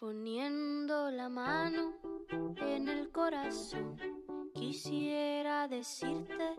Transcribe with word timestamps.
Poniendo 0.00 1.10
la 1.10 1.28
mano 1.28 1.92
en 2.56 2.88
el 2.88 3.10
corazón, 3.12 3.98
quisiera 4.54 5.68
decirte 5.68 6.56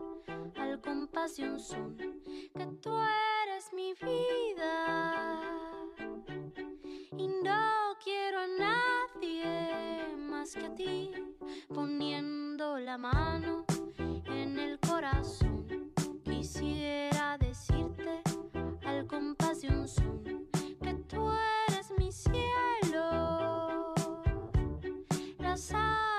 al 0.54 0.80
compás 0.80 1.36
de 1.38 1.50
un 1.50 1.58
son 1.58 1.96
que 1.96 2.66
tú 2.80 2.96
eres 3.42 3.72
mi 3.74 3.94
vida 3.94 5.72
y 7.18 7.26
no 7.26 7.96
quiero 8.04 8.42
a 8.42 8.46
nadie 8.46 10.16
más 10.16 10.54
que 10.54 10.66
a 10.66 10.74
ti. 10.76 11.10
Poniendo 11.74 12.78
la 12.78 12.96
mano 12.96 13.64
en 13.98 14.56
el 14.56 14.78
corazón, 14.78 15.66
quisiera 16.22 17.38
decirte 17.38 18.22
al 18.84 19.04
compás 19.08 19.62
de 19.62 19.68
un 19.68 19.88
son 19.88 20.22
que 20.80 20.94
tú 21.08 21.28
eres 21.28 21.51
Las 25.70 26.11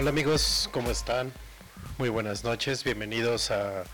Hola 0.00 0.08
amigos, 0.08 0.70
¿cómo 0.72 0.90
están? 0.90 1.30
Muy 1.98 2.08
buenas 2.08 2.42
noches, 2.42 2.84
bienvenidos 2.84 3.50
a 3.50 3.84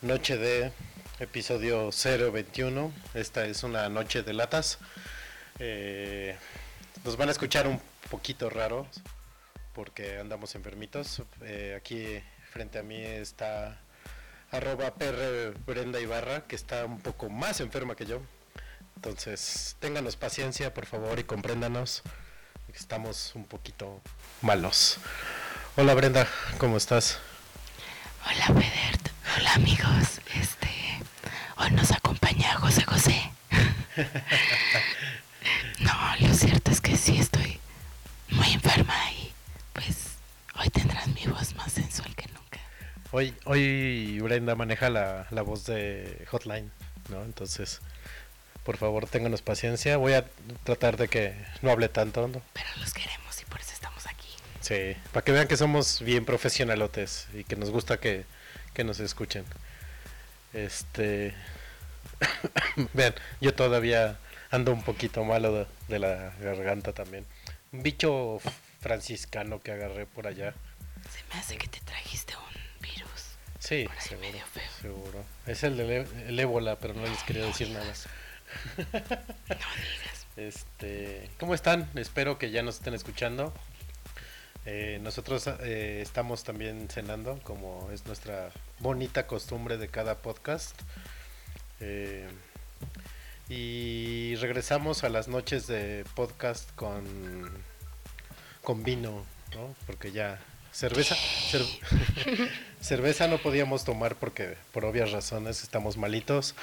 Noche 0.00 0.38
de 0.38 0.72
episodio 1.18 1.90
021. 1.90 2.90
Esta 3.12 3.44
es 3.44 3.62
una 3.62 3.90
noche 3.90 4.22
de 4.22 4.32
latas. 4.32 4.78
Eh, 5.58 6.38
nos 7.04 7.18
van 7.18 7.28
a 7.28 7.32
escuchar 7.32 7.66
un 7.66 7.82
poquito 8.10 8.48
raros 8.48 8.86
porque 9.74 10.18
andamos 10.18 10.54
enfermitos. 10.54 11.22
Eh, 11.42 11.74
aquí 11.76 12.22
frente 12.50 12.78
a 12.78 12.82
mí 12.82 13.02
está 13.02 13.78
arroba 14.50 14.94
PR 14.94 15.52
Brenda 15.66 16.00
Ibarra, 16.00 16.46
que 16.46 16.56
está 16.56 16.86
un 16.86 16.98
poco 16.98 17.28
más 17.28 17.60
enferma 17.60 17.94
que 17.94 18.06
yo. 18.06 18.22
Entonces, 18.96 19.76
ténganos 19.80 20.16
paciencia, 20.16 20.72
por 20.72 20.86
favor, 20.86 21.18
y 21.18 21.24
compréndanos. 21.24 22.04
Estamos 22.74 23.32
un 23.34 23.44
poquito 23.44 24.00
malos. 24.42 24.98
Hola 25.76 25.94
Brenda, 25.94 26.26
¿cómo 26.58 26.76
estás? 26.76 27.18
Hola 28.26 28.46
Pedert, 28.48 29.08
hola 29.36 29.54
amigos, 29.54 30.20
este, 30.34 30.68
hoy 31.56 31.70
nos 31.72 31.90
acompaña 31.90 32.54
José 32.56 32.82
José. 32.84 33.32
no, 35.80 35.92
lo 36.20 36.34
cierto 36.34 36.70
es 36.70 36.80
que 36.80 36.96
sí 36.96 37.18
estoy 37.18 37.60
muy 38.30 38.52
enferma 38.52 38.94
y 39.12 39.32
pues 39.72 40.16
hoy 40.58 40.68
tendrás 40.70 41.08
mi 41.08 41.26
voz 41.26 41.54
más 41.54 41.72
sensual 41.72 42.14
que 42.14 42.26
nunca. 42.28 42.60
Hoy, 43.12 43.34
hoy 43.44 44.20
Brenda 44.20 44.54
maneja 44.54 44.90
la, 44.90 45.26
la 45.30 45.42
voz 45.42 45.66
de 45.66 46.26
Hotline, 46.30 46.70
¿no? 47.08 47.22
Entonces, 47.22 47.80
por 48.70 48.76
favor, 48.76 49.08
ténganos 49.08 49.42
paciencia. 49.42 49.96
Voy 49.96 50.12
a 50.12 50.24
tratar 50.62 50.96
de 50.96 51.08
que 51.08 51.34
no 51.60 51.72
hable 51.72 51.88
tanto, 51.88 52.28
¿no? 52.28 52.40
Pero 52.52 52.68
los 52.78 52.94
queremos 52.94 53.42
y 53.42 53.44
por 53.46 53.60
eso 53.60 53.72
estamos 53.72 54.06
aquí. 54.06 54.28
Sí, 54.60 54.96
para 55.10 55.24
que 55.24 55.32
vean 55.32 55.48
que 55.48 55.56
somos 55.56 56.00
bien 56.02 56.24
profesionalotes 56.24 57.26
y 57.34 57.42
que 57.42 57.56
nos 57.56 57.70
gusta 57.70 57.98
que, 57.98 58.24
que 58.72 58.84
nos 58.84 59.00
escuchen. 59.00 59.44
Este. 60.52 61.34
vean, 62.94 63.12
yo 63.40 63.54
todavía 63.54 64.20
ando 64.52 64.72
un 64.72 64.84
poquito 64.84 65.24
malo 65.24 65.52
de, 65.52 65.66
de 65.88 65.98
la 65.98 66.30
garganta 66.40 66.92
también. 66.92 67.26
Un 67.72 67.82
bicho 67.82 68.38
franciscano 68.80 69.60
que 69.60 69.72
agarré 69.72 70.06
por 70.06 70.28
allá. 70.28 70.54
Se 71.12 71.24
me 71.34 71.40
hace 71.40 71.56
que 71.58 71.66
te 71.66 71.80
trajiste 71.80 72.34
un 72.36 72.80
virus. 72.80 73.34
Sí, 73.58 73.88
seguro, 73.98 74.20
medio 74.28 74.46
feo. 74.46 74.70
seguro. 74.80 75.24
Es 75.48 75.64
el 75.64 75.76
del 75.76 75.90
e- 75.90 76.28
el 76.28 76.38
ébola, 76.38 76.78
pero 76.78 76.94
no 76.94 77.02
les 77.02 77.20
quería 77.24 77.44
decir 77.46 77.70
nada. 77.70 77.92
Este, 80.36 81.28
¿cómo 81.38 81.54
están? 81.54 81.88
Espero 81.96 82.38
que 82.38 82.50
ya 82.50 82.62
nos 82.62 82.76
estén 82.76 82.94
escuchando. 82.94 83.52
Eh, 84.64 84.98
nosotros 85.02 85.46
eh, 85.60 86.00
estamos 86.02 86.44
también 86.44 86.88
cenando, 86.88 87.40
como 87.42 87.90
es 87.92 88.06
nuestra 88.06 88.50
bonita 88.78 89.26
costumbre 89.26 89.76
de 89.76 89.88
cada 89.88 90.16
podcast. 90.18 90.80
Eh, 91.80 92.28
y 93.48 94.36
regresamos 94.36 95.02
a 95.04 95.08
las 95.08 95.28
noches 95.28 95.66
de 95.66 96.04
podcast 96.14 96.70
con, 96.74 97.50
con 98.62 98.82
vino, 98.84 99.24
¿no? 99.54 99.74
Porque 99.86 100.12
ya 100.12 100.38
cerveza, 100.72 101.16
cer- 101.16 102.48
cerveza 102.80 103.26
no 103.26 103.38
podíamos 103.38 103.84
tomar 103.84 104.14
porque 104.16 104.56
por 104.72 104.84
obvias 104.84 105.10
razones 105.10 105.62
estamos 105.64 105.96
malitos. 105.96 106.54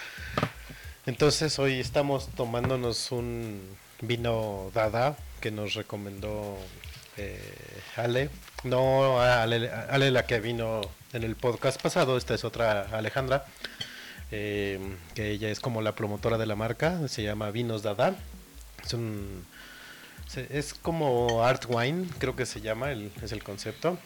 Entonces 1.07 1.57
hoy 1.57 1.79
estamos 1.79 2.27
tomándonos 2.35 3.13
un 3.13 3.61
vino 4.01 4.71
Dada 4.73 5.15
que 5.39 5.51
nos 5.51 5.73
recomendó 5.73 6.57
eh, 7.15 7.39
Ale. 7.95 8.29
No 8.65 9.21
Ale, 9.21 10.11
la 10.11 10.25
que 10.25 10.41
vino 10.41 10.81
en 11.13 11.23
el 11.23 11.37
podcast 11.37 11.81
pasado, 11.81 12.17
esta 12.17 12.35
es 12.35 12.43
otra 12.43 12.89
Alejandra, 12.91 13.45
eh, 14.31 14.81
que 15.15 15.31
ella 15.31 15.49
es 15.49 15.61
como 15.61 15.81
la 15.81 15.95
promotora 15.95 16.37
de 16.37 16.45
la 16.45 16.57
marca, 16.57 17.07
se 17.07 17.23
llama 17.23 17.51
Vinos 17.51 17.83
Dada. 17.83 18.13
Es 18.85 18.93
un 18.93 19.45
es 20.35 20.73
como 20.73 21.41
art 21.45 21.67
wine, 21.69 22.05
creo 22.19 22.35
que 22.35 22.45
se 22.45 22.59
llama, 22.59 22.91
el, 22.91 23.13
es 23.23 23.31
el 23.31 23.45
concepto. 23.45 23.97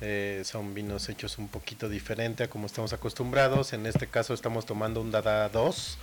Eh, 0.00 0.42
son 0.44 0.74
vinos 0.74 1.08
hechos 1.08 1.38
un 1.38 1.48
poquito 1.48 1.88
diferente 1.88 2.44
a 2.44 2.50
como 2.50 2.66
estamos 2.66 2.92
acostumbrados. 2.92 3.72
En 3.72 3.86
este 3.86 4.06
caso 4.06 4.34
estamos 4.34 4.66
tomando 4.66 5.00
un 5.00 5.10
Dada 5.10 5.48
2 5.48 5.98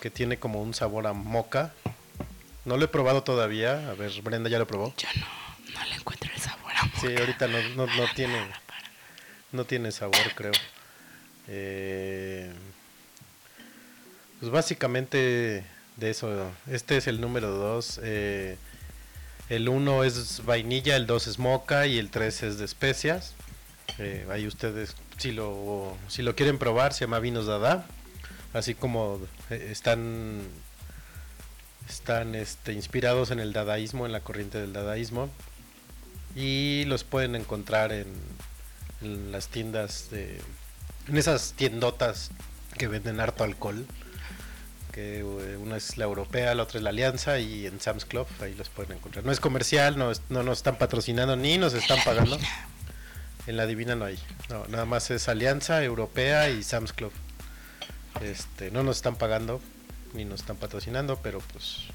que 0.00 0.10
tiene 0.10 0.38
como 0.38 0.60
un 0.62 0.74
sabor 0.74 1.06
a 1.06 1.12
moca. 1.12 1.72
No 2.64 2.76
lo 2.76 2.84
he 2.84 2.88
probado 2.88 3.22
todavía. 3.22 3.90
A 3.90 3.94
ver, 3.94 4.12
Brenda 4.22 4.50
ya 4.50 4.58
lo 4.58 4.66
probó. 4.66 4.94
Yo 4.98 5.08
no, 5.18 5.74
no 5.78 5.84
le 5.86 5.94
encuentro 5.94 6.30
el 6.34 6.40
sabor 6.40 6.72
a 6.76 6.82
Sí, 7.00 7.06
moca. 7.08 7.20
ahorita 7.20 7.48
no, 7.48 7.58
no, 7.76 7.86
no 7.86 8.04
tiene 8.14 8.38
no 9.52 9.64
tiene 9.64 9.92
sabor, 9.92 10.34
creo. 10.34 10.52
Eh, 11.48 12.52
pues 14.40 14.50
básicamente 14.50 15.64
de 15.96 16.10
eso. 16.10 16.50
Este 16.66 16.96
es 16.96 17.06
el 17.06 17.20
número 17.20 17.50
2. 17.50 18.00
El 19.48 19.68
1 19.68 20.04
es 20.04 20.42
vainilla, 20.44 20.96
el 20.96 21.06
2 21.06 21.26
es 21.26 21.38
moca 21.38 21.86
y 21.86 21.98
el 21.98 22.10
3 22.10 22.42
es 22.44 22.58
de 22.58 22.64
especias. 22.64 23.34
Eh, 23.98 24.26
ahí 24.30 24.46
ustedes, 24.46 24.96
si 25.18 25.32
lo, 25.32 25.96
si 26.08 26.22
lo 26.22 26.34
quieren 26.34 26.58
probar, 26.58 26.92
se 26.92 27.00
llama 27.00 27.18
Vinos 27.18 27.46
Dada. 27.46 27.86
Así 28.52 28.74
como 28.74 29.20
eh, 29.50 29.68
están, 29.70 30.42
están 31.88 32.34
este, 32.34 32.72
inspirados 32.72 33.30
en 33.30 33.40
el 33.40 33.52
dadaísmo, 33.52 34.06
en 34.06 34.12
la 34.12 34.20
corriente 34.20 34.60
del 34.60 34.72
dadaísmo. 34.72 35.28
Y 36.34 36.84
los 36.86 37.04
pueden 37.04 37.36
encontrar 37.36 37.92
en, 37.92 38.06
en 39.02 39.30
las 39.30 39.48
tiendas 39.48 40.10
de 40.10 40.40
en 41.08 41.18
esas 41.18 41.52
tiendotas 41.52 42.30
que 42.78 42.88
venden 42.88 43.20
harto 43.20 43.44
alcohol 43.44 43.86
que 44.94 45.18
eh, 45.18 45.56
una 45.56 45.76
es 45.76 45.96
la 45.96 46.04
europea 46.04 46.54
la 46.54 46.62
otra 46.62 46.78
es 46.78 46.84
la 46.84 46.90
alianza 46.90 47.40
y 47.40 47.66
en 47.66 47.80
Sam's 47.80 48.04
Club 48.04 48.28
ahí 48.40 48.54
los 48.54 48.68
pueden 48.68 48.96
encontrar. 48.96 49.24
No 49.24 49.32
es 49.32 49.40
comercial 49.40 49.98
no 49.98 50.12
no 50.28 50.42
nos 50.44 50.58
están 50.58 50.76
patrocinando 50.76 51.34
ni 51.36 51.58
nos 51.58 51.74
están 51.74 51.98
pagando. 52.04 52.38
En 53.46 53.58
la 53.58 53.66
divina 53.66 53.94
no 53.94 54.06
hay. 54.06 54.18
No 54.48 54.66
nada 54.68 54.84
más 54.86 55.10
es 55.10 55.28
alianza 55.28 55.82
europea 55.82 56.48
y 56.48 56.62
Sam's 56.62 56.92
Club. 56.92 57.12
Este 58.22 58.70
no 58.70 58.84
nos 58.84 58.96
están 58.96 59.16
pagando 59.16 59.60
ni 60.14 60.24
nos 60.24 60.40
están 60.40 60.56
patrocinando 60.56 61.18
pero 61.22 61.40
pues 61.52 61.88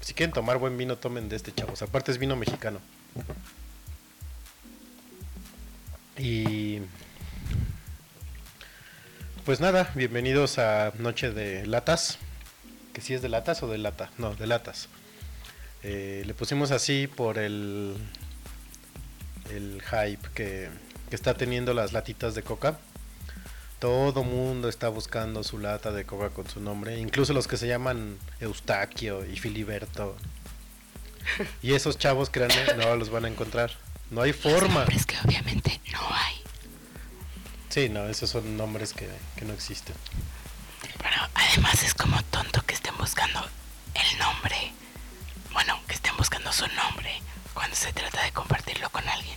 si 0.00 0.14
quieren 0.14 0.32
tomar 0.32 0.56
buen 0.56 0.78
vino 0.78 0.96
tomen 0.96 1.28
de 1.28 1.36
este 1.36 1.52
chavos. 1.52 1.82
Aparte 1.82 2.10
es 2.10 2.18
vino 2.18 2.34
mexicano. 2.34 2.80
Y 6.16 6.80
pues 9.50 9.58
nada, 9.58 9.90
bienvenidos 9.96 10.60
a 10.60 10.92
Noche 11.00 11.32
de 11.32 11.66
Latas. 11.66 12.18
Que 12.92 13.00
si 13.00 13.14
es 13.14 13.20
de 13.20 13.28
latas 13.28 13.64
o 13.64 13.66
de 13.66 13.78
lata. 13.78 14.08
No, 14.16 14.32
de 14.36 14.46
latas. 14.46 14.88
Eh, 15.82 16.22
le 16.24 16.34
pusimos 16.34 16.70
así 16.70 17.08
por 17.08 17.36
el, 17.36 17.96
el 19.52 19.82
hype 19.82 20.28
que, 20.36 20.68
que 21.08 21.16
está 21.16 21.34
teniendo 21.34 21.74
las 21.74 21.92
latitas 21.92 22.36
de 22.36 22.44
coca. 22.44 22.78
Todo 23.80 24.22
mundo 24.22 24.68
está 24.68 24.88
buscando 24.88 25.42
su 25.42 25.58
lata 25.58 25.90
de 25.90 26.04
coca 26.04 26.30
con 26.30 26.48
su 26.48 26.60
nombre, 26.60 27.00
incluso 27.00 27.32
los 27.32 27.48
que 27.48 27.56
se 27.56 27.66
llaman 27.66 28.18
Eustaquio 28.38 29.26
y 29.26 29.36
Filiberto. 29.36 30.14
Y 31.60 31.72
esos 31.72 31.98
chavos, 31.98 32.30
créanme, 32.30 32.76
no 32.76 32.94
los 32.94 33.10
van 33.10 33.24
a 33.24 33.28
encontrar. 33.28 33.72
No 34.12 34.22
hay 34.22 34.32
forma. 34.32 34.84
Nombres 34.84 35.06
que 35.06 35.16
obviamente 35.24 35.80
no 35.92 35.98
hay. 36.08 36.39
Sí, 37.70 37.88
no, 37.88 38.06
esos 38.08 38.28
son 38.28 38.56
nombres 38.56 38.92
que, 38.92 39.08
que 39.36 39.44
no 39.46 39.54
existen. 39.54 39.94
Pero 40.98 41.16
además 41.34 41.82
es 41.82 41.94
como 41.94 42.22
tonto 42.24 42.60
que 42.66 42.74
estén 42.74 42.96
buscando 42.98 43.40
el 43.94 44.18
nombre. 44.18 44.72
Bueno, 45.52 45.80
que 45.88 45.94
estén 45.94 46.16
buscando 46.18 46.52
su 46.52 46.66
nombre 46.68 47.22
cuando 47.54 47.74
se 47.74 47.92
trata 47.92 48.22
de 48.22 48.32
compartirlo 48.32 48.90
con 48.90 49.08
alguien. 49.08 49.36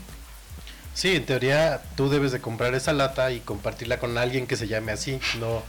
Sí, 0.93 1.15
en 1.15 1.25
teoría 1.25 1.81
tú 1.95 2.09
debes 2.09 2.31
de 2.31 2.41
comprar 2.41 2.75
esa 2.75 2.91
lata 2.91 3.31
y 3.31 3.39
compartirla 3.39 3.99
con 3.99 4.17
alguien 4.17 4.47
que 4.47 4.57
se 4.57 4.67
llame 4.67 4.91
así, 4.91 5.19
no 5.39 5.63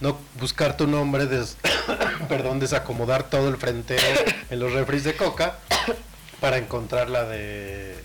no 0.00 0.18
buscar 0.38 0.76
tu 0.76 0.86
nombre, 0.86 1.26
des, 1.26 1.56
perdón, 2.28 2.60
desacomodar 2.60 3.30
todo 3.30 3.48
el 3.48 3.56
frente 3.56 3.96
en 4.50 4.60
los 4.60 4.72
refris 4.72 5.04
de 5.04 5.16
coca 5.16 5.58
para 6.40 6.58
encontrar 6.58 7.08
la 7.08 7.24
de 7.24 7.96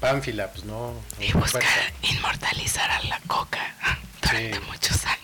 Pánfila, 0.00 0.50
pues 0.52 0.64
no. 0.64 0.92
no 0.92 1.24
Y 1.24 1.32
buscar 1.32 1.62
inmortalizar 2.02 2.90
a 2.90 3.02
la 3.04 3.18
coca 3.26 3.74
durante 4.22 4.54
Sí. 4.54 4.60
muchos 4.66 5.04
años. 5.06 5.22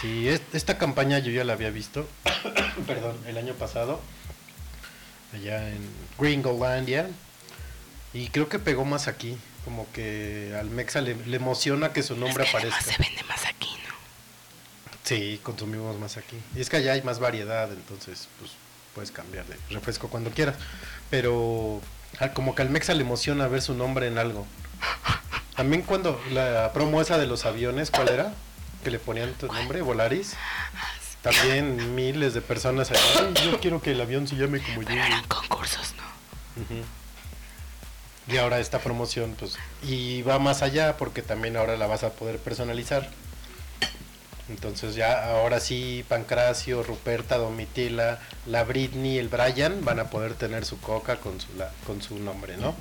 Sí, 0.00 0.28
es- 0.28 0.42
esta 0.52 0.78
campaña 0.78 1.18
yo 1.18 1.30
ya 1.32 1.44
la 1.44 1.54
había 1.54 1.70
visto, 1.70 2.08
perdón, 2.86 3.18
el 3.26 3.38
año 3.38 3.54
pasado, 3.54 4.00
allá 5.34 5.68
en 5.68 5.80
Gringolandia, 6.18 7.08
y 8.12 8.28
creo 8.28 8.48
que 8.48 8.58
pegó 8.58 8.84
más 8.84 9.08
aquí, 9.08 9.36
como 9.64 9.90
que 9.92 10.54
al 10.58 10.70
Mexa 10.70 11.00
le, 11.00 11.14
le 11.14 11.36
emociona 11.36 11.92
que 11.92 12.02
su 12.02 12.16
nombre 12.16 12.44
es 12.44 12.50
que 12.50 12.56
aparezca. 12.58 12.80
se 12.82 12.96
vende 13.02 13.22
más 13.24 13.44
aquí, 13.46 13.70
¿no? 13.88 13.94
Sí, 15.02 15.40
consumimos 15.42 15.98
más 15.98 16.16
aquí. 16.16 16.36
Y 16.54 16.60
es 16.60 16.68
que 16.70 16.76
allá 16.76 16.92
hay 16.92 17.02
más 17.02 17.18
variedad, 17.18 17.70
entonces 17.72 18.28
pues 18.38 18.52
puedes 18.94 19.10
cambiar 19.10 19.44
de 19.46 19.56
refresco 19.70 20.08
cuando 20.08 20.30
quieras. 20.30 20.56
Pero 21.10 21.80
al- 22.20 22.32
como 22.32 22.54
que 22.54 22.62
al 22.62 22.70
Mexa 22.70 22.94
le 22.94 23.02
emociona 23.02 23.46
ver 23.48 23.62
su 23.62 23.74
nombre 23.74 24.06
en 24.06 24.18
algo. 24.18 24.46
También 25.56 25.82
cuando 25.82 26.20
la 26.32 26.70
promo 26.74 27.00
esa 27.00 27.16
de 27.18 27.26
los 27.26 27.44
aviones, 27.46 27.90
¿cuál 27.90 28.08
era? 28.10 28.32
Que 28.84 28.90
le 28.90 28.98
ponían 28.98 29.32
tu 29.34 29.46
nombre, 29.46 29.80
Volaris. 29.82 30.34
También 31.22 31.94
miles 31.94 32.34
de 32.34 32.40
personas 32.42 32.90
allá. 32.90 33.00
"Ay, 33.18 33.34
yo 33.50 33.58
quiero 33.60 33.80
que 33.82 33.92
el 33.92 34.00
avión 34.00 34.28
se 34.28 34.36
llame 34.36 34.60
como 34.60 34.82
yo. 34.82 34.88
Pero 34.88 35.02
eran 35.04 35.24
concursos, 35.24 35.94
¿no? 35.96 36.04
Y 38.32 38.38
ahora 38.38 38.58
esta 38.58 38.80
promoción, 38.80 39.36
pues, 39.38 39.56
y 39.82 40.22
va 40.22 40.38
más 40.38 40.62
allá 40.62 40.96
porque 40.96 41.22
también 41.22 41.56
ahora 41.56 41.76
la 41.76 41.86
vas 41.86 42.02
a 42.02 42.10
poder 42.10 42.38
personalizar. 42.38 43.08
Entonces 44.48 44.94
ya 44.94 45.28
ahora 45.30 45.58
sí, 45.58 46.04
Pancracio, 46.08 46.82
Ruperta, 46.84 47.36
Domitila, 47.36 48.20
la 48.46 48.62
Britney, 48.64 49.18
el 49.18 49.28
Brian 49.28 49.84
van 49.84 49.98
a 49.98 50.04
poder 50.10 50.34
tener 50.34 50.64
su 50.64 50.78
coca 50.80 51.16
con 51.16 51.40
su 51.40 51.48
la- 51.56 51.70
con 51.86 52.00
su 52.00 52.18
nombre, 52.18 52.56
¿no? 52.56 52.74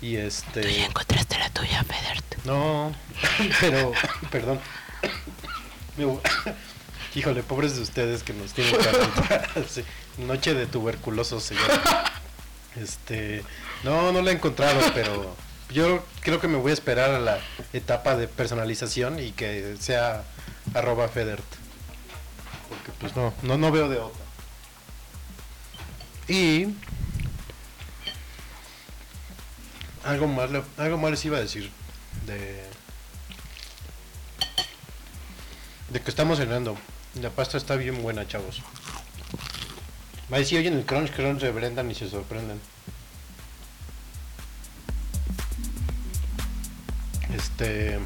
Y 0.00 0.14
Tú 0.14 0.18
ya 0.20 0.24
este 0.26 0.84
encontraste 0.84 1.38
la 1.38 1.50
tuya, 1.50 1.82
Federt. 1.84 2.44
no, 2.44 2.94
pero 3.60 3.92
perdón. 4.30 4.60
Híjole, 7.14 7.42
pobres 7.42 7.76
de 7.76 7.82
ustedes 7.82 8.22
que 8.22 8.32
nos 8.32 8.52
tienen. 8.52 8.74
Sí, 9.68 9.84
Noche 10.18 10.54
de 10.54 10.66
tuberculosos 10.66 11.42
se 11.42 11.54
llama. 11.54 12.04
Este, 12.80 13.42
no, 13.84 14.12
no 14.12 14.22
la 14.22 14.30
he 14.30 14.34
encontrado, 14.34 14.80
pero 14.94 15.34
yo 15.70 16.02
creo 16.22 16.40
que 16.40 16.48
me 16.48 16.56
voy 16.56 16.70
a 16.70 16.74
esperar 16.74 17.10
a 17.10 17.18
la 17.18 17.38
etapa 17.74 18.16
de 18.16 18.28
personalización 18.28 19.18
y 19.20 19.32
que 19.32 19.76
sea 19.78 20.22
arroba 20.74 21.08
Federt. 21.08 21.44
Porque 22.68 22.92
pues 23.00 23.16
no, 23.16 23.32
no, 23.42 23.58
no 23.58 23.70
veo 23.70 23.88
de 23.88 23.98
otra. 23.98 24.22
Y 26.28 26.74
algo 30.04 30.26
más, 30.26 30.50
algo 30.78 30.98
más 30.98 31.10
les 31.10 31.24
iba 31.24 31.38
a 31.38 31.40
decir 31.40 31.70
de 32.26 32.72
de 35.92 36.00
que 36.00 36.10
estamos 36.10 36.38
cenando. 36.38 36.76
La 37.20 37.30
pasta 37.30 37.58
está 37.58 37.76
bien 37.76 38.02
buena, 38.02 38.26
chavos. 38.26 38.62
Ahí 40.30 40.44
sí 40.46 40.56
oyen 40.56 40.74
el 40.74 40.86
crunch 40.86 41.12
crunch 41.12 41.40
de 41.42 41.50
Brendan 41.50 41.90
y 41.90 41.94
se 41.94 42.08
sorprenden. 42.08 42.58
Este. 47.34 47.98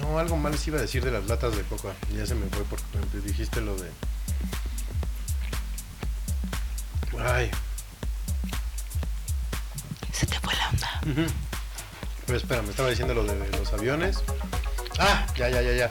No, 0.00 0.18
algo 0.18 0.36
más 0.36 0.52
les 0.52 0.66
iba 0.68 0.78
a 0.78 0.82
decir 0.82 1.04
de 1.04 1.10
las 1.10 1.26
latas 1.26 1.56
de 1.56 1.62
coca. 1.62 1.94
Ya 2.14 2.26
se 2.26 2.34
me 2.34 2.46
fue 2.46 2.64
porque 2.64 2.86
dijiste 3.24 3.60
lo 3.60 3.76
de. 3.76 3.90
Ay. 7.18 7.50
Se 10.12 10.26
te 10.26 10.38
fue 10.40 10.54
la 10.54 10.68
onda. 10.68 11.00
Pero 12.26 12.38
espera, 12.38 12.62
me 12.62 12.70
estaba 12.70 12.88
diciendo 12.90 13.14
lo 13.14 13.24
de 13.24 13.36
los 13.50 13.72
aviones. 13.72 14.22
Ah, 14.98 15.26
ya, 15.36 15.48
ya, 15.48 15.62
ya, 15.62 15.72
ya. 15.72 15.90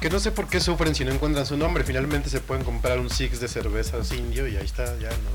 Que 0.00 0.10
no 0.10 0.18
sé 0.18 0.32
por 0.32 0.48
qué 0.48 0.60
sufren 0.60 0.94
si 0.94 1.04
no 1.04 1.12
encuentran 1.12 1.46
su 1.46 1.56
nombre. 1.56 1.84
Finalmente 1.84 2.28
se 2.30 2.40
pueden 2.40 2.64
comprar 2.64 2.98
un 2.98 3.10
six 3.10 3.40
de 3.40 3.48
cervezas 3.48 4.12
indio 4.12 4.48
y 4.48 4.56
ahí 4.56 4.64
está, 4.64 4.84
ya, 4.98 5.10
¿no? 5.10 5.30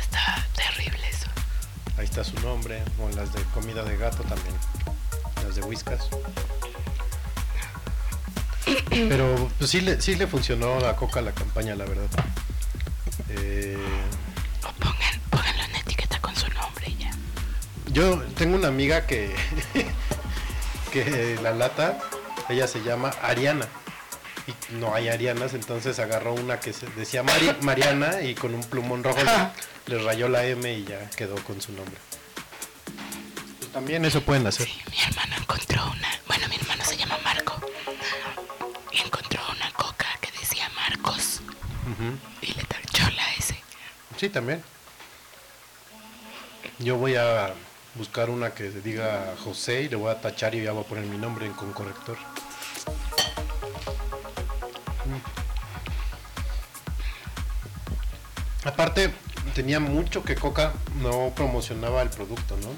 Está 0.00 0.46
terrible 0.54 1.08
eso. 1.08 1.28
Ahí 1.96 2.04
está 2.04 2.22
su 2.24 2.38
nombre. 2.40 2.82
O 3.00 3.08
las 3.16 3.32
de 3.32 3.42
comida 3.54 3.82
de 3.82 3.96
gato 3.96 4.22
también. 4.24 4.54
Las 5.44 5.56
de 5.56 5.62
whiskas. 5.62 6.08
Pero 8.90 9.48
pues 9.58 9.70
sí 9.70 9.80
le, 9.80 10.00
sí 10.00 10.14
le 10.16 10.26
funcionó 10.26 10.78
a 10.86 10.96
Coca 10.96 11.20
la 11.20 11.32
campaña, 11.32 11.74
la 11.74 11.84
verdad. 11.84 12.06
Eh, 13.30 13.78
O 14.62 14.72
pongan, 14.72 15.20
pónganlo 15.30 15.62
en 15.64 15.76
etiqueta 15.76 16.20
con 16.20 16.34
su 16.36 16.48
nombre 16.50 16.88
y 16.88 16.96
ya. 16.96 17.10
Yo 17.92 18.20
tengo 18.36 18.56
una 18.56 18.68
amiga 18.68 19.06
que 19.06 19.34
que 20.92 21.38
la 21.42 21.52
lata, 21.52 21.98
ella 22.48 22.66
se 22.66 22.82
llama 22.82 23.10
Ariana. 23.22 23.66
Y 24.46 24.74
no 24.74 24.94
hay 24.94 25.08
Arianas, 25.08 25.54
entonces 25.54 25.98
agarró 25.98 26.34
una 26.34 26.58
que 26.60 26.72
se 26.72 26.86
decía 26.96 27.22
Mari- 27.22 27.56
Mariana 27.62 28.22
y 28.22 28.34
con 28.34 28.54
un 28.54 28.62
plumón 28.62 29.04
rojo 29.04 29.18
le, 29.22 29.96
le 29.96 30.02
rayó 30.04 30.28
la 30.28 30.44
M 30.44 30.72
y 30.72 30.84
ya 30.84 31.08
quedó 31.10 31.36
con 31.44 31.60
su 31.60 31.72
nombre. 31.72 31.96
También 33.72 34.04
eso 34.04 34.20
pueden 34.22 34.46
hacer. 34.46 34.66
Sí, 34.66 34.80
mi 34.90 34.98
hermano 35.00 35.36
encontró 35.38 35.82
una. 35.84 36.08
Bueno, 36.26 36.48
mi 36.48 36.56
hermano 36.56 36.84
se 36.84 36.96
llama 36.96 37.16
Marco. 37.24 37.60
Y 38.92 38.98
encontró 39.00 39.40
una 39.54 39.70
coca 39.72 40.06
que 40.20 40.30
decía 40.32 40.68
Marcos. 40.74 41.40
Y 42.42 42.52
le 42.54 42.64
tachó 42.64 43.08
la 43.10 43.34
S. 43.38 43.54
Sí, 44.18 44.28
también. 44.28 44.62
Yo 46.78 46.96
voy 46.96 47.14
a 47.16 47.52
buscar 47.94 48.30
una 48.30 48.50
que 48.54 48.70
diga 48.70 49.34
José 49.44 49.82
y 49.82 49.88
le 49.88 49.96
voy 49.96 50.10
a 50.10 50.20
tachar 50.20 50.54
y 50.54 50.62
ya 50.62 50.72
voy 50.72 50.84
a 50.84 50.86
poner 50.86 51.04
mi 51.04 51.18
nombre 51.18 51.46
en- 51.46 51.52
con 51.52 51.72
corrector. 51.72 52.16
Aparte, 58.64 59.12
tenía 59.54 59.80
mucho 59.80 60.22
que 60.22 60.34
Coca 60.34 60.72
no 61.00 61.32
promocionaba 61.34 62.02
el 62.02 62.10
producto, 62.10 62.56
¿no? 62.58 62.68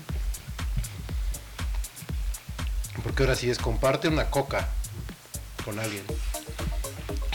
Porque 3.02 3.22
ahora 3.22 3.36
sí 3.36 3.50
es 3.50 3.58
comparte 3.58 4.08
una 4.08 4.30
Coca 4.30 4.68
con 5.64 5.78
alguien. 5.78 6.04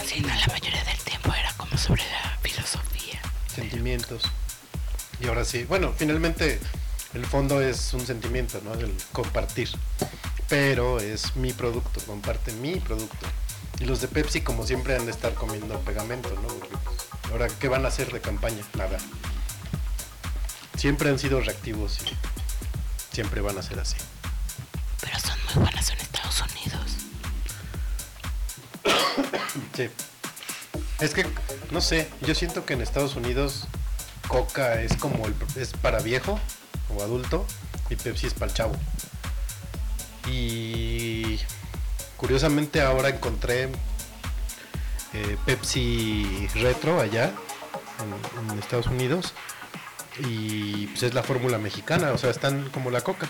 Sí, 0.06 0.22
no, 0.22 0.28
la 0.28 0.48
mayoría 0.48 0.84
del 0.84 0.98
tiempo 1.00 1.34
era 1.34 1.52
como 1.54 1.78
sobre 1.78 2.04
la 2.04 2.38
filosofía. 2.42 3.22
sentimientos. 3.54 4.24
Y 5.20 5.28
ahora 5.28 5.44
sí, 5.44 5.64
bueno, 5.64 5.94
finalmente 5.98 6.60
el 7.14 7.26
fondo 7.26 7.62
es 7.62 7.94
un 7.94 8.06
sentimiento, 8.06 8.62
¿no? 8.64 8.74
El 8.74 8.94
compartir. 9.12 9.70
Pero 10.48 11.00
es 11.00 11.36
mi 11.36 11.52
producto, 11.54 12.00
comparte 12.06 12.52
mi 12.54 12.76
producto. 12.80 13.28
Y 13.80 13.86
los 13.86 14.02
de 14.02 14.08
Pepsi, 14.08 14.42
como 14.42 14.66
siempre, 14.66 14.96
han 14.96 15.06
de 15.06 15.12
estar 15.12 15.34
comiendo 15.34 15.80
pegamento, 15.82 16.30
¿no? 16.42 16.48
Porque, 16.48 16.78
pues, 16.84 16.98
ahora, 17.32 17.48
¿qué 17.60 17.68
van 17.68 17.86
a 17.86 17.90
hacer 17.90 18.12
de 18.12 18.22
campaña? 18.22 18.64
Nada. 18.76 18.98
Siempre 20.78 21.10
han 21.10 21.20
sido 21.20 21.42
reactivos 21.42 22.00
y 22.02 23.16
siempre 23.16 23.42
van 23.42 23.58
a 23.58 23.62
ser 23.62 23.80
así. 23.80 23.98
Pero 25.02 25.20
son 25.20 25.37
en 25.66 26.00
Estados 26.00 26.42
Unidos. 26.42 26.98
Es 31.00 31.14
que, 31.14 31.26
no 31.72 31.82
sé, 31.82 32.10
yo 32.22 32.34
siento 32.36 32.66
que 32.66 32.74
en 32.74 32.82
Estados 32.82 33.16
Unidos 33.16 33.68
Coca 34.28 34.82
es 34.82 34.96
como 34.98 35.26
el, 35.26 35.36
es 35.56 35.74
para 35.74 36.00
viejo 36.00 36.40
o 36.96 37.02
adulto 37.02 37.46
y 37.90 37.96
Pepsi 37.96 38.28
es 38.28 38.34
para 38.34 38.48
el 38.48 38.54
chavo. 38.54 38.76
Y 40.30 41.40
curiosamente 42.18 42.82
ahora 42.82 43.10
encontré 43.10 43.70
eh, 45.14 45.38
Pepsi 45.46 46.48
Retro 46.56 47.00
allá 47.00 47.32
en, 48.02 48.52
en 48.52 48.60
Estados 48.60 48.88
Unidos 48.88 49.34
y 50.20 50.88
pues 50.88 51.04
es 51.04 51.14
la 51.14 51.24
fórmula 51.24 51.58
mexicana, 51.58 52.12
o 52.12 52.18
sea, 52.18 52.32
están 52.32 52.70
como 52.70 52.90
la 52.90 53.02
Coca. 53.02 53.30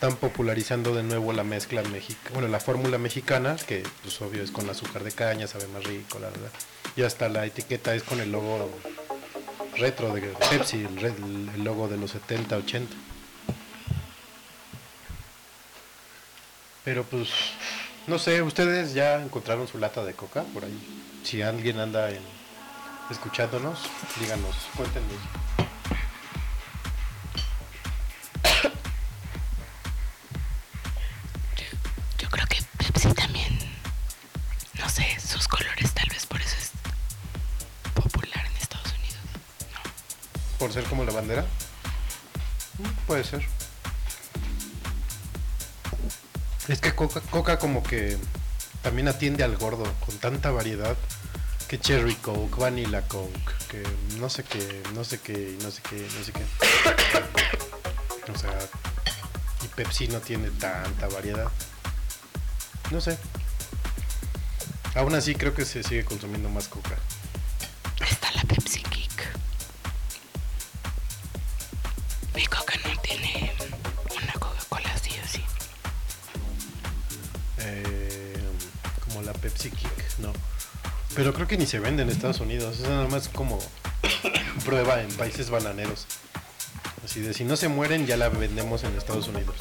Están 0.00 0.14
popularizando 0.14 0.94
de 0.94 1.02
nuevo 1.02 1.32
la 1.32 1.42
mezcla 1.42 1.82
mexicana, 1.82 2.30
bueno, 2.32 2.46
la 2.46 2.60
fórmula 2.60 2.98
mexicana, 2.98 3.56
que 3.56 3.82
pues 4.02 4.20
obvio 4.22 4.44
es 4.44 4.52
con 4.52 4.70
azúcar 4.70 5.02
de 5.02 5.10
caña, 5.10 5.48
sabe 5.48 5.66
más 5.66 5.82
rico, 5.82 6.20
la 6.20 6.28
verdad. 6.30 6.50
Y 6.94 7.02
hasta 7.02 7.28
la 7.28 7.44
etiqueta 7.46 7.92
es 7.96 8.04
con 8.04 8.20
el 8.20 8.30
logo 8.30 8.70
retro 9.76 10.14
de 10.14 10.20
Pepsi, 10.50 10.84
el, 10.84 10.96
re- 11.00 11.08
el 11.56 11.64
logo 11.64 11.88
de 11.88 11.96
los 11.96 12.12
70, 12.12 12.56
80. 12.58 12.94
Pero 16.84 17.02
pues, 17.02 17.28
no 18.06 18.20
sé, 18.20 18.40
ustedes 18.42 18.94
ya 18.94 19.20
encontraron 19.20 19.66
su 19.66 19.78
lata 19.78 20.04
de 20.04 20.14
coca 20.14 20.44
por 20.54 20.64
ahí. 20.64 20.78
Si 21.24 21.42
alguien 21.42 21.80
anda 21.80 22.08
en- 22.10 22.22
escuchándonos, 23.10 23.80
díganos, 24.20 24.54
cuéntenos. 24.76 25.10
Por 40.58 40.72
ser 40.72 40.84
como 40.84 41.04
la 41.04 41.12
bandera. 41.12 41.44
Puede 43.06 43.24
ser. 43.24 43.46
Es 46.68 46.80
que 46.80 46.94
Coca, 46.94 47.20
Coca 47.30 47.58
como 47.58 47.82
que 47.82 48.16
también 48.82 49.08
atiende 49.08 49.44
al 49.44 49.56
gordo 49.56 49.84
con 50.04 50.16
tanta 50.18 50.50
variedad. 50.50 50.96
Que 51.68 51.78
Cherry 51.78 52.14
Coke, 52.14 52.58
Vanilla 52.58 53.02
Coke, 53.02 53.52
que 53.70 53.82
no 54.18 54.30
sé 54.30 54.42
qué, 54.42 54.82
no 54.94 55.04
sé 55.04 55.20
qué, 55.20 55.56
no 55.62 55.70
sé 55.70 55.82
qué, 55.82 56.08
no 56.18 56.24
sé 56.24 56.32
qué. 56.32 56.44
O 58.32 58.38
sea, 58.38 58.58
y 59.62 59.68
Pepsi 59.68 60.08
no 60.08 60.20
tiene 60.20 60.50
tanta 60.50 61.08
variedad. 61.08 61.50
No 62.90 63.00
sé. 63.00 63.18
Aún 64.94 65.14
así 65.14 65.34
creo 65.34 65.54
que 65.54 65.64
se 65.64 65.82
sigue 65.82 66.04
consumiendo 66.04 66.48
más 66.48 66.68
Coca. 66.68 66.96
Pepsi 79.58 79.70
Kick, 79.70 80.18
no. 80.18 80.32
Pero 81.16 81.34
creo 81.34 81.48
que 81.48 81.58
ni 81.58 81.66
se 81.66 81.80
vende 81.80 82.04
en 82.04 82.10
Estados 82.10 82.38
Unidos. 82.38 82.78
Es 82.78 82.88
nada 82.88 83.08
más 83.08 83.28
como 83.28 83.58
prueba 84.64 85.02
en 85.02 85.08
países 85.16 85.50
bananeros. 85.50 86.06
Así 87.04 87.20
de 87.20 87.34
si 87.34 87.44
no 87.44 87.56
se 87.56 87.66
mueren 87.66 88.06
ya 88.06 88.16
la 88.16 88.28
vendemos 88.28 88.84
en 88.84 88.96
Estados 88.96 89.26
Unidos. 89.26 89.56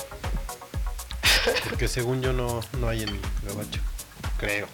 Porque 1.63 1.87
según 1.87 2.21
yo 2.21 2.31
no, 2.31 2.59
no 2.79 2.89
hay 2.89 3.03
en 3.03 3.19
Gabacho. 3.43 3.79
Creo. 4.37 4.67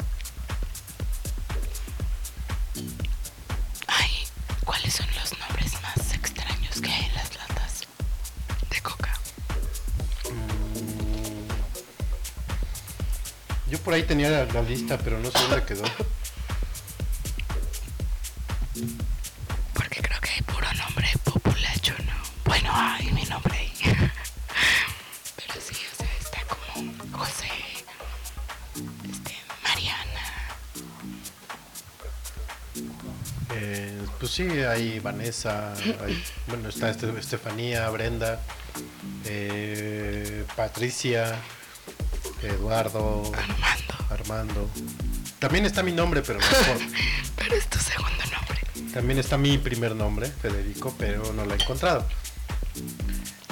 Por 13.94 13.98
ahí 14.00 14.08
tenía 14.08 14.28
la, 14.32 14.46
la 14.46 14.62
lista, 14.64 14.98
pero 14.98 15.20
no 15.20 15.30
sé 15.30 15.38
dónde 15.38 15.64
quedó. 15.66 15.84
Porque 19.76 20.02
creo 20.02 20.20
que 20.20 20.30
hay 20.32 20.42
puro 20.42 20.66
nombre 20.74 21.08
populacho, 21.24 21.94
¿no? 22.00 22.14
Bueno, 22.44 22.72
hay 22.74 23.12
mi 23.12 23.24
nombre 23.26 23.56
ahí. 23.56 23.72
Pero 25.38 25.62
sí, 25.62 25.76
o 25.76 25.96
sea, 25.96 26.10
está 26.20 26.40
como 26.48 27.20
José, 27.20 27.50
este, 29.12 29.36
Mariana. 29.62 30.48
Eh, 33.54 34.02
pues 34.20 34.32
sí, 34.32 34.42
hay 34.42 35.00
Vanessa, 35.02 35.74
hay- 36.04 36.24
bueno, 36.48 36.70
está 36.70 36.90
este- 36.90 37.16
Estefanía, 37.20 37.88
Brenda, 37.92 38.40
eh, 39.26 40.46
Patricia, 40.56 41.36
Eduardo. 42.42 43.32
Armando. 44.40 44.70
También 45.40 45.66
está 45.66 45.84
mi 45.84 45.92
nombre, 45.92 46.22
pero 46.22 46.40
por- 46.40 46.48
Pero 47.38 47.56
es 47.56 47.68
tu 47.68 47.80
segundo 47.80 48.10
nombre. 48.32 48.92
También 48.94 49.20
está 49.20 49.38
mi 49.38 49.58
primer 49.58 49.96
nombre, 49.96 50.28
Federico, 50.30 50.94
pero 50.98 51.34
no 51.34 51.46
lo 51.46 51.54
he 51.54 51.62
encontrado. 51.62 52.06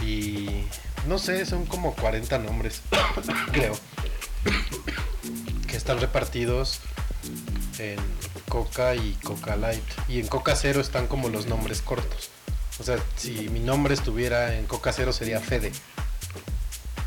Y 0.04 0.64
no 1.08 1.18
sé, 1.20 1.46
son 1.46 1.66
como 1.66 1.94
40 1.96 2.38
nombres, 2.40 2.82
creo, 3.52 3.78
que 5.68 5.78
están 5.78 6.00
repartidos 6.00 6.80
en 7.80 7.98
Coca 8.50 8.96
y 8.96 9.14
Coca 9.24 9.56
Light. 9.56 9.84
Y 10.08 10.20
en 10.20 10.28
Coca 10.28 10.56
Cero 10.56 10.80
están 10.82 11.08
como 11.08 11.30
los 11.30 11.46
nombres 11.48 11.82
cortos. 11.82 12.30
O 12.80 12.84
sea, 12.84 12.98
si 13.16 13.50
mi 13.50 13.60
nombre 13.60 13.94
estuviera 13.94 14.56
en 14.56 14.66
Coca 14.66 14.92
Cero 14.94 15.12
sería 15.14 15.40
Fede, 15.40 15.72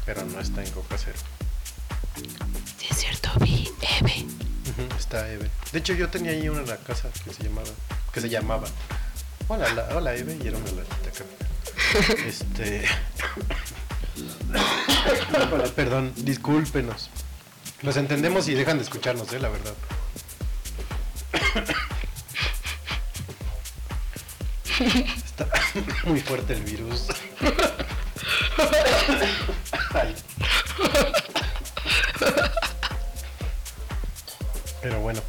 pero 0.06 0.24
no 0.24 0.40
está 0.40 0.62
en 0.64 0.70
Coca 0.72 0.96
Cero. 0.98 1.18
Eve. 4.04 4.26
Está 4.98 5.30
Eve. 5.30 5.50
De 5.72 5.78
hecho, 5.78 5.92
yo 5.94 6.08
tenía 6.08 6.32
ahí 6.32 6.48
una 6.48 6.60
en 6.60 6.68
la 6.68 6.76
casa 6.78 7.08
que 7.24 7.32
se 7.32 7.42
llamaba, 7.44 7.68
que 8.12 8.20
se 8.20 8.28
llamaba. 8.28 8.66
Hola, 9.48 9.68
la- 9.74 9.96
hola 9.96 10.14
Eve, 10.14 10.38
y 10.42 10.46
era 10.48 10.56
una 10.58 10.70
latita 10.72 11.08
acá. 11.08 11.24
Este. 12.26 12.84
Perdón, 15.76 16.12
discúlpenos. 16.16 17.10
Los 17.82 17.96
entendemos 17.96 18.48
y 18.48 18.54
dejan 18.54 18.78
de 18.78 18.84
escucharnos, 18.84 19.32
eh, 19.32 19.38
la 19.40 19.48
verdad. 19.50 19.74
Está 25.24 25.46
muy 26.04 26.20
fuerte 26.20 26.54
el 26.54 26.62
virus. 26.62 27.06
Bueno, 35.04 35.20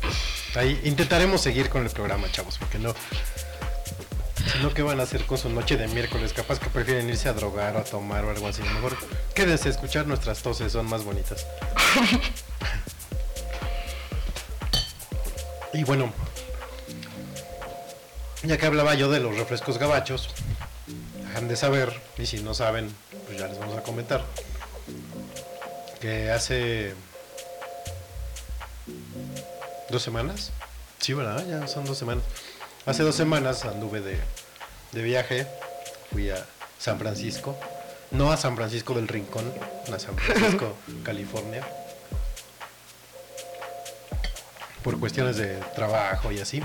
ahí 0.55 0.79
intentaremos 0.85 1.41
seguir 1.41 1.69
con 1.69 1.83
el 1.83 1.89
programa, 1.89 2.31
chavos, 2.31 2.57
porque 2.57 2.79
no. 2.79 2.93
Si 2.93 4.63
no, 4.63 4.73
¿qué 4.73 4.83
van 4.83 5.01
a 5.01 5.03
hacer 5.03 5.25
con 5.25 5.37
su 5.37 5.49
noche 5.49 5.75
de 5.75 5.89
miércoles? 5.89 6.31
Capaz 6.31 6.61
que 6.61 6.69
prefieren 6.69 7.09
irse 7.09 7.27
a 7.27 7.33
drogar 7.33 7.75
o 7.75 7.79
a 7.79 7.83
tomar 7.83 8.23
o 8.23 8.29
algo 8.29 8.47
así. 8.47 8.61
Mejor 8.61 8.95
quédense 9.33 9.67
a 9.67 9.71
escuchar 9.71 10.07
nuestras 10.07 10.41
toses, 10.41 10.71
son 10.71 10.85
más 10.85 11.03
bonitas. 11.03 11.45
y 15.73 15.83
bueno, 15.83 16.13
ya 18.43 18.57
que 18.57 18.67
hablaba 18.67 18.93
yo 18.93 19.11
de 19.11 19.19
los 19.19 19.35
refrescos 19.35 19.77
gabachos, 19.77 20.29
han 21.35 21.49
de 21.49 21.57
saber, 21.57 21.99
y 22.17 22.27
si 22.27 22.39
no 22.39 22.53
saben, 22.53 22.95
pues 23.25 23.39
ya 23.39 23.47
les 23.47 23.59
vamos 23.59 23.77
a 23.77 23.83
comentar, 23.83 24.23
que 25.99 26.31
hace 26.31 26.95
dos 29.95 30.03
semanas. 30.03 30.51
Sí, 30.99 31.13
¿verdad? 31.13 31.45
Ya 31.47 31.67
son 31.67 31.85
dos 31.85 31.97
semanas. 31.97 32.25
Hace 32.85 33.03
dos 33.03 33.15
semanas 33.15 33.63
anduve 33.63 34.01
de, 34.01 34.17
de 34.91 35.01
viaje. 35.01 35.47
Fui 36.11 36.29
a 36.29 36.45
San 36.77 36.99
Francisco. 36.99 37.57
No 38.11 38.29
a 38.29 38.35
San 38.35 38.57
Francisco 38.57 38.93
del 38.93 39.07
Rincón, 39.07 39.53
a 39.93 39.97
San 39.97 40.17
Francisco, 40.17 40.75
California. 41.03 41.65
Por 44.83 44.99
cuestiones 44.99 45.37
de 45.37 45.55
trabajo 45.75 46.29
y 46.29 46.39
así. 46.39 46.61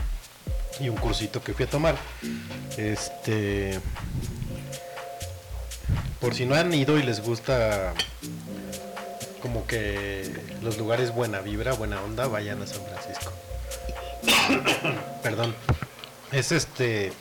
Y 0.80 0.88
un 0.88 0.96
cursito 0.96 1.40
que 1.40 1.54
fui 1.54 1.66
a 1.66 1.70
tomar. 1.70 1.96
Este. 2.76 3.78
Por 6.20 6.34
si 6.34 6.46
no 6.46 6.56
han 6.56 6.74
ido 6.74 6.98
y 6.98 7.04
les 7.04 7.20
gusta 7.22 7.94
como 9.40 9.66
que 9.66 10.30
los 10.62 10.78
lugares 10.78 11.12
buena 11.12 11.40
vibra, 11.40 11.72
buena 11.74 12.00
onda, 12.02 12.26
vayan 12.28 12.62
a 12.62 12.66
San 12.66 12.80
Francisco. 12.84 13.32
Perdón. 15.22 15.54
Es 16.32 16.52
este. 16.52 17.12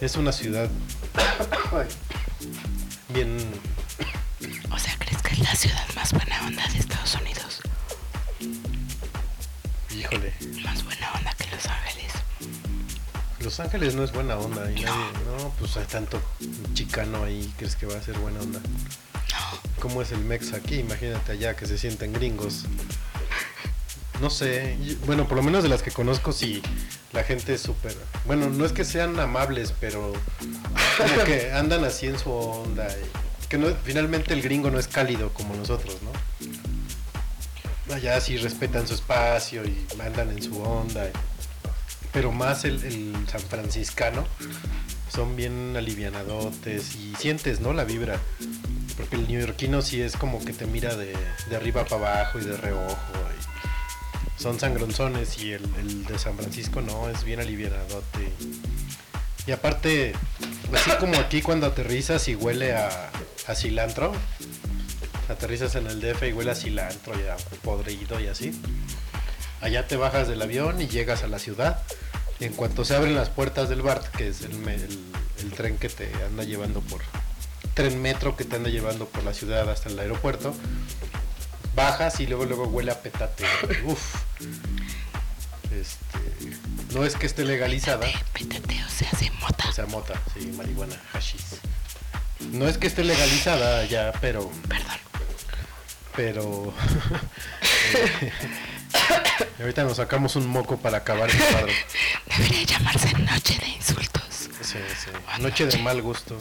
Es 0.00 0.16
una 0.16 0.32
ciudad. 0.32 0.68
bien. 3.08 3.36
O 4.70 4.78
sea, 4.78 4.96
¿crees 4.98 5.22
que 5.22 5.34
es 5.34 5.38
la 5.40 5.54
ciudad 5.54 5.86
más 5.94 6.12
buena 6.12 6.46
onda 6.46 6.66
de 6.68 6.78
Estados 6.78 7.14
Unidos? 7.16 7.60
Híjole. 9.94 10.32
Más 10.62 10.84
buena 10.84 11.12
onda 11.12 11.34
que 11.34 11.50
Los 11.50 11.66
Ángeles. 11.66 12.12
Los 13.40 13.60
Ángeles 13.60 13.94
no 13.94 14.04
es 14.04 14.12
buena 14.12 14.36
onda. 14.36 14.70
Y 14.70 14.82
nadie, 14.82 15.12
no, 15.26 15.50
pues 15.58 15.76
hay 15.76 15.84
tanto 15.84 16.20
chicano 16.74 17.24
ahí. 17.24 17.52
¿Crees 17.58 17.76
que 17.76 17.86
va 17.86 17.96
a 17.96 18.02
ser 18.02 18.16
buena 18.18 18.40
onda? 18.40 18.60
¿Cómo 19.80 20.02
es 20.02 20.12
el 20.12 20.20
Mex 20.20 20.52
aquí? 20.52 20.76
Imagínate 20.76 21.32
allá 21.32 21.54
que 21.56 21.66
se 21.66 21.78
sienten 21.78 22.12
gringos. 22.12 22.64
No 24.20 24.30
sé, 24.30 24.76
bueno, 25.06 25.28
por 25.28 25.36
lo 25.36 25.44
menos 25.44 25.62
de 25.62 25.68
las 25.68 25.82
que 25.82 25.92
conozco, 25.92 26.32
sí, 26.32 26.60
la 27.12 27.22
gente 27.22 27.54
es 27.54 27.60
súper. 27.60 27.96
Bueno, 28.26 28.48
no 28.48 28.64
es 28.64 28.72
que 28.72 28.84
sean 28.84 29.18
amables, 29.20 29.72
pero 29.78 30.12
como 30.96 31.24
que 31.24 31.52
andan 31.54 31.84
así 31.84 32.06
en 32.06 32.18
su 32.18 32.30
onda. 32.30 32.88
que 33.48 33.58
no, 33.58 33.68
finalmente 33.84 34.34
el 34.34 34.42
gringo 34.42 34.70
no 34.70 34.78
es 34.80 34.88
cálido 34.88 35.32
como 35.32 35.54
nosotros, 35.54 35.98
¿no? 36.02 37.94
Allá 37.94 38.20
sí 38.20 38.36
respetan 38.36 38.88
su 38.88 38.94
espacio 38.94 39.64
y 39.64 39.86
mandan 39.96 40.30
en 40.30 40.42
su 40.42 40.60
onda. 40.60 41.08
Pero 42.12 42.32
más 42.32 42.64
el, 42.64 42.82
el 42.82 43.14
San 43.28 43.40
Franciscano 43.40 44.26
son 45.14 45.36
bien 45.36 45.76
alivianadotes 45.76 46.96
y 46.96 47.14
sientes, 47.16 47.60
¿no? 47.60 47.72
La 47.72 47.84
vibra. 47.84 48.20
Porque 48.98 49.14
el 49.14 49.28
neoyorquino 49.28 49.80
sí 49.80 50.02
es 50.02 50.16
como 50.16 50.44
que 50.44 50.52
te 50.52 50.66
mira 50.66 50.96
de, 50.96 51.14
arriba 51.54 51.84
para 51.84 52.18
abajo 52.18 52.40
y 52.40 52.44
de 52.44 52.56
reojo. 52.56 52.96
son 54.36 54.58
sangronzones 54.58 55.38
y 55.38 55.52
el, 55.52 56.04
de 56.04 56.18
San 56.18 56.36
Francisco 56.36 56.82
no, 56.82 57.08
es 57.08 57.22
bien 57.22 57.38
alivianadote. 57.38 58.32
Y 59.46 59.52
aparte, 59.52 60.14
así 60.74 60.90
como 60.98 61.16
aquí 61.16 61.42
cuando 61.42 61.66
aterrizas 61.66 62.26
y 62.26 62.34
huele 62.34 62.74
a, 62.74 63.10
cilantro, 63.54 64.12
aterrizas 65.28 65.76
en 65.76 65.86
el 65.86 66.00
DF 66.00 66.24
y 66.24 66.32
huele 66.32 66.50
a 66.50 66.54
cilantro 66.56 67.14
y 67.18 67.22
a 67.28 67.36
podrido 67.62 68.18
y 68.18 68.26
así. 68.26 68.60
Allá 69.60 69.86
te 69.86 69.96
bajas 69.96 70.26
del 70.26 70.42
avión 70.42 70.82
y 70.82 70.88
llegas 70.88 71.22
a 71.22 71.28
la 71.28 71.38
ciudad. 71.38 71.82
Y 72.40 72.46
en 72.46 72.52
cuanto 72.52 72.84
se 72.84 72.96
abren 72.96 73.14
las 73.14 73.30
puertas 73.30 73.68
del 73.68 73.82
BART, 73.82 74.08
que 74.16 74.28
es 74.28 74.40
el 74.42 75.50
tren 75.56 75.78
que 75.78 75.88
te 75.88 76.12
anda 76.24 76.42
llevando 76.42 76.80
por. 76.80 77.00
Tren 77.78 78.02
metro 78.02 78.36
que 78.36 78.44
te 78.44 78.56
anda 78.56 78.70
llevando 78.70 79.06
por 79.06 79.22
la 79.22 79.32
ciudad 79.32 79.70
hasta 79.70 79.88
el 79.88 79.96
aeropuerto, 80.00 80.52
bajas 81.76 82.18
y 82.18 82.26
luego 82.26 82.44
luego 82.44 82.64
huele 82.64 82.90
a 82.90 83.00
petate. 83.00 83.44
Uf. 83.84 84.16
Este, 85.70 86.56
no 86.92 87.04
es 87.04 87.14
que 87.14 87.26
esté 87.26 87.44
legalizada, 87.44 88.08
Pétate, 88.32 88.82
o 88.84 88.90
sea, 88.90 89.12
se 89.12 89.30
mota. 89.30 89.68
o 89.68 89.72
sea, 89.72 89.86
mota, 89.86 90.20
sí, 90.34 90.46
marihuana, 90.56 90.96
hashish. 91.12 91.40
No 92.50 92.66
es 92.66 92.78
que 92.78 92.88
esté 92.88 93.04
legalizada 93.04 93.84
ya, 93.84 94.12
pero 94.20 94.50
Perdón. 94.66 94.98
pero 96.16 96.74
eh, 97.94 98.32
ahorita 99.60 99.84
nos 99.84 99.98
sacamos 99.98 100.34
un 100.34 100.48
moco 100.48 100.78
para 100.78 100.98
acabar 100.98 101.30
el 101.30 101.36
cuadro. 101.38 101.72
Debería 102.36 102.64
llamarse 102.64 103.12
Noche 103.12 103.56
de 103.60 103.68
Insultos. 103.68 104.48
Sí, 104.62 104.78
sí. 104.98 105.10
Noche 105.40 105.66
de 105.66 105.78
mal 105.78 106.02
gusto. 106.02 106.36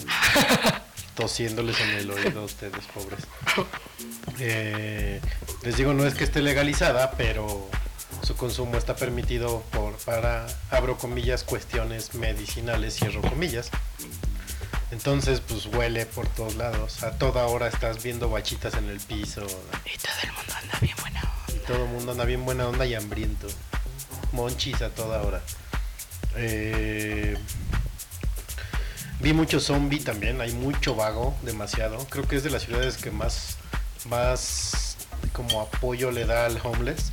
Tosiéndoles 1.17 1.79
en 1.81 1.89
el 1.89 2.11
oído 2.11 2.41
a 2.41 2.43
ustedes, 2.45 2.85
pobres. 2.93 3.19
Eh, 4.39 5.19
les 5.63 5.75
digo, 5.77 5.93
no 5.93 6.05
es 6.05 6.13
que 6.13 6.23
esté 6.23 6.41
legalizada, 6.41 7.11
pero 7.17 7.67
su 8.21 8.35
consumo 8.35 8.77
está 8.77 8.95
permitido 8.95 9.63
por 9.71 9.95
para, 9.97 10.45
abro 10.69 10.97
comillas, 10.97 11.43
cuestiones 11.43 12.13
medicinales, 12.13 12.95
cierro 12.95 13.21
comillas. 13.21 13.71
Entonces, 14.91 15.41
pues 15.41 15.65
huele 15.65 16.05
por 16.05 16.27
todos 16.29 16.55
lados. 16.55 17.01
A 17.03 17.11
toda 17.17 17.45
hora 17.47 17.67
estás 17.67 18.03
viendo 18.03 18.29
bachitas 18.29 18.75
en 18.75 18.87
el 18.87 18.99
piso. 18.99 19.41
Y 19.85 19.97
todo 19.97 20.13
el 20.23 20.31
mundo 20.33 20.53
anda 20.61 20.77
bien 20.79 20.95
buena 21.01 21.21
Y 21.47 21.51
onda. 21.53 21.65
todo 21.65 21.83
el 21.83 21.89
mundo 21.89 22.11
anda 22.11 22.25
bien 22.25 22.45
buena 22.45 22.67
onda 22.67 22.85
y 22.85 22.93
hambriento. 22.93 23.47
Monchis 24.33 24.81
a 24.83 24.89
toda 24.89 25.21
hora. 25.23 25.41
Eh, 26.35 27.35
vi 29.19 29.33
mucho 29.33 29.59
zombie 29.59 29.99
también, 29.99 30.41
hay 30.41 30.51
mucho 30.53 30.95
vago, 30.95 31.35
demasiado. 31.43 31.97
Creo 32.09 32.27
que 32.27 32.35
es 32.35 32.43
de 32.43 32.49
las 32.49 32.63
ciudades 32.63 32.97
que 32.97 33.11
más, 33.11 33.57
más 34.09 34.97
como 35.33 35.61
apoyo 35.61 36.11
le 36.11 36.25
da 36.25 36.45
al 36.45 36.59
homeless. 36.63 37.11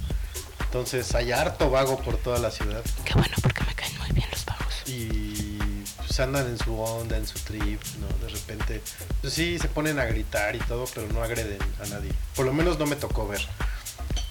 Entonces 0.66 1.14
hay 1.14 1.32
harto 1.32 1.70
vago 1.70 1.98
por 1.98 2.16
toda 2.16 2.38
la 2.38 2.50
ciudad. 2.50 2.82
Qué 3.04 3.14
bueno 3.14 3.34
porque 3.40 3.62
me 3.64 3.74
caen 3.74 3.96
muy 3.98 4.10
bien 4.10 4.26
los 4.32 4.44
vagos. 4.44 4.82
Y 4.86 5.58
pues 5.98 6.18
andan 6.20 6.46
en 6.48 6.58
su 6.58 6.78
onda, 6.80 7.16
en 7.16 7.26
su 7.26 7.38
trip, 7.40 7.80
¿no? 8.00 8.26
De 8.26 8.32
repente, 8.32 8.82
pues 9.20 9.32
sí, 9.32 9.58
se 9.58 9.68
ponen 9.68 9.98
a 9.98 10.04
gritar 10.04 10.56
y 10.56 10.58
todo, 10.60 10.86
pero 10.94 11.06
no 11.12 11.22
agreden 11.22 11.58
a 11.82 11.86
nadie. 11.86 12.10
Por 12.34 12.44
lo 12.44 12.52
menos 12.52 12.78
no 12.78 12.86
me 12.86 12.96
tocó 12.96 13.28
ver. 13.28 13.46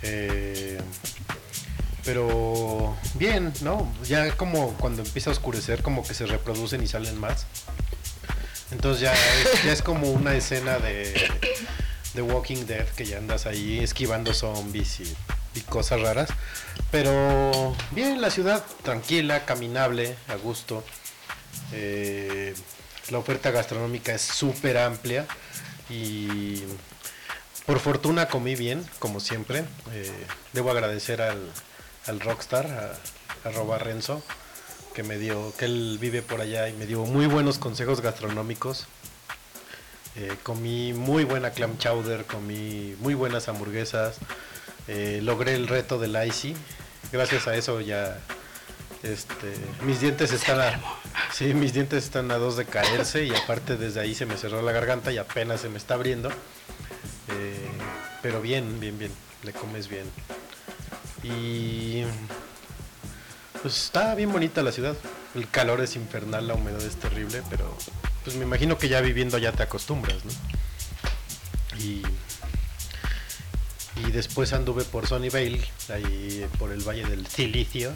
Eh, 0.02 0.80
pero 2.06 2.96
bien, 3.16 3.54
¿no? 3.62 3.92
Ya 4.06 4.36
como 4.36 4.74
cuando 4.74 5.02
empieza 5.02 5.30
a 5.30 5.34
oscurecer, 5.34 5.82
como 5.82 6.04
que 6.04 6.14
se 6.14 6.26
reproducen 6.26 6.84
y 6.84 6.88
salen 6.88 7.18
más. 7.20 7.46
Entonces 8.72 9.02
ya 9.02 9.14
es, 9.72 9.82
como 9.82 10.10
una 10.12 10.34
escena 10.36 10.80
de, 10.80 11.14
de 12.14 12.22
Walking 12.22 12.66
Dead, 12.66 12.88
que 12.90 13.06
ya 13.06 13.18
andas 13.18 13.46
ahí 13.46 13.80
esquivando 13.80 14.34
zombies 14.34 15.00
y, 15.00 15.16
y 15.56 15.62
cosas 15.62 16.02
raras. 16.02 16.30
Pero 16.92 17.76
bien, 17.92 18.22
la 18.22 18.32
ciudad 18.32 18.64
tranquila, 18.84 19.46
caminable, 19.46 20.16
a 20.28 20.36
gusto. 20.36 20.84
Eh, 21.72 22.54
la 23.10 23.18
oferta 23.18 23.52
gastronómica 23.52 24.14
es 24.14 24.22
súper 24.22 24.78
amplia 24.78 25.26
y 25.90 26.64
por 27.66 27.80
fortuna 27.80 28.28
comí 28.28 28.56
bien, 28.56 28.86
como 29.00 29.20
siempre. 29.20 29.66
Eh, 29.92 30.12
debo 30.54 30.72
agradecer 30.72 31.22
al, 31.22 31.40
al 32.08 32.20
Rockstar, 32.20 32.68
a, 32.68 33.48
arroba 33.48 33.78
Renzo, 33.78 34.24
que 34.94 35.04
me 35.04 35.18
dio, 35.18 35.54
que 35.58 35.66
él 35.66 35.98
vive 36.00 36.22
por 36.22 36.42
allá 36.42 36.70
y 36.70 36.74
me 36.74 36.86
dio 36.86 37.06
muy 37.06 37.26
buenos 37.26 37.58
consejos 37.58 38.02
gastronómicos. 38.02 38.88
Eh, 40.16 40.36
comí 40.44 40.94
muy 40.94 41.24
buena 41.24 41.52
clam 41.52 41.78
chowder, 41.78 42.26
comí 42.26 42.96
muy 43.00 43.16
buenas 43.16 43.48
hamburguesas, 43.50 44.18
eh, 44.88 45.20
logré 45.24 45.56
el 45.56 45.68
reto 45.68 45.98
del 45.98 46.16
Icy. 46.28 46.56
Gracias 47.12 47.48
a 47.48 47.56
eso 47.56 47.82
ya 47.82 48.20
este, 49.04 49.54
mis 49.86 50.00
dientes 50.00 50.32
están 50.32 50.62
a, 50.62 50.82
sí, 51.34 51.54
mis 51.54 51.74
dientes 51.74 52.06
están 52.06 52.32
a 52.32 52.38
dos 52.38 52.56
de 52.56 52.66
caerse 52.66 53.26
y 53.26 53.36
aparte 53.36 53.76
desde 53.76 54.00
ahí 54.00 54.16
se 54.16 54.26
me 54.26 54.38
cerró 54.38 54.62
la 54.62 54.72
garganta 54.72 55.12
y 55.12 55.18
apenas 55.18 55.60
se 55.62 55.70
me 55.70 55.78
está 55.78 55.96
abriendo. 55.96 56.30
Eh, 56.30 57.68
pero 58.22 58.42
bien, 58.42 58.80
bien, 58.80 58.98
bien, 58.98 59.12
le 59.44 59.52
comes 59.52 59.90
bien. 59.90 60.06
Y 61.24 62.04
pues 63.62 63.78
está 63.86 64.14
bien 64.14 64.32
bonita 64.32 64.62
la 64.62 64.72
ciudad. 64.72 64.96
El 65.36 65.50
calor 65.50 65.82
es 65.82 65.96
infernal, 65.96 66.48
la 66.48 66.54
humedad 66.54 66.82
es 66.82 66.98
terrible, 66.98 67.42
pero 67.50 67.76
pues 68.24 68.36
me 68.36 68.44
imagino 68.44 68.78
que 68.78 68.90
ya 68.90 69.02
viviendo 69.02 69.38
ya 69.38 69.52
te 69.52 69.64
acostumbras, 69.64 70.18
¿no? 70.26 70.32
Y, 71.80 72.04
y 73.96 74.12
después 74.12 74.54
anduve 74.54 74.84
por 74.84 75.08
Sunnyvale, 75.08 75.62
ahí 75.90 76.46
por 76.60 76.72
el 76.72 76.82
Valle 76.88 77.06
del 77.06 77.26
Silicio, 77.26 77.94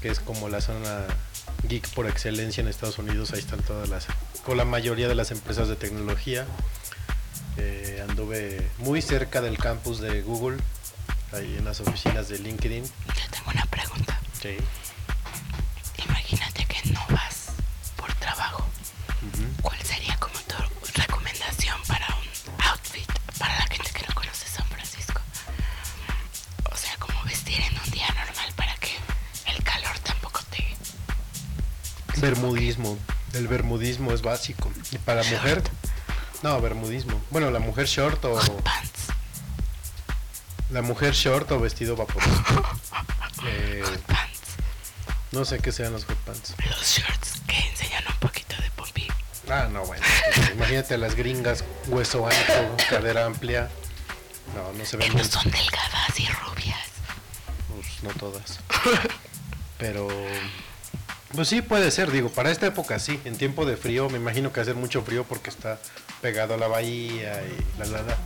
que 0.00 0.10
es 0.10 0.20
como 0.20 0.48
la 0.48 0.60
zona 0.60 1.06
geek 1.66 1.88
por 1.90 2.06
excelencia 2.06 2.60
en 2.60 2.68
Estados 2.68 2.98
Unidos. 2.98 3.32
Ahí 3.32 3.40
están 3.40 3.60
todas 3.62 3.88
las, 3.88 4.06
con 4.44 4.56
la 4.56 4.64
mayoría 4.64 5.08
de 5.08 5.14
las 5.14 5.30
empresas 5.30 5.68
de 5.68 5.76
tecnología. 5.76 6.46
Eh, 7.56 8.04
anduve 8.08 8.64
muy 8.78 9.02
cerca 9.02 9.40
del 9.40 9.58
campus 9.58 9.98
de 9.98 10.22
Google, 10.22 10.58
ahí 11.32 11.56
en 11.58 11.64
las 11.64 11.80
oficinas 11.80 12.28
de 12.28 12.38
LinkedIn. 12.38 12.84
Yo 12.84 13.30
tengo 13.30 13.50
una 13.50 13.64
pregunta. 13.66 14.20
Sí. 14.40 14.56
Imagínate 16.04 16.64
que 16.66 16.90
no 16.90 17.00
vas 17.10 17.50
por 17.96 18.12
trabajo. 18.14 18.64
¿Cuál 19.62 19.78
sería 19.82 20.16
como 20.18 20.38
tu 20.40 20.56
recomendación 20.94 21.80
para 21.86 22.06
un 22.06 22.62
outfit 22.64 23.10
para 23.38 23.56
la 23.56 23.66
gente 23.66 23.90
que 23.92 24.06
no 24.06 24.14
conoce 24.14 24.48
San 24.48 24.66
Francisco? 24.66 25.20
O 26.72 26.76
sea, 26.76 26.96
como 26.98 27.22
vestir 27.24 27.60
en 27.60 27.78
un 27.78 27.90
día 27.90 28.08
normal 28.08 28.52
para 28.56 28.74
que 28.76 28.92
el 29.46 29.62
calor 29.62 29.98
tampoco 30.00 30.40
te... 30.50 30.76
Bermudismo. 32.20 32.98
El 33.34 33.48
bermudismo 33.48 34.12
es 34.12 34.22
básico. 34.22 34.70
Y 34.90 34.98
para 34.98 35.22
la 35.22 35.30
mujer, 35.30 35.62
no, 36.42 36.60
bermudismo. 36.60 37.20
Bueno, 37.30 37.50
la 37.50 37.58
mujer 37.58 37.86
short 37.86 38.24
o 38.24 38.36
Hot 38.36 38.62
pants. 38.62 38.97
La 40.70 40.82
mujer 40.82 41.14
short 41.14 41.50
o 41.52 41.60
vestido 41.60 41.96
vaporoso. 41.96 42.30
Eh, 43.46 43.82
Hot 43.84 44.00
pants. 44.00 44.40
no 45.32 45.44
sé 45.44 45.58
qué 45.60 45.70
sean 45.72 45.92
los 45.92 46.04
hot 46.04 46.16
pants. 46.18 46.54
Los 46.68 46.82
shorts 46.86 47.40
que 47.46 47.56
enseñan 47.56 48.04
un 48.08 48.16
poquito 48.16 48.56
de 48.60 48.70
pompi. 48.72 49.06
Ah, 49.48 49.68
no, 49.72 49.84
bueno. 49.84 50.04
pues, 50.34 50.50
imagínate 50.50 50.94
a 50.94 50.98
las 50.98 51.14
gringas, 51.14 51.64
hueso 51.86 52.26
alto, 52.26 52.76
cadera 52.90 53.26
amplia. 53.26 53.68
No, 54.54 54.72
no 54.72 54.84
se 54.84 54.96
ven 54.96 55.10
Que 55.10 55.18
no 55.18 55.24
son 55.24 55.44
delgadas 55.50 56.18
y 56.18 56.26
rubias. 56.28 56.78
Pues 57.68 58.02
no 58.02 58.10
todas. 58.18 58.58
Pero 59.78 60.08
pues 61.34 61.46
sí 61.48 61.60
puede 61.62 61.90
ser, 61.90 62.10
digo, 62.10 62.30
para 62.30 62.50
esta 62.50 62.66
época 62.66 62.98
sí, 62.98 63.20
en 63.24 63.36
tiempo 63.36 63.66
de 63.66 63.76
frío, 63.76 64.08
me 64.08 64.16
imagino 64.16 64.52
que 64.52 64.60
hacer 64.60 64.74
mucho 64.74 65.02
frío 65.02 65.24
porque 65.24 65.50
está 65.50 65.78
pegado 66.22 66.54
a 66.54 66.56
la 66.56 66.66
bahía 66.68 67.42
y 67.44 67.78
la 67.78 67.84
la 67.84 68.02
la. 68.02 68.16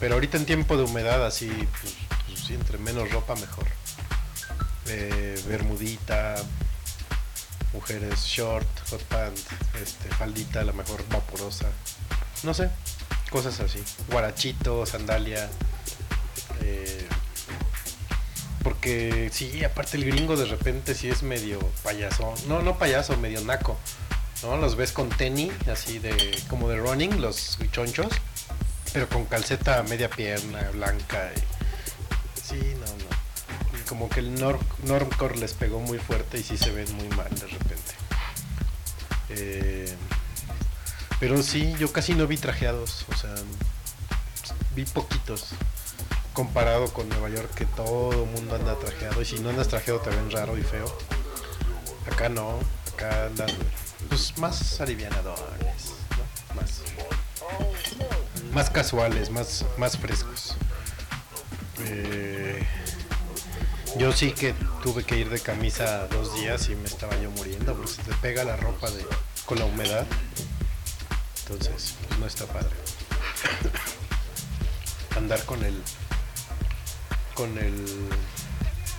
Pero 0.00 0.14
ahorita 0.14 0.38
en 0.38 0.46
tiempo 0.46 0.76
de 0.76 0.84
humedad 0.84 1.24
así, 1.26 1.46
pues, 1.80 1.94
pues 2.26 2.50
entre 2.50 2.78
menos 2.78 3.10
ropa 3.10 3.34
mejor. 3.36 3.66
Eh, 4.86 5.40
bermudita, 5.46 6.36
mujeres 7.72 8.24
short, 8.24 8.66
hot 8.90 9.02
pant, 9.04 9.38
este, 9.80 10.08
faldita, 10.16 10.64
la 10.64 10.72
mejor 10.72 11.04
vaporosa. 11.10 11.66
No 12.42 12.54
sé, 12.54 12.70
cosas 13.30 13.60
así. 13.60 13.82
Guarachito, 14.10 14.86
sandalia. 14.86 15.48
eh, 16.62 17.06
porque 18.62 19.30
sí, 19.32 19.64
aparte 19.64 19.96
el 19.96 20.04
gringo 20.04 20.36
de 20.36 20.44
repente 20.44 20.94
sí 20.94 21.08
es 21.08 21.22
medio 21.22 21.58
payaso. 21.82 22.34
No, 22.46 22.60
no 22.62 22.78
payaso, 22.78 23.16
medio 23.16 23.40
naco. 23.42 23.78
¿no? 24.42 24.56
Los 24.56 24.76
ves 24.76 24.92
con 24.92 25.08
tenis, 25.08 25.52
así 25.70 25.98
de 25.98 26.36
como 26.48 26.68
de 26.68 26.76
running, 26.76 27.20
los 27.20 27.58
chonchos, 27.72 28.08
pero 28.92 29.08
con 29.08 29.24
calceta 29.26 29.82
media 29.84 30.08
pierna, 30.10 30.70
blanca. 30.72 31.30
y- 31.36 31.40
Sí, 32.48 32.60
no, 32.74 32.86
no. 32.86 33.86
Como 33.88 34.08
que 34.08 34.20
el 34.20 34.34
norm, 34.34 34.58
normcore 34.84 35.36
les 35.38 35.52
pegó 35.54 35.78
muy 35.80 35.98
fuerte 35.98 36.38
y 36.38 36.42
sí 36.42 36.56
se 36.56 36.70
ven 36.72 36.92
muy 36.96 37.08
mal 37.10 37.28
de 37.30 37.46
repente. 37.46 37.92
Eh, 39.30 39.94
pero 41.20 41.42
sí, 41.42 41.74
yo 41.78 41.92
casi 41.92 42.14
no 42.14 42.26
vi 42.26 42.36
trajeados, 42.36 43.04
o 43.12 43.16
sea, 43.16 43.34
vi 44.74 44.84
poquitos. 44.84 45.48
Comparado 46.32 46.92
con 46.92 47.08
Nueva 47.08 47.28
York, 47.28 47.52
que 47.54 47.66
todo 47.66 48.24
el 48.24 48.30
mundo 48.30 48.54
anda 48.56 48.76
trajeado, 48.78 49.20
y 49.20 49.24
si 49.24 49.38
no 49.40 49.50
andas 49.50 49.68
trajeado 49.68 50.00
te 50.00 50.10
ven 50.10 50.30
raro 50.30 50.56
y 50.56 50.62
feo. 50.62 50.86
Acá 52.10 52.28
no, 52.28 52.58
acá 52.94 53.26
andan 53.26 53.50
pues 54.08 54.36
más 54.38 54.80
alivianadores. 54.80 55.92
Más, 56.56 56.80
más 58.52 58.70
casuales, 58.70 59.30
más, 59.30 59.64
más 59.78 59.96
frescos. 59.96 60.56
Eh, 61.84 62.62
yo 63.98 64.12
sí 64.12 64.32
que 64.32 64.54
tuve 64.82 65.04
que 65.04 65.18
ir 65.18 65.30
de 65.30 65.40
camisa 65.40 66.06
dos 66.08 66.34
días 66.34 66.68
y 66.68 66.74
me 66.74 66.84
estaba 66.86 67.16
yo 67.20 67.30
muriendo 67.30 67.74
porque 67.74 67.90
se 67.90 68.02
te 68.02 68.14
pega 68.14 68.44
la 68.44 68.56
ropa 68.56 68.90
de, 68.90 69.04
con 69.46 69.58
la 69.58 69.64
humedad. 69.64 70.06
Entonces, 71.42 71.94
pues 72.06 72.20
no 72.20 72.26
está 72.26 72.46
padre. 72.46 72.70
Andar 75.16 75.44
con 75.44 75.64
el 75.64 75.82
con 77.34 77.58
el 77.58 78.08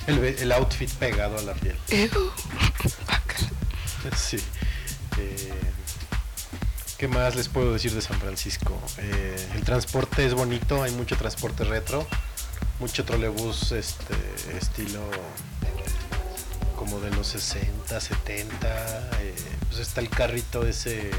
el, 0.07 0.51
outfit 0.51 0.91
pegado 0.95 1.37
a 1.37 1.41
la 1.41 1.53
piel. 1.53 1.77
Sí. 4.17 4.37
Eh, 5.19 5.53
¿Qué 7.01 7.07
más 7.07 7.35
les 7.35 7.49
puedo 7.49 7.73
decir 7.73 7.95
de 7.95 8.01
San 8.01 8.19
Francisco? 8.19 8.79
Eh, 8.99 9.47
el 9.55 9.63
transporte 9.63 10.23
es 10.23 10.35
bonito, 10.35 10.83
hay 10.83 10.91
mucho 10.91 11.17
transporte 11.17 11.63
retro, 11.63 12.05
mucho 12.79 13.03
trolebús 13.05 13.71
este, 13.71 14.13
estilo 14.55 15.01
como 16.75 16.99
de 16.99 17.09
los 17.09 17.25
60, 17.25 17.99
70. 17.99 19.09
eh, 19.19 19.33
pues 19.67 19.79
está 19.79 19.99
el 19.99 20.09
carrito 20.09 20.67
ese 20.67 21.09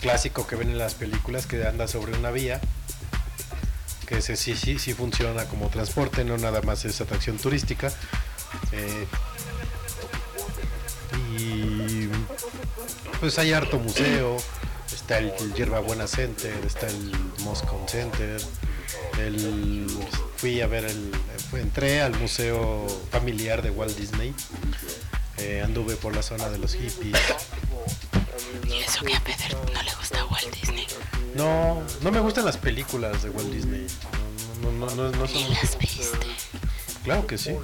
clásico 0.00 0.46
que 0.46 0.54
ven 0.54 0.70
en 0.70 0.78
las 0.78 0.94
películas 0.94 1.48
que 1.48 1.66
anda 1.66 1.88
sobre 1.88 2.16
una 2.16 2.30
vía. 2.30 2.60
Que 4.06 4.18
ese 4.18 4.36
sí, 4.36 4.54
sí, 4.54 4.78
sí 4.78 4.94
funciona 4.94 5.46
como 5.46 5.66
transporte, 5.66 6.24
no 6.24 6.38
nada 6.38 6.62
más 6.62 6.84
es 6.84 7.00
atracción 7.00 7.38
turística. 7.38 7.92
Eh, 8.70 9.06
y 11.40 12.08
pues 13.18 13.36
hay 13.40 13.52
harto 13.52 13.80
museo, 13.80 14.36
está 14.92 15.18
el, 15.18 15.32
el 15.40 15.54
Hierbabuena 15.54 16.06
Center, 16.06 16.54
está 16.64 16.88
el 16.88 17.12
Moscow 17.40 17.84
Center, 17.88 18.40
el, 19.18 19.86
fui 20.36 20.60
a 20.60 20.66
ver 20.66 20.84
el, 20.84 21.12
entré 21.54 22.02
al 22.02 22.18
museo 22.18 22.86
familiar 23.10 23.62
de 23.62 23.70
Walt 23.70 23.96
Disney, 23.96 24.34
eh, 25.38 25.62
anduve 25.64 25.96
por 25.96 26.14
la 26.14 26.22
zona 26.22 26.48
de 26.48 26.58
los 26.58 26.74
hippies. 26.74 27.18
Y 28.68 28.78
eso 28.78 29.04
que 29.04 29.14
a 29.14 29.20
Pedro 29.20 29.64
no 29.72 29.82
le 29.82 29.94
gusta 29.94 30.24
Walt 30.26 30.54
Disney. 30.54 30.86
No, 31.34 31.82
no 32.02 32.10
me 32.10 32.20
gustan 32.20 32.44
las 32.44 32.56
películas 32.56 33.22
de 33.22 33.30
Walt 33.30 33.50
Disney. 33.50 33.86
No, 34.62 34.72
no, 34.72 34.86
no, 34.94 35.10
no, 35.10 35.16
no 35.16 35.26
son. 35.26 35.50
las 35.50 35.78
viste. 35.78 36.26
Claro 37.04 37.26
que 37.26 37.36
sí. 37.38 37.56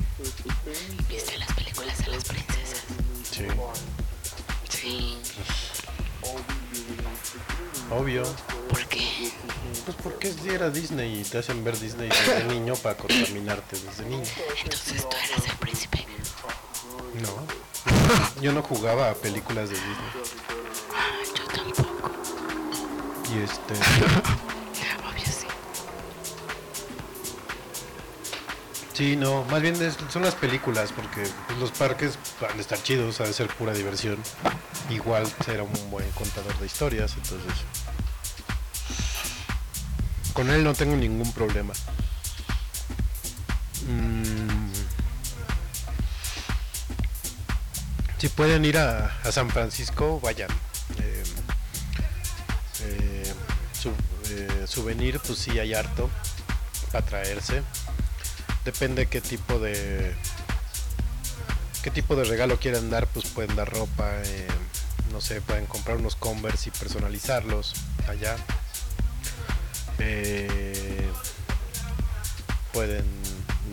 ¿Viste 1.08 1.38
las 1.38 1.52
películas 1.52 1.98
de 1.98 2.06
las 2.08 2.24
princesas? 2.24 2.82
Sí, 3.30 3.44
Sí. 4.68 5.16
Obvio. 7.90 8.22
¿Por 8.68 8.84
qué? 8.86 9.32
Pues 9.84 9.96
porque 10.02 10.34
era 10.52 10.68
Disney 10.70 11.20
y 11.20 11.24
te 11.24 11.38
hacen 11.38 11.64
ver 11.64 11.78
Disney 11.78 12.08
desde 12.08 12.44
niño 12.54 12.74
para 12.76 12.96
contaminarte 12.96 13.76
desde 13.80 14.04
niño. 14.04 14.24
Entonces 14.64 15.08
tú 15.08 15.16
eras 15.16 15.46
el 15.46 15.56
príncipe. 15.56 16.06
No. 17.22 18.42
Yo 18.42 18.52
no 18.52 18.62
jugaba 18.62 19.10
a 19.10 19.14
películas 19.14 19.70
de 19.70 19.74
Disney. 19.76 19.94
Ah, 20.94 21.18
yo 21.36 21.44
tampoco. 21.46 22.10
Y 23.34 23.42
este. 23.42 23.74
Obvio 25.08 25.24
sí. 25.24 25.46
Sí, 28.92 29.16
no. 29.16 29.44
Más 29.44 29.62
bien 29.62 29.80
es- 29.82 29.96
son 30.10 30.22
las 30.22 30.34
películas, 30.34 30.92
porque 30.92 31.22
pues, 31.46 31.58
los 31.58 31.70
parques 31.72 32.18
van 32.40 32.56
a 32.58 32.60
estar 32.60 32.82
chidos, 32.82 33.20
ha 33.20 33.24
de 33.24 33.32
ser 33.32 33.48
pura 33.48 33.72
diversión. 33.72 34.18
Igual 34.90 35.26
será 35.44 35.62
un 35.62 35.90
buen 35.90 36.08
contador 36.12 36.56
de 36.58 36.66
historias, 36.66 37.12
entonces. 37.16 37.52
Con 40.32 40.50
él 40.50 40.64
no 40.64 40.72
tengo 40.74 40.96
ningún 40.96 41.30
problema. 41.32 41.74
Mm. 43.86 44.72
Si 48.18 48.28
pueden 48.30 48.64
ir 48.64 48.78
a, 48.78 49.16
a 49.24 49.32
San 49.32 49.48
Francisco, 49.50 50.20
vayan. 50.20 50.50
Eh, 51.00 51.22
eh, 52.82 53.32
su- 53.80 53.92
eh, 54.30 54.64
souvenir, 54.66 55.20
pues 55.20 55.38
sí 55.38 55.58
hay 55.58 55.74
harto 55.74 56.08
para 56.90 57.04
traerse. 57.04 57.62
Depende 58.64 59.06
qué 59.06 59.20
tipo 59.20 59.58
de 59.58 60.14
qué 61.82 61.90
tipo 61.90 62.16
de 62.16 62.24
regalo 62.24 62.58
quieran 62.58 62.90
dar, 62.90 63.06
pues 63.06 63.26
pueden 63.28 63.54
dar 63.54 63.70
ropa, 63.72 64.10
eh, 64.24 64.48
no 65.18 65.22
sé, 65.22 65.40
pueden 65.40 65.66
comprar 65.66 65.96
unos 65.96 66.14
Converse 66.14 66.68
y 66.68 66.78
personalizarlos 66.78 67.72
allá. 68.06 68.36
Eh, 69.98 71.08
pueden 72.72 73.04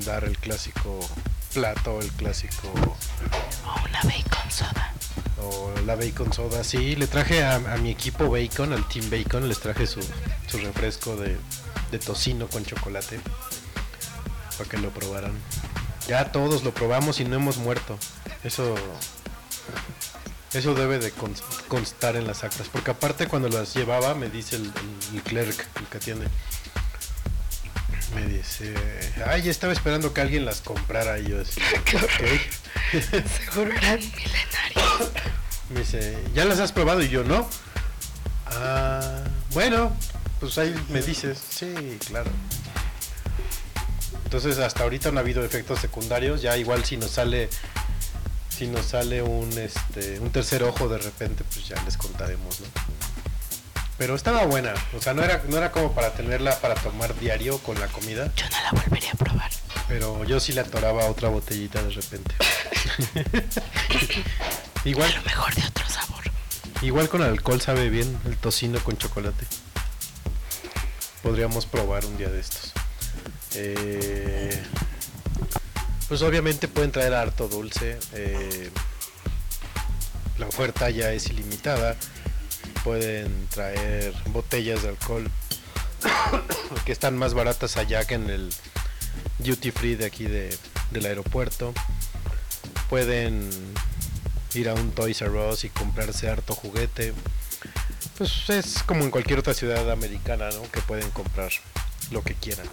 dar 0.07 0.23
el 0.23 0.39
clásico 0.39 1.07
plato, 1.53 1.99
el 2.01 2.09
clásico 2.13 2.67
O 3.63 3.87
una 3.87 4.01
bacon 4.01 4.49
soda. 4.49 4.91
o 5.39 5.71
la 5.85 5.95
bacon 5.95 6.33
soda. 6.33 6.63
Sí, 6.63 6.95
le 6.95 7.05
traje 7.05 7.43
a, 7.43 7.57
a 7.57 7.77
mi 7.77 7.91
equipo 7.91 8.27
bacon, 8.27 8.73
al 8.73 8.87
team 8.87 9.07
bacon, 9.11 9.47
les 9.47 9.59
traje 9.59 9.85
su, 9.85 10.01
su 10.47 10.57
refresco 10.57 11.15
de, 11.15 11.37
de 11.91 11.99
tocino 11.99 12.47
con 12.47 12.65
chocolate 12.65 13.19
para 14.57 14.67
que 14.67 14.77
lo 14.79 14.89
probaran. 14.89 15.33
Ya 16.07 16.31
todos 16.31 16.63
lo 16.63 16.73
probamos 16.73 17.19
y 17.19 17.25
no 17.25 17.35
hemos 17.35 17.57
muerto. 17.57 17.99
Eso 18.43 18.73
eso 20.55 20.73
debe 20.73 20.97
de 20.99 21.13
cons- 21.13 21.43
constar 21.67 22.15
en 22.15 22.25
las 22.27 22.43
actas, 22.43 22.67
porque 22.71 22.91
aparte 22.91 23.27
cuando 23.27 23.49
las 23.49 23.73
llevaba 23.75 24.15
me 24.15 24.29
dice 24.29 24.55
el, 24.55 24.63
el- 24.65 25.15
el 25.17 25.21
clerk, 25.23 25.67
el 25.79 25.85
que 25.87 25.97
atiende. 25.97 26.27
Me 28.13 28.25
dice, 28.27 28.73
ay, 29.27 29.49
estaba 29.49 29.73
esperando 29.73 30.13
que 30.13 30.21
alguien 30.21 30.45
las 30.45 30.61
comprara 30.61 31.19
y 31.19 31.27
yo 31.27 31.41
así. 31.41 31.59
"Ok". 31.95 33.01
Seguro 33.51 33.71
eran 33.75 33.99
milenarios. 33.99 35.11
Me 35.71 35.79
dice, 35.79 36.17
¿ya 36.35 36.45
las 36.45 36.59
has 36.59 36.71
probado? 36.71 37.01
Y 37.01 37.09
yo, 37.09 37.23
no. 37.23 37.49
Ah, 38.45 39.23
bueno, 39.51 39.91
pues 40.39 40.57
ahí 40.59 40.73
me 40.89 41.01
dices, 41.01 41.39
sí, 41.49 41.97
claro. 42.07 42.29
Entonces 44.25 44.59
hasta 44.59 44.83
ahorita 44.83 45.11
no 45.11 45.17
ha 45.17 45.21
habido 45.21 45.43
efectos 45.43 45.79
secundarios, 45.79 46.41
ya 46.43 46.55
igual 46.57 46.85
si 46.85 46.97
nos 46.97 47.11
sale 47.11 47.49
si 48.57 48.67
nos 48.67 48.85
sale 48.85 49.21
un 49.21 49.51
este 49.57 50.19
un 50.19 50.31
tercer 50.31 50.63
ojo 50.63 50.87
de 50.87 50.97
repente, 50.97 51.43
pues 51.53 51.67
ya 51.67 51.81
les 51.83 51.97
contaremos, 51.97 52.59
¿no? 52.61 52.67
Pero 53.97 54.15
estaba 54.15 54.45
buena, 54.45 54.73
o 54.97 55.01
sea, 55.01 55.13
no 55.13 55.23
era 55.23 55.41
no 55.47 55.57
era 55.57 55.71
como 55.71 55.93
para 55.93 56.13
tenerla 56.13 56.59
para 56.59 56.75
tomar 56.75 57.17
diario 57.19 57.57
con 57.59 57.79
la 57.79 57.87
comida, 57.87 58.31
Yo 58.35 58.45
no 58.49 58.61
la 58.63 58.71
volvería 58.81 59.11
a 59.11 59.15
probar. 59.15 59.51
pero 59.87 60.23
yo 60.25 60.39
sí 60.39 60.51
le 60.53 60.61
atoraba 60.61 61.05
otra 61.05 61.29
botellita 61.29 61.81
de 61.81 61.91
repente. 61.91 62.35
A 64.83 64.87
igual 64.89 65.13
lo 65.15 65.21
mejor 65.23 65.53
de 65.55 65.65
otro 65.65 65.87
sabor. 65.89 66.23
Igual 66.81 67.07
con 67.09 67.21
alcohol 67.23 67.61
sabe 67.61 67.89
bien 67.89 68.17
el 68.25 68.35
tocino 68.37 68.79
con 68.83 68.97
chocolate. 68.97 69.45
Podríamos 71.23 71.65
probar 71.65 72.05
un 72.05 72.17
día 72.17 72.29
de 72.29 72.39
estos. 72.39 72.73
Eh, 73.55 74.61
pues 76.07 76.21
obviamente 76.21 76.67
pueden 76.67 76.91
traer 76.91 77.13
harto 77.13 77.47
dulce. 77.47 77.97
eh, 78.13 78.69
la 80.37 80.47
oferta 80.47 80.89
ya 80.89 81.11
es 81.13 81.27
ilimitada. 81.29 81.95
Pueden 82.83 83.47
traer 83.47 84.13
botellas 84.27 84.83
de 84.83 84.89
alcohol 84.89 85.29
que 86.85 86.91
están 86.91 87.17
más 87.17 87.33
baratas 87.33 87.77
allá 87.77 88.05
que 88.05 88.15
en 88.15 88.29
el 88.29 88.53
duty 89.39 89.71
free 89.71 89.95
de 89.95 90.05
aquí 90.05 90.25
de- 90.25 90.55
del 90.91 91.05
aeropuerto. 91.05 91.73
Pueden 92.89 93.49
ir 94.53 94.69
a 94.69 94.73
un 94.73 94.91
Toys 94.91 95.21
R 95.21 95.31
Us 95.49 95.63
y 95.63 95.69
comprarse 95.69 96.29
harto 96.29 96.53
juguete. 96.53 97.13
Pues 98.17 98.49
es 98.49 98.83
como 98.83 99.03
en 99.03 99.11
cualquier 99.11 99.39
otra 99.39 99.53
ciudad 99.53 99.89
americana, 99.91 100.49
¿no? 100.51 100.61
Que 100.71 100.81
pueden 100.81 101.09
comprar 101.11 101.51
lo 102.11 102.23
que 102.23 102.35
quieran. 102.35 102.67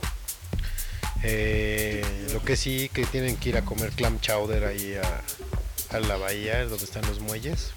Eh, 1.24 2.04
lo 2.32 2.42
que 2.42 2.56
sí 2.56 2.88
que 2.92 3.06
tienen 3.06 3.36
que 3.36 3.50
ir 3.50 3.56
a 3.56 3.64
comer 3.64 3.90
clam 3.90 4.20
chowder 4.20 4.64
ahí 4.64 4.96
a, 4.96 6.00
la 6.00 6.16
bahía, 6.16 6.64
donde 6.64 6.84
están 6.84 7.06
los 7.06 7.20
muelles. 7.20 7.72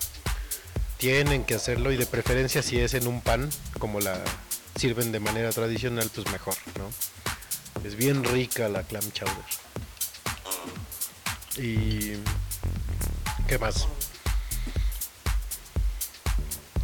tienen 0.97 1.43
que 1.43 1.55
hacerlo 1.55 1.91
y 1.91 1.97
de 1.97 2.05
preferencia 2.05 2.63
si 2.63 2.79
es 2.79 2.93
en 2.93 3.07
un 3.07 3.21
pan, 3.21 3.49
como 3.77 3.99
la 3.99 4.17
sirven 4.75 5.11
de 5.11 5.19
manera 5.19 5.51
tradicional, 5.51 6.09
pues 6.13 6.31
mejor, 6.31 6.55
¿no? 6.77 6.89
Es 7.85 7.95
bien 7.95 8.23
rica 8.23 8.69
la 8.69 8.83
clam 8.83 9.11
chowder. 9.11 9.35
Y... 11.57 12.13
¿Qué 13.47 13.59
más? 13.59 13.87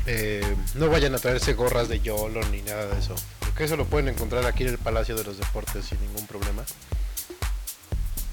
Eh, 0.05 0.55
no 0.75 0.89
vayan 0.89 1.15
a 1.15 1.19
traerse 1.19 1.53
gorras 1.53 1.87
de 1.87 2.01
YOLO 2.01 2.41
ni 2.49 2.61
nada 2.61 2.87
de 2.87 2.99
eso. 2.99 3.15
Porque 3.51 3.65
eso 3.65 3.75
lo 3.75 3.85
pueden 3.85 4.07
encontrar 4.07 4.45
aquí 4.45 4.63
en 4.63 4.69
el 4.69 4.77
Palacio 4.77 5.13
de 5.13 5.25
los 5.25 5.37
Deportes 5.37 5.83
sin 5.83 5.99
ningún 5.99 6.25
problema. 6.25 6.63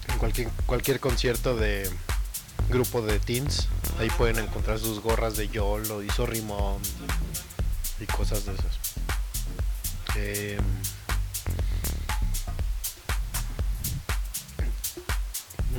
En 0.07 0.19
cualquier, 0.19 0.49
cualquier 0.65 1.01
concierto 1.01 1.57
de 1.57 1.91
grupo 2.69 3.03
de 3.03 3.19
teens, 3.19 3.67
ahí 3.99 4.09
pueden 4.11 4.39
encontrar 4.39 4.79
sus 4.79 5.01
gorras 5.01 5.37
de 5.37 5.49
YOLO 5.49 6.05
y 6.05 6.11
Sorrimón 6.11 6.81
y 7.99 8.07
cosas 8.07 8.47
de 8.47 8.53
esas. 8.53 8.79
Eh, 10.15 10.61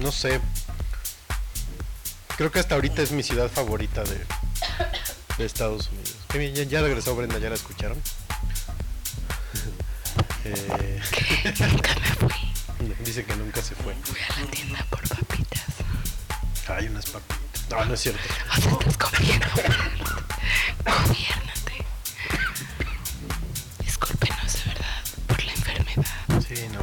no 0.02 0.12
sé. 0.12 0.42
Creo 2.36 2.52
que 2.52 2.60
hasta 2.60 2.76
ahorita 2.76 3.02
es 3.02 3.14
mi 3.14 3.24
ciudad 3.24 3.50
favorita 3.50 4.04
de, 4.04 5.46
Estados 5.46 5.90
Unidos. 5.94 6.18
Ya, 6.58 6.64
ya 6.64 6.82
regresó 6.82 7.16
Brenda, 7.16 7.40
¿ya 7.40 7.48
la 7.48 7.56
escucharon? 7.56 7.98
Eh, 10.56 11.02
Nunca 11.60 11.96
me 11.96 12.08
fui. 12.28 12.96
dice 13.04 13.26
que 13.26 13.36
nunca 13.36 13.62
se 13.62 13.76
fue. 13.76 13.94
Fui 14.04 14.20
a 14.22 14.40
la 14.42 14.52
tienda 14.52 14.86
por 14.90 15.02
papitas. 15.08 15.64
Hay 16.68 16.88
unas 16.88 17.06
papitas. 17.06 17.40
No, 17.70 17.86
no 17.86 17.94
es 17.94 18.00
cierto. 18.02 18.22
O 18.58 18.62
sea, 18.62 18.72
estás 18.72 18.98
comiendo. 18.98 19.48
Gobiernate. 20.86 21.86
Discúlpenos 23.84 24.54
de 24.54 24.60
verdad 24.74 25.04
por 25.28 25.44
la 25.44 25.52
enfermedad. 25.54 26.42
Sí, 26.48 26.68
no. 26.74 26.80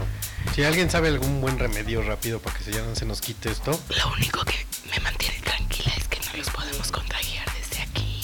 Si 0.55 0.65
alguien 0.65 0.91
sabe 0.91 1.09
algún 1.09 1.41
buen 1.41 1.59
remedio 1.59 2.03
rápido 2.03 2.41
para 2.41 2.57
que 2.57 2.65
se, 2.65 2.73
ya 2.73 2.83
no 2.83 2.95
se 2.95 3.05
nos 3.05 3.21
quite 3.21 3.51
esto, 3.51 3.79
Lo 3.97 4.13
único 4.13 4.45
que 4.45 4.67
me 4.91 4.99
mantiene 5.01 5.41
tranquila 5.41 5.93
es 5.97 6.09
que 6.09 6.19
no 6.21 6.37
los 6.37 6.51
podemos 6.51 6.91
contagiar 6.91 7.47
desde 7.55 7.83
aquí. 7.83 8.23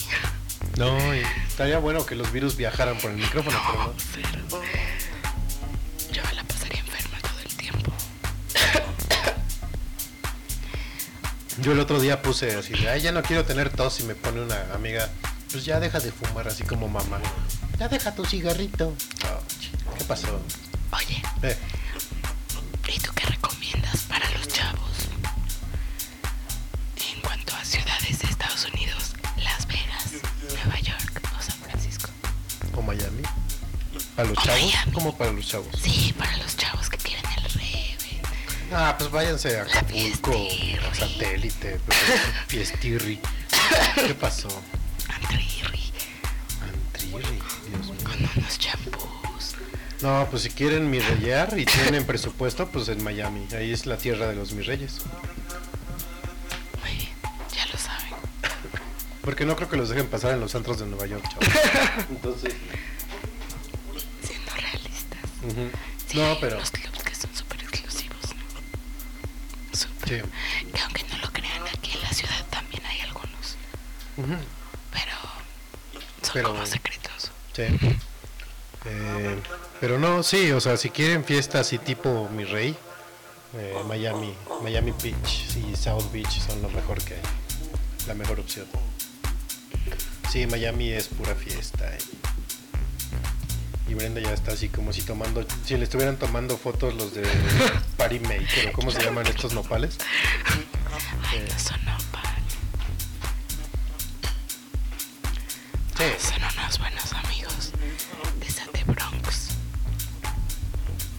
no, 0.77 1.15
y 1.15 1.23
estaría 1.47 1.77
bueno 1.79 2.05
que 2.05 2.15
los 2.15 2.31
virus 2.31 2.55
viajaran 2.57 2.97
por 2.97 3.11
el 3.11 3.17
micrófono, 3.17 3.57
pero 3.67 3.83
no. 3.83 3.93
Pero 4.49 4.62
Yo 11.59 11.71
el 11.71 11.79
otro 11.79 11.99
día 11.99 12.21
puse 12.21 12.55
así 12.55 12.73
de, 12.73 12.89
ay, 12.89 13.01
ya 13.01 13.11
no 13.11 13.21
quiero 13.21 13.45
tener 13.45 13.69
tos 13.69 13.99
y 13.99 14.03
me 14.03 14.15
pone 14.15 14.41
una 14.41 14.73
amiga, 14.73 15.09
pues 15.51 15.63
ya 15.65 15.79
deja 15.79 15.99
de 15.99 16.11
fumar 16.11 16.47
así 16.47 16.63
como 16.63 16.87
mamá. 16.87 17.19
Ya 17.79 17.87
deja 17.87 18.13
tu 18.15 18.25
cigarrito. 18.25 18.93
Ch- 19.19 19.97
¿Qué 19.97 20.03
pasó? 20.05 20.41
Oye, 20.91 21.21
Eh, 21.43 21.57
¿y 22.87 22.99
tú 22.99 23.11
qué 23.15 23.25
recomiendas 23.27 24.01
para 24.03 24.27
los 24.31 24.47
chavos? 24.47 24.89
En 27.13 27.21
cuanto 27.21 27.53
a 27.55 27.63
ciudades 27.63 28.19
de 28.19 28.27
Estados 28.27 28.65
Unidos, 28.73 29.13
Las 29.37 29.67
Vegas, 29.67 30.11
Nueva 30.65 30.79
York 30.79 31.21
o 31.37 31.41
San 31.41 31.57
Francisco. 31.59 32.09
¿O 32.75 32.81
Miami? 32.81 33.21
¿Para 34.15 34.29
los 34.29 34.37
O 34.37 34.41
chavos? 34.41 34.61
Miami. 34.61 34.91
¿Cómo 34.91 35.17
para 35.17 35.31
los 35.31 35.47
chavos? 35.47 35.67
Sí, 35.81 36.13
para 36.17 36.35
los 36.37 36.52
Ah, 38.75 38.95
pues 38.97 39.11
váyanse 39.11 39.59
a 39.59 39.63
Acapulco, 39.63 40.31
a 40.89 40.95
Satélite, 40.95 41.79
pues, 41.85 41.97
Fiestirri. 42.47 43.19
¿Qué 43.95 44.15
pasó? 44.15 44.47
Antirri, 45.09 45.91
Antirri, 46.61 47.39
Dios 47.69 47.85
mío. 47.91 48.03
con 48.03 48.29
unos 48.37 48.57
champús. 48.59 49.55
No, 50.01 50.27
pues 50.29 50.43
si 50.43 50.49
quieren 50.49 50.89
mirrellear 50.89 51.57
y 51.57 51.65
tienen 51.65 52.05
presupuesto, 52.05 52.67
pues 52.67 52.89
en 52.89 53.03
Miami. 53.03 53.47
Ahí 53.55 53.71
es 53.71 53.85
la 53.85 53.97
tierra 53.97 54.27
de 54.27 54.35
los 54.35 54.51
mirreyes. 54.53 55.01
Muy 56.81 56.95
bien, 56.97 57.09
ya 57.55 57.65
lo 57.71 57.77
saben. 57.77 58.09
Porque 59.21 59.45
no 59.45 59.55
creo 59.55 59.69
que 59.69 59.77
los 59.77 59.89
dejen 59.89 60.07
pasar 60.07 60.33
en 60.33 60.39
los 60.41 60.53
antros 60.55 60.79
de 60.79 60.87
Nueva 60.87 61.05
York, 61.05 61.23
chavos. 61.29 61.47
Entonces. 62.09 62.53
Siendo 64.27 64.51
realistas. 64.55 65.19
Sí, 66.07 66.17
No, 66.17 66.37
pero. 66.41 66.59
Sí. 70.05 70.21
Que 70.73 70.81
aunque 70.81 71.03
no 71.03 71.17
lo 71.19 71.31
crean, 71.31 71.63
aquí 71.73 71.91
en 71.93 72.01
la 72.01 72.11
ciudad 72.13 72.45
también 72.49 72.85
hay 72.85 72.99
algunos. 73.01 73.55
Pero 74.15 75.15
son 76.21 76.33
Pero- 76.33 76.49
como 76.49 76.65
secretos. 76.65 77.31
Sí. 77.53 77.63
Eh, 78.85 79.39
pero 79.79 79.97
no, 79.97 80.23
sí, 80.23 80.51
o 80.51 80.59
sea, 80.59 80.75
si 80.75 80.89
quieren 80.89 81.23
fiesta 81.23 81.59
así 81.61 81.77
tipo 81.77 82.27
mi 82.29 82.43
rey, 82.43 82.75
eh, 83.55 83.75
Miami, 83.87 84.33
Miami 84.61 84.91
Beach 85.01 85.55
y 85.55 85.75
South 85.75 86.11
Beach 86.11 86.41
son 86.45 86.61
lo 86.61 86.69
mejor 86.69 87.01
que 87.03 87.13
hay, 87.13 87.21
la 88.07 88.13
mejor 88.13 88.39
opción. 88.41 88.65
Sí, 90.31 90.47
Miami 90.47 90.89
es 90.91 91.07
pura 91.07 91.33
fiesta. 91.35 91.89
Y, 91.95 92.22
y 93.87 93.93
Brenda 93.95 94.21
ya 94.21 94.31
está 94.33 94.53
así 94.53 94.69
como 94.69 94.93
si 94.93 95.01
tomando, 95.01 95.45
si 95.65 95.75
le 95.77 95.83
estuvieran 95.83 96.17
tomando 96.17 96.57
fotos 96.57 96.93
los 96.95 97.13
de 97.13 97.23
Party 97.97 98.19
Maker, 98.19 98.69
o 98.69 98.73
cómo 98.73 98.91
se 98.91 99.01
llaman 99.03 99.27
estos 99.27 99.53
nopales. 99.53 99.97
Ay, 100.45 100.65
Eh. 101.39 101.45
no 101.51 101.59
son 101.59 101.85
nopal. 101.85 102.33
Sí. 105.97 106.03
Son 106.19 106.41
unos 106.59 106.79
buenos 106.79 107.13
amigos 107.13 107.71
de 108.39 108.49
Sate 108.49 108.83
Bronx. 108.85 109.49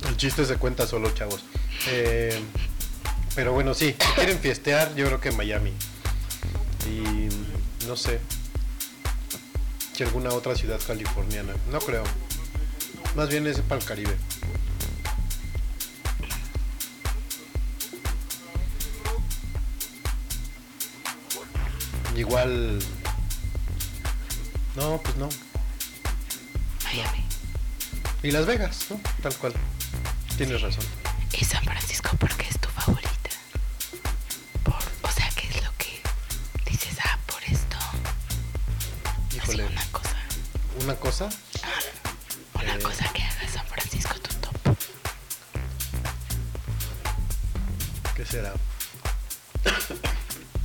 El 0.09 0.17
chiste 0.17 0.45
se 0.45 0.57
cuenta 0.57 0.87
solo, 0.87 1.11
chavos. 1.13 1.45
Eh, 1.89 2.39
pero 3.35 3.53
bueno, 3.53 3.75
sí, 3.75 3.95
si 3.99 4.13
quieren 4.15 4.39
fiestear, 4.39 4.95
yo 4.95 5.07
creo 5.07 5.21
que 5.21 5.31
Miami. 5.33 5.73
Y 6.87 7.29
no 7.87 7.97
sé. 7.97 8.21
Si 9.95 10.03
alguna 10.03 10.31
otra 10.31 10.55
ciudad 10.57 10.81
californiana. 10.87 11.55
No 11.71 11.79
creo. 11.79 12.03
Más 13.15 13.29
bien 13.29 13.47
es 13.47 13.61
para 13.61 13.81
el 13.81 13.87
Caribe. 13.87 14.17
Igual. 22.17 22.79
No, 24.77 25.01
pues 25.03 25.17
no. 25.17 25.29
Miami. 26.85 27.25
Y 28.23 28.31
Las 28.31 28.47
Vegas, 28.47 28.87
¿no? 28.91 29.01
Tal 29.23 29.35
cual. 29.37 29.53
Tienes 30.37 30.61
razón. 30.63 30.85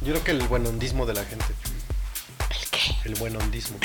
Yo 0.09 0.15
creo 0.15 0.25
que 0.25 0.31
el 0.31 0.47
buen 0.47 0.65
hondismo 0.65 1.05
de 1.05 1.13
la 1.13 1.23
gente. 1.23 1.45
¿El 2.49 2.69
qué? 2.71 2.95
El 3.05 3.13
buen 3.13 3.35
hondismo. 3.35 3.77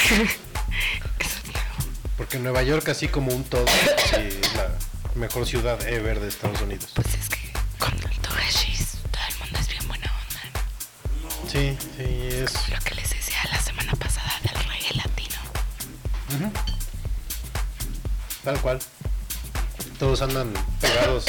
Porque 2.16 2.38
Nueva 2.38 2.62
York, 2.62 2.88
así 2.88 3.08
como 3.08 3.30
un 3.30 3.44
todo, 3.44 3.66
sí, 4.08 4.16
es 4.40 4.54
la 4.54 4.70
mejor 5.16 5.44
ciudad 5.44 5.86
ever 5.86 6.20
de 6.20 6.28
Estados 6.28 6.62
Unidos. 6.62 6.92
Pues 6.94 7.08
es 7.08 7.28
que 7.28 7.52
con 7.78 7.94
tanto 7.98 8.30
hashish, 8.30 9.02
todo 9.10 9.22
el 9.28 9.38
mundo 9.38 9.58
es 9.58 9.68
bien 9.68 9.86
buena 9.86 10.10
onda. 10.16 10.40
¿no? 11.20 11.50
Sí, 11.50 11.76
sí, 11.98 12.28
es. 12.30 12.70
Lo 12.70 12.78
que 12.78 12.94
les 12.94 13.10
decía 13.10 13.44
la 13.52 13.60
semana 13.60 13.92
pasada 13.92 14.40
del 14.44 14.64
reggae 14.64 14.94
latino. 14.94 15.36
Tal 18.44 18.58
cual. 18.62 18.78
Todos 19.98 20.22
andan 20.22 20.54
pegados, 20.80 21.26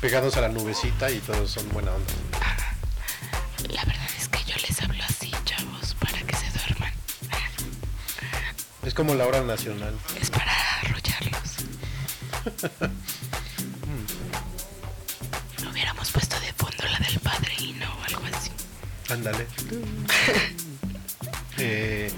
pegados 0.00 0.36
a 0.38 0.40
la 0.40 0.48
nubecita 0.48 1.08
y 1.08 1.20
todos 1.20 1.52
son 1.52 1.68
buena 1.68 1.92
onda. 1.92 2.31
Como 9.02 9.16
la 9.16 9.26
hora 9.26 9.42
nacional. 9.42 9.92
Es 10.20 10.30
para 10.30 10.52
arrollarlos. 10.80 11.42
Hubiéramos 15.68 16.08
puesto 16.12 16.38
de 16.38 16.52
fondo 16.52 16.84
la 16.88 16.98
del 17.04 17.18
padrino 17.18 17.86
o 17.98 18.04
algo 18.04 18.22
así. 18.36 18.50
Ándale. 19.08 19.46
Eh, 21.58 22.10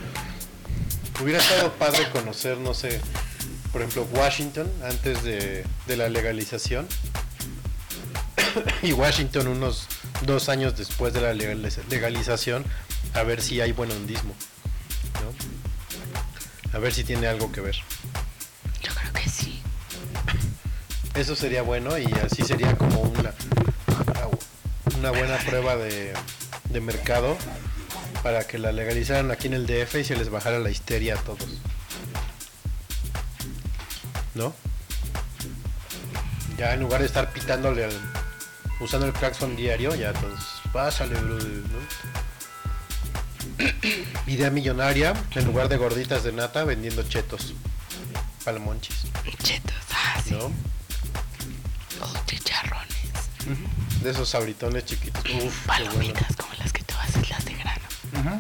hubiera 1.21 1.39
estado 1.41 1.71
padre 1.75 2.09
conocer, 2.13 2.57
no 2.57 2.73
sé, 2.73 2.99
por 3.73 3.83
ejemplo, 3.83 4.09
Washington 4.13 4.71
antes 4.89 5.23
de, 5.23 5.67
de 5.87 5.97
la 5.97 6.09
legalización. 6.09 6.87
y 8.83 8.93
Washington 8.93 9.49
unos 9.49 9.87
dos 10.25 10.49
años 10.49 10.79
después 10.79 11.13
de 11.13 11.21
la 11.21 11.35
legaliza- 11.35 11.83
legalización, 11.91 12.65
a 13.13 13.23
ver 13.25 13.43
si 13.43 13.61
hay 13.61 13.73
buen 13.73 13.91
hondismo. 13.91 14.35
A 16.75 16.79
ver 16.79 16.93
si 16.93 17.05
tiene 17.05 17.27
algo 17.27 17.53
que 17.53 17.61
ver. 17.61 17.77
Yo 18.83 18.93
creo 18.95 19.13
que 19.13 19.29
sí. 19.29 19.63
Eso 21.15 21.37
sería 21.37 21.63
bueno 21.63 21.97
y 21.97 22.07
así 22.25 22.43
sería 22.43 22.77
como 22.77 23.01
una, 23.01 23.33
una 24.99 25.11
buena 25.11 25.37
prueba 25.39 25.77
de, 25.77 26.13
de 26.71 26.81
mercado 26.81 27.37
para 28.25 28.47
que 28.47 28.59
la 28.59 28.73
legalizaran 28.73 29.31
aquí 29.31 29.47
en 29.47 29.55
el 29.55 29.67
DF 29.67 29.95
y 29.97 30.05
se 30.05 30.17
les 30.17 30.31
bajara 30.31 30.59
la 30.59 30.71
histeria 30.71 31.15
a 31.15 31.19
todos. 31.19 31.47
¿No? 34.35 34.55
Ya 36.59 36.75
en 36.75 36.81
lugar 36.81 37.01
de 37.01 37.07
estar 37.07 37.33
pitándole 37.33 37.85
al, 37.85 37.93
usando 38.81 39.07
el 39.07 39.13
claxon 39.13 39.57
diario, 39.57 39.95
ya 39.95 40.13
todos, 40.13 40.63
pásale, 40.73 41.15
brother, 41.21 41.47
¿no? 41.47 42.14
Idea 44.35 44.51
millonaria, 44.51 45.15
en 45.37 45.45
lugar 45.45 45.69
de 45.69 45.77
gorditas 45.77 46.25
de 46.25 46.33
nata, 46.33 46.65
vendiendo 46.65 47.05
chetos. 47.05 47.55
Palamonchis, 48.45 49.05
Chetos, 49.45 49.73
ah, 49.93 50.21
sí. 50.25 50.33
¿no? 50.33 50.47
O 50.47 52.27
chicharrones. 52.27 53.13
De 54.03 54.11
esos 54.11 54.29
sabritones 54.29 54.87
chiquitos. 54.87 55.23
Uf, 55.25 55.67
bueno. 55.69 55.85
Palomitas 55.87 56.35
como 56.35 56.53
las 56.55 56.73
que 56.73 56.83
tú 56.83 56.95
haces, 57.01 57.31
las 57.31 57.45
de 57.45 57.55
grano. 57.55 57.83
Ajá. 58.17 58.39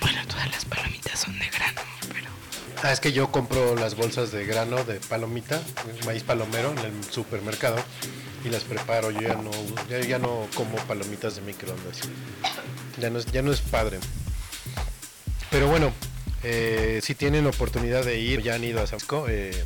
Bueno, 0.00 0.20
todas 0.26 0.50
las 0.50 0.64
palomitas 0.64 1.20
son 1.20 1.38
de 1.38 1.50
grano, 1.50 1.82
pero 2.14 2.30
Ah, 2.82 2.92
es 2.92 3.00
que 3.00 3.12
yo 3.12 3.30
compro 3.30 3.74
las 3.74 3.94
bolsas 3.94 4.32
de 4.32 4.46
grano 4.46 4.84
de 4.84 5.00
palomita, 5.00 5.60
maíz 6.06 6.22
palomero 6.22 6.70
en 6.72 6.78
el 6.78 7.04
supermercado 7.04 7.76
y 8.42 8.48
las 8.48 8.64
preparo. 8.64 9.10
Yo 9.10 9.20
ya 9.20 9.34
no, 9.34 9.50
ya, 9.90 10.00
ya 10.00 10.18
no 10.18 10.48
como 10.54 10.76
palomitas 10.86 11.36
de 11.36 11.42
microondas. 11.42 11.98
Ya 12.98 13.10
no 13.10 13.18
es, 13.18 13.26
ya 13.26 13.42
no 13.42 13.52
es 13.52 13.60
padre. 13.60 13.98
Pero 15.50 15.68
bueno, 15.68 15.92
eh, 16.42 17.00
si 17.02 17.14
tienen 17.14 17.46
oportunidad 17.46 18.04
de 18.04 18.18
ir, 18.18 18.42
ya 18.42 18.54
han 18.54 18.64
ido 18.64 18.82
a 18.82 18.86
San 18.86 19.00
Francisco, 19.00 19.26
eh, 19.28 19.64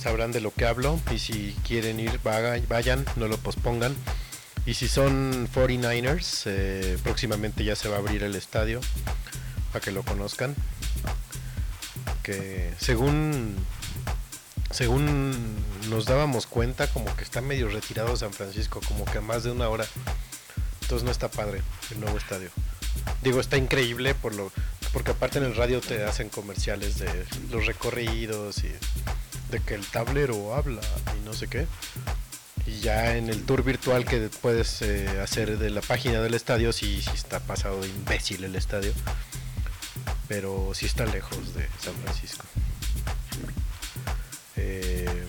sabrán 0.00 0.32
de 0.32 0.40
lo 0.40 0.52
que 0.52 0.66
hablo. 0.66 1.00
Y 1.12 1.18
si 1.18 1.56
quieren 1.66 2.00
ir, 2.00 2.20
vayan, 2.22 3.04
no 3.16 3.28
lo 3.28 3.38
pospongan. 3.38 3.94
Y 4.64 4.74
si 4.74 4.88
son 4.88 5.48
49ers, 5.52 6.42
eh, 6.46 6.98
próximamente 7.02 7.64
ya 7.64 7.76
se 7.76 7.88
va 7.88 7.96
a 7.96 7.98
abrir 8.00 8.24
el 8.24 8.34
estadio 8.34 8.80
para 9.72 9.84
que 9.84 9.92
lo 9.92 10.02
conozcan 10.02 10.56
que 12.26 12.72
según 12.78 13.54
según 14.72 15.32
nos 15.88 16.06
dábamos 16.06 16.48
cuenta 16.48 16.88
como 16.88 17.14
que 17.14 17.22
está 17.22 17.40
medio 17.40 17.68
retirado 17.68 18.16
San 18.16 18.32
Francisco, 18.32 18.80
como 18.88 19.04
que 19.04 19.18
a 19.18 19.20
más 19.20 19.44
de 19.44 19.52
una 19.52 19.68
hora. 19.68 19.86
Entonces 20.86 21.04
no 21.04 21.10
está 21.10 21.28
padre 21.28 21.62
el 21.90 22.00
nuevo 22.00 22.16
estadio. 22.16 22.48
Digo, 23.22 23.40
está 23.40 23.56
increíble 23.56 24.14
por 24.14 24.34
lo 24.34 24.52
porque 24.92 25.10
aparte 25.10 25.38
en 25.38 25.44
el 25.44 25.54
radio 25.54 25.80
te 25.80 26.04
hacen 26.04 26.30
comerciales 26.30 26.98
de 26.98 27.26
los 27.50 27.66
recorridos 27.66 28.64
y 28.64 28.72
de 29.50 29.60
que 29.60 29.74
el 29.74 29.84
tablero 29.86 30.54
habla 30.54 30.80
y 31.20 31.24
no 31.26 31.34
sé 31.34 31.48
qué. 31.48 31.66
Y 32.66 32.80
ya 32.80 33.16
en 33.16 33.28
el 33.28 33.44
tour 33.44 33.62
virtual 33.62 34.04
que 34.06 34.30
puedes 34.40 34.80
eh, 34.82 35.20
hacer 35.20 35.58
de 35.58 35.70
la 35.70 35.82
página 35.82 36.20
del 36.20 36.34
estadio, 36.34 36.72
sí, 36.72 37.02
sí 37.02 37.10
está 37.14 37.40
pasado 37.40 37.80
de 37.82 37.88
imbécil 37.88 38.44
el 38.44 38.56
estadio 38.56 38.92
pero 40.28 40.72
sí 40.74 40.86
está 40.86 41.06
lejos 41.06 41.54
de 41.54 41.68
San 41.80 41.94
Francisco. 42.02 42.44
Eh, 44.56 45.26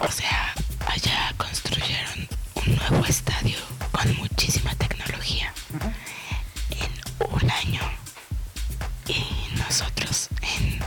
O 0.00 0.10
sea, 0.10 0.54
allá 0.86 1.34
construyeron 1.36 2.28
un 2.54 2.76
nuevo 2.76 3.04
estadio 3.04 3.58
con 4.00 4.16
muchísima 4.16 4.74
tecnología 4.76 5.52
en 6.70 6.90
un 7.28 7.50
año. 7.50 7.82
Y 9.06 9.22
nosotros 9.58 10.28
en 10.40 10.78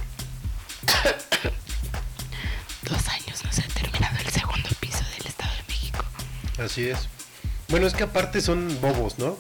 dos 2.83 3.07
años 3.09 3.43
nos 3.43 3.59
ha 3.59 3.67
terminado 3.73 4.17
el 4.19 4.29
segundo 4.31 4.69
piso 4.79 5.03
del 5.17 5.27
Estado 5.27 5.51
de 5.55 5.63
México. 5.67 6.05
así 6.63 6.87
es. 6.87 7.09
Bueno, 7.67 7.85
es 7.87 7.93
que 7.93 8.03
aparte 8.03 8.39
son 8.41 8.79
bobos, 8.81 9.19
¿no? 9.19 9.37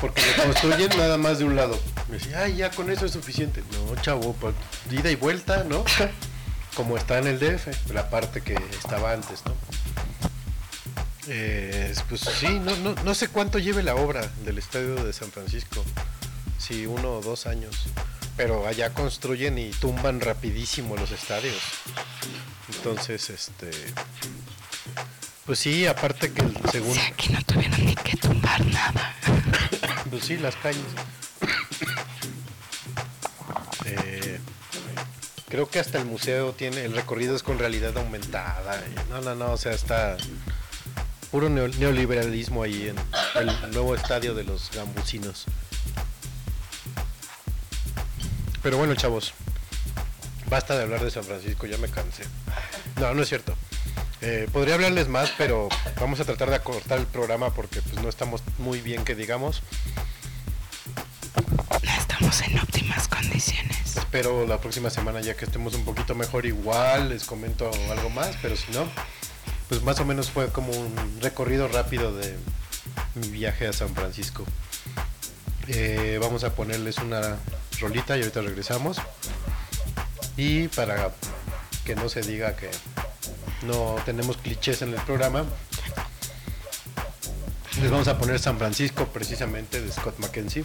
Porque 0.00 0.22
lo 0.36 0.44
construyen 0.44 0.90
nada 0.98 1.16
más 1.16 1.38
de 1.38 1.44
un 1.44 1.54
lado. 1.56 1.80
Me 2.08 2.18
decía, 2.18 2.42
ay, 2.42 2.56
ya 2.56 2.70
con 2.70 2.90
eso 2.90 3.06
es 3.06 3.12
suficiente. 3.12 3.62
No, 3.72 3.96
chavo, 4.02 4.34
pues, 4.34 4.54
ida 4.90 5.10
y 5.10 5.16
vuelta, 5.16 5.64
¿no? 5.64 5.84
Como 6.74 6.98
está 6.98 7.18
en 7.18 7.28
el 7.28 7.38
DF, 7.38 7.90
la 7.92 8.10
parte 8.10 8.42
que 8.42 8.54
estaba 8.78 9.12
antes, 9.12 9.42
¿no? 9.46 9.54
Eh, 11.28 11.94
pues 12.08 12.20
sí, 12.20 12.48
no, 12.60 12.76
no, 12.76 12.94
no 12.94 13.14
sé 13.14 13.28
cuánto 13.28 13.58
lleve 13.58 13.82
la 13.82 13.94
obra 13.96 14.30
del 14.44 14.58
estadio 14.58 14.94
de 15.04 15.12
San 15.12 15.30
Francisco. 15.32 15.84
Si 16.58 16.86
uno 16.86 17.14
o 17.16 17.20
dos 17.22 17.46
años. 17.46 17.86
Pero 18.36 18.66
allá 18.66 18.92
construyen 18.92 19.56
y 19.58 19.70
tumban 19.70 20.20
rapidísimo 20.20 20.94
los 20.96 21.10
estadios. 21.10 21.56
Entonces, 22.76 23.30
este. 23.30 23.70
Pues 25.46 25.58
sí, 25.60 25.86
aparte 25.86 26.32
que 26.32 26.42
el 26.42 26.54
O 26.62 26.70
segundo. 26.70 26.94
sea, 26.94 27.12
que 27.12 27.30
no 27.30 27.42
tuvieron 27.42 27.84
ni 27.84 27.94
que 27.94 28.16
tumbar 28.16 28.64
nada. 28.66 29.14
Pues 30.10 30.24
sí, 30.24 30.36
las 30.36 30.54
calles. 30.56 30.80
Eh, 33.84 34.38
creo 35.48 35.68
que 35.68 35.78
hasta 35.78 35.98
el 35.98 36.04
museo 36.06 36.52
tiene, 36.52 36.84
el 36.84 36.94
recorrido 36.94 37.34
es 37.36 37.42
con 37.42 37.58
realidad 37.58 37.96
aumentada. 37.98 38.82
y 38.86 39.10
No, 39.10 39.20
no, 39.20 39.34
no, 39.34 39.52
o 39.52 39.56
sea, 39.56 39.72
está 39.72 40.16
puro 41.30 41.48
neo- 41.48 41.68
neoliberalismo 41.78 42.62
ahí 42.62 42.88
en 42.88 42.96
el 43.48 43.70
nuevo 43.72 43.94
estadio 43.94 44.34
de 44.34 44.44
los 44.44 44.70
gambusinos. 44.72 45.44
Pero 48.62 48.78
bueno, 48.78 48.94
chavos, 48.94 49.32
basta 50.50 50.76
de 50.76 50.82
hablar 50.82 51.04
de 51.04 51.10
San 51.10 51.24
Francisco, 51.24 51.66
ya 51.66 51.78
me 51.78 51.88
cansé. 51.88 52.24
No, 53.00 53.14
no 53.14 53.22
es 53.22 53.28
cierto. 53.28 53.54
Eh, 54.22 54.48
podría 54.52 54.74
hablarles 54.74 55.08
más, 55.08 55.32
pero 55.36 55.68
vamos 56.00 56.18
a 56.20 56.24
tratar 56.24 56.48
de 56.50 56.56
acortar 56.56 56.98
el 56.98 57.06
programa 57.06 57.50
porque 57.54 57.82
pues 57.82 58.02
no 58.02 58.08
estamos 58.08 58.42
muy 58.58 58.80
bien 58.80 59.04
que 59.04 59.14
digamos. 59.14 59.62
No 61.82 61.90
estamos 61.92 62.40
en 62.42 62.58
óptimas 62.58 63.06
condiciones. 63.08 63.96
Espero 63.96 64.46
la 64.46 64.58
próxima 64.60 64.88
semana 64.90 65.20
ya 65.20 65.36
que 65.36 65.44
estemos 65.44 65.74
un 65.74 65.84
poquito 65.84 66.14
mejor 66.14 66.46
igual 66.46 67.10
les 67.10 67.24
comento 67.24 67.70
algo 67.90 68.10
más, 68.10 68.36
pero 68.40 68.56
si 68.56 68.72
no, 68.72 68.88
pues 69.68 69.82
más 69.82 69.98
o 70.00 70.04
menos 70.04 70.30
fue 70.30 70.48
como 70.48 70.72
un 70.72 71.18
recorrido 71.20 71.68
rápido 71.68 72.14
de 72.14 72.36
mi 73.14 73.28
viaje 73.28 73.66
a 73.66 73.72
San 73.72 73.94
Francisco. 73.94 74.44
Eh, 75.68 76.18
vamos 76.20 76.44
a 76.44 76.54
ponerles 76.54 76.98
una 76.98 77.36
rolita 77.80 78.16
y 78.16 78.20
ahorita 78.20 78.42
regresamos. 78.42 78.98
Y 80.36 80.68
para 80.68 81.10
que 81.84 81.96
no 81.96 82.08
se 82.08 82.20
diga 82.20 82.54
que 82.56 82.70
no 83.66 83.96
tenemos 84.04 84.36
clichés 84.36 84.82
en 84.82 84.92
el 84.92 85.00
programa, 85.00 85.44
les 87.80 87.90
vamos 87.90 88.08
a 88.08 88.18
poner 88.18 88.38
San 88.38 88.58
Francisco 88.58 89.06
precisamente 89.06 89.80
de 89.80 89.90
Scott 89.90 90.18
McKenzie. 90.18 90.64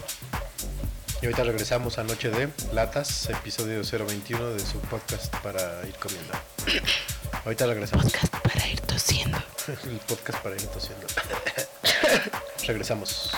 Y 1.20 1.26
ahorita 1.26 1.44
regresamos 1.44 1.98
a 1.98 2.04
Noche 2.04 2.30
de 2.30 2.48
Latas, 2.72 3.28
episodio 3.30 3.82
021 3.82 4.50
de 4.50 4.60
su 4.60 4.78
podcast 4.80 5.34
para 5.36 5.86
ir 5.86 5.94
comiendo. 5.94 6.32
Ahorita 7.44 7.66
regresamos. 7.66 8.12
El 9.84 9.98
podcast 10.08 10.42
para 10.42 10.56
ir 10.56 10.66
tosiendo. 10.68 11.06
regresamos. 12.66 13.30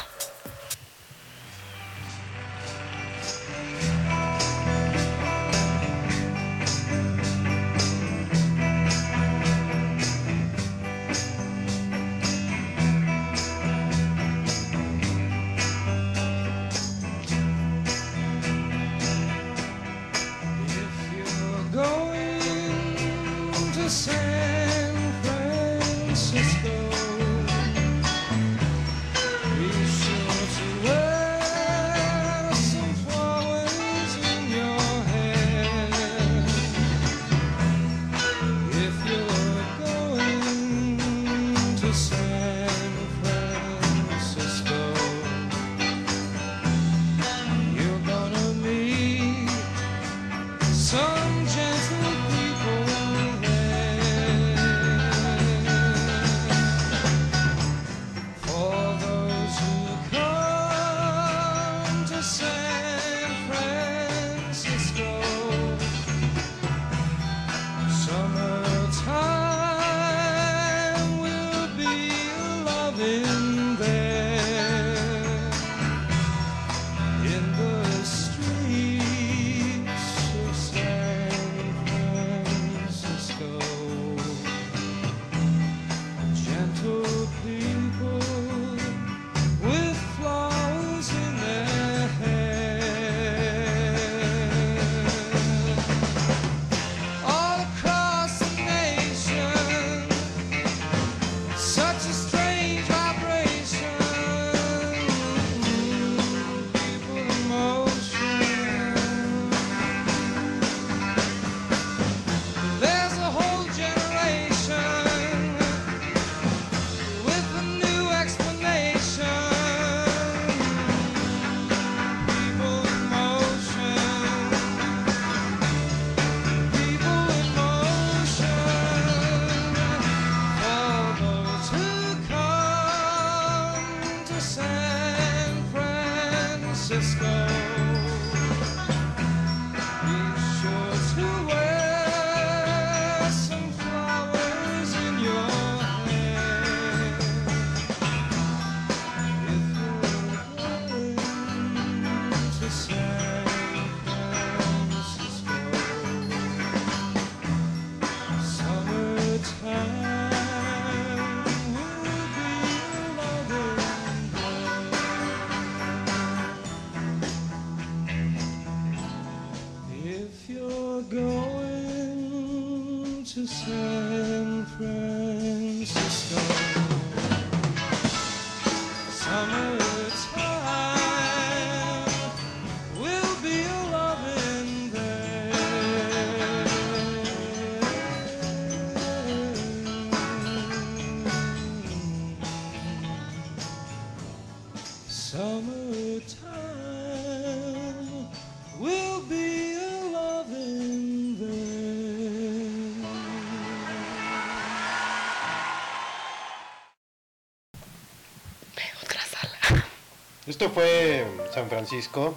Esto 210.65 210.77
fue 210.77 211.27
San 211.52 211.69
Francisco 211.69 212.35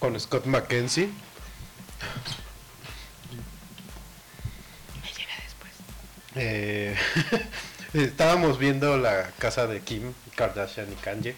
con 0.00 0.18
Scott 0.18 0.46
McKenzie. 0.46 1.06
Me 5.00 5.08
llega 5.16 5.32
después. 5.44 5.72
Eh, 6.34 6.96
estábamos 7.94 8.58
viendo 8.58 8.96
la 8.96 9.30
casa 9.38 9.68
de 9.68 9.80
Kim 9.80 10.12
Kardashian 10.34 10.90
y 10.90 10.96
Kanye. 10.96 11.36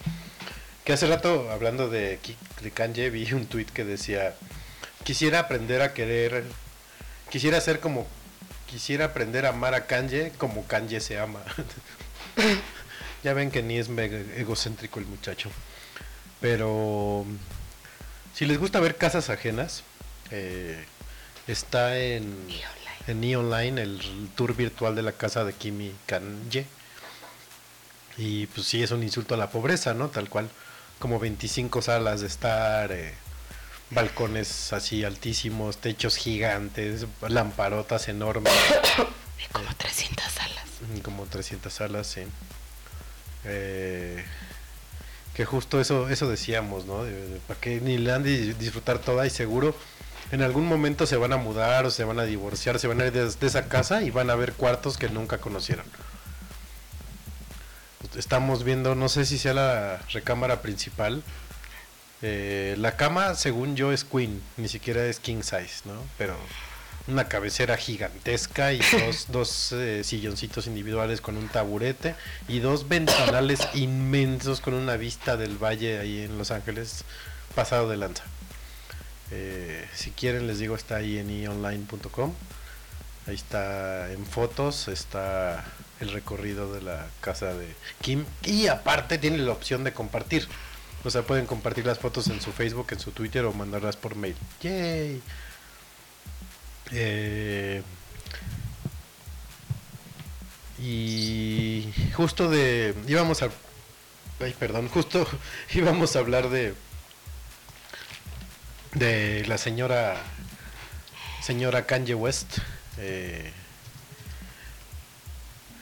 Que 0.87 0.95
hace 0.95 1.07
rato, 1.09 1.51
hablando 1.51 1.91
de, 1.91 2.19
de 2.63 2.71
Kanye, 2.71 3.11
vi 3.11 3.31
un 3.35 3.45
tweet 3.45 3.67
que 3.67 3.85
decía: 3.85 4.35
Quisiera 5.03 5.41
aprender 5.41 5.83
a 5.83 5.93
querer. 5.93 6.45
Quisiera 7.29 7.61
ser 7.61 7.81
como. 7.81 8.07
Quisiera 8.67 9.05
aprender 9.05 9.45
a 9.45 9.51
amar 9.51 9.75
a 9.75 9.87
Kanye 9.87 10.33
como 10.39 10.67
Kanye 10.67 11.01
se 11.01 11.19
ama. 11.19 11.43
ya 13.23 13.35
ven 13.35 13.51
que 13.51 13.63
ni 13.63 13.77
es 13.77 13.91
mega 13.91 14.17
egocéntrico 14.39 15.01
el 15.01 15.05
muchacho. 15.05 15.51
Pero. 16.45 17.25
Si 18.35 18.45
les 18.45 18.59
gusta 18.59 18.79
ver 18.79 18.99
casas 18.99 19.31
ajenas, 19.31 19.83
eh, 20.31 20.85
está 21.47 21.99
en 21.99 22.25
online. 22.27 22.61
en 23.07 23.25
E! 23.25 23.37
Online, 23.39 23.81
el 23.81 24.29
tour 24.37 24.55
virtual 24.55 24.95
de 24.95 25.01
la 25.01 25.13
casa 25.13 25.43
de 25.45 25.55
Kimi 25.55 25.95
Kanye. 26.05 26.67
Y 28.19 28.47
pues 28.49 28.67
sí, 28.67 28.83
es 28.83 28.91
un 28.91 29.03
insulto 29.03 29.33
a 29.35 29.39
la 29.39 29.49
pobreza, 29.49 29.95
¿no? 29.95 30.11
Tal 30.11 30.29
cual, 30.29 30.51
como 30.99 31.19
25 31.19 31.81
salas 31.81 32.21
de 32.21 32.27
estar, 32.27 32.93
eh, 32.93 33.15
balcones 33.89 34.75
así 34.75 35.03
altísimos, 35.03 35.79
techos 35.79 36.17
gigantes, 36.17 37.07
lamparotas 37.27 38.09
enormes, 38.09 38.53
De 39.39 39.47
como 39.51 39.75
300 39.75 40.25
salas. 40.31 40.65
como 41.03 41.25
300 41.25 41.73
salas, 41.73 42.07
sí. 42.07 42.21
Eh, 43.45 44.23
que 45.35 45.45
justo 45.45 45.81
eso 45.81 46.09
eso 46.09 46.29
decíamos, 46.29 46.87
¿no? 46.87 47.05
para 47.47 47.61
que 47.61 47.81
ni 47.81 47.99
le 47.99 48.13
han 48.13 48.23
de 48.23 48.55
disfrutar 48.55 48.99
toda 48.99 49.27
y 49.27 49.31
seguro 49.31 49.75
en 50.31 50.43
algún 50.43 50.67
momento 50.67 51.07
se 51.07 51.17
van 51.17 51.33
a 51.33 51.37
mudar 51.37 51.87
o 51.87 51.91
se 51.91 52.05
van 52.05 52.19
a 52.19 52.25
divorciar, 52.25 52.79
se 52.79 52.89
van 52.89 53.01
a 53.01 53.07
ir 53.07 53.13
de, 53.13 53.29
de 53.29 53.47
esa 53.47 53.69
casa 53.69 54.03
y 54.03 54.11
van 54.11 54.31
a 54.31 54.35
ver 54.35 54.55
cuartos 54.55 54.97
que 54.97 55.09
nunca 55.09 55.39
conocieron. 55.39 55.85
Estamos 58.17 58.65
viendo, 58.65 58.95
no 58.95 59.09
sé 59.09 59.27
si 59.27 59.39
sea 59.39 59.55
la 59.55 60.01
recámara 60.13 60.63
principal. 60.63 61.23
Eh, 62.23 62.75
la 62.79 62.97
cama, 62.97 63.35
según 63.35 63.77
yo, 63.77 63.93
es 63.93 64.05
queen, 64.05 64.41
ni 64.57 64.69
siquiera 64.69 65.05
es 65.05 65.19
king 65.19 65.43
size, 65.43 65.83
¿no? 65.85 66.01
Pero 66.17 66.37
una 67.07 67.29
cabecera 67.29 67.77
gigantesca 67.77 68.73
y 68.73 68.79
dos, 69.07 69.27
dos 69.29 69.73
eh, 69.73 70.03
silloncitos 70.05 70.67
individuales 70.67 71.21
con 71.21 71.37
un 71.37 71.49
taburete 71.49 72.15
y 72.49 72.61
dos 72.61 72.89
ventanales 72.89 73.61
inmensos 73.75 74.61
con 74.61 74.75
una 74.75 74.97
vista 74.97 75.37
del 75.37 75.63
valle 75.63 75.99
ahí 75.99 76.23
en 76.23 76.39
Los 76.39 76.51
Ángeles 76.51 77.05
pasado 77.55 77.89
de 77.89 77.97
lanza. 77.97 78.25
Eh, 79.31 79.87
si 79.95 80.11
quieren 80.11 80.47
les 80.47 80.59
digo 80.59 80.75
está 80.75 80.97
ahí 80.97 81.19
en 81.19 81.31
ionline.com. 81.31 82.33
Ahí 83.27 83.35
está 83.35 84.13
en 84.13 84.27
fotos, 84.27 84.89
está 84.89 85.65
el 86.01 86.11
recorrido 86.13 86.73
de 86.75 86.83
la 86.83 87.07
casa 87.21 87.55
de 87.55 87.75
Kim 88.03 88.27
y 88.45 88.67
aparte 88.67 89.17
tiene 89.17 89.39
la 89.39 89.53
opción 89.53 89.83
de 89.83 89.93
compartir. 89.93 90.47
O 91.05 91.11
sea, 91.11 91.23
pueden 91.23 91.47
compartir 91.47 91.87
las 91.87 91.99
fotos 91.99 92.29
en 92.29 92.41
su 92.41 92.53
Facebook, 92.53 92.89
en 92.91 93.01
su 93.01 93.13
Twitter 93.13 93.45
o 93.45 93.53
mandarlas 93.53 93.97
por 93.97 94.15
mail. 94.15 94.37
¡Yay! 94.63 95.23
Eh, 96.93 97.83
y 100.79 101.93
justo 102.15 102.49
de 102.51 102.95
íbamos 103.07 103.43
a 103.43 103.49
ay 104.41 104.55
perdón 104.59 104.89
justo 104.89 105.27
íbamos 105.75 106.17
a 106.17 106.19
hablar 106.19 106.49
de 106.51 106.75
de 108.95 109.45
la 109.47 109.57
señora 109.59 110.17
señora 111.43 111.87
Kanye 111.87 112.15
West 112.15 112.59
eh, 112.99 113.51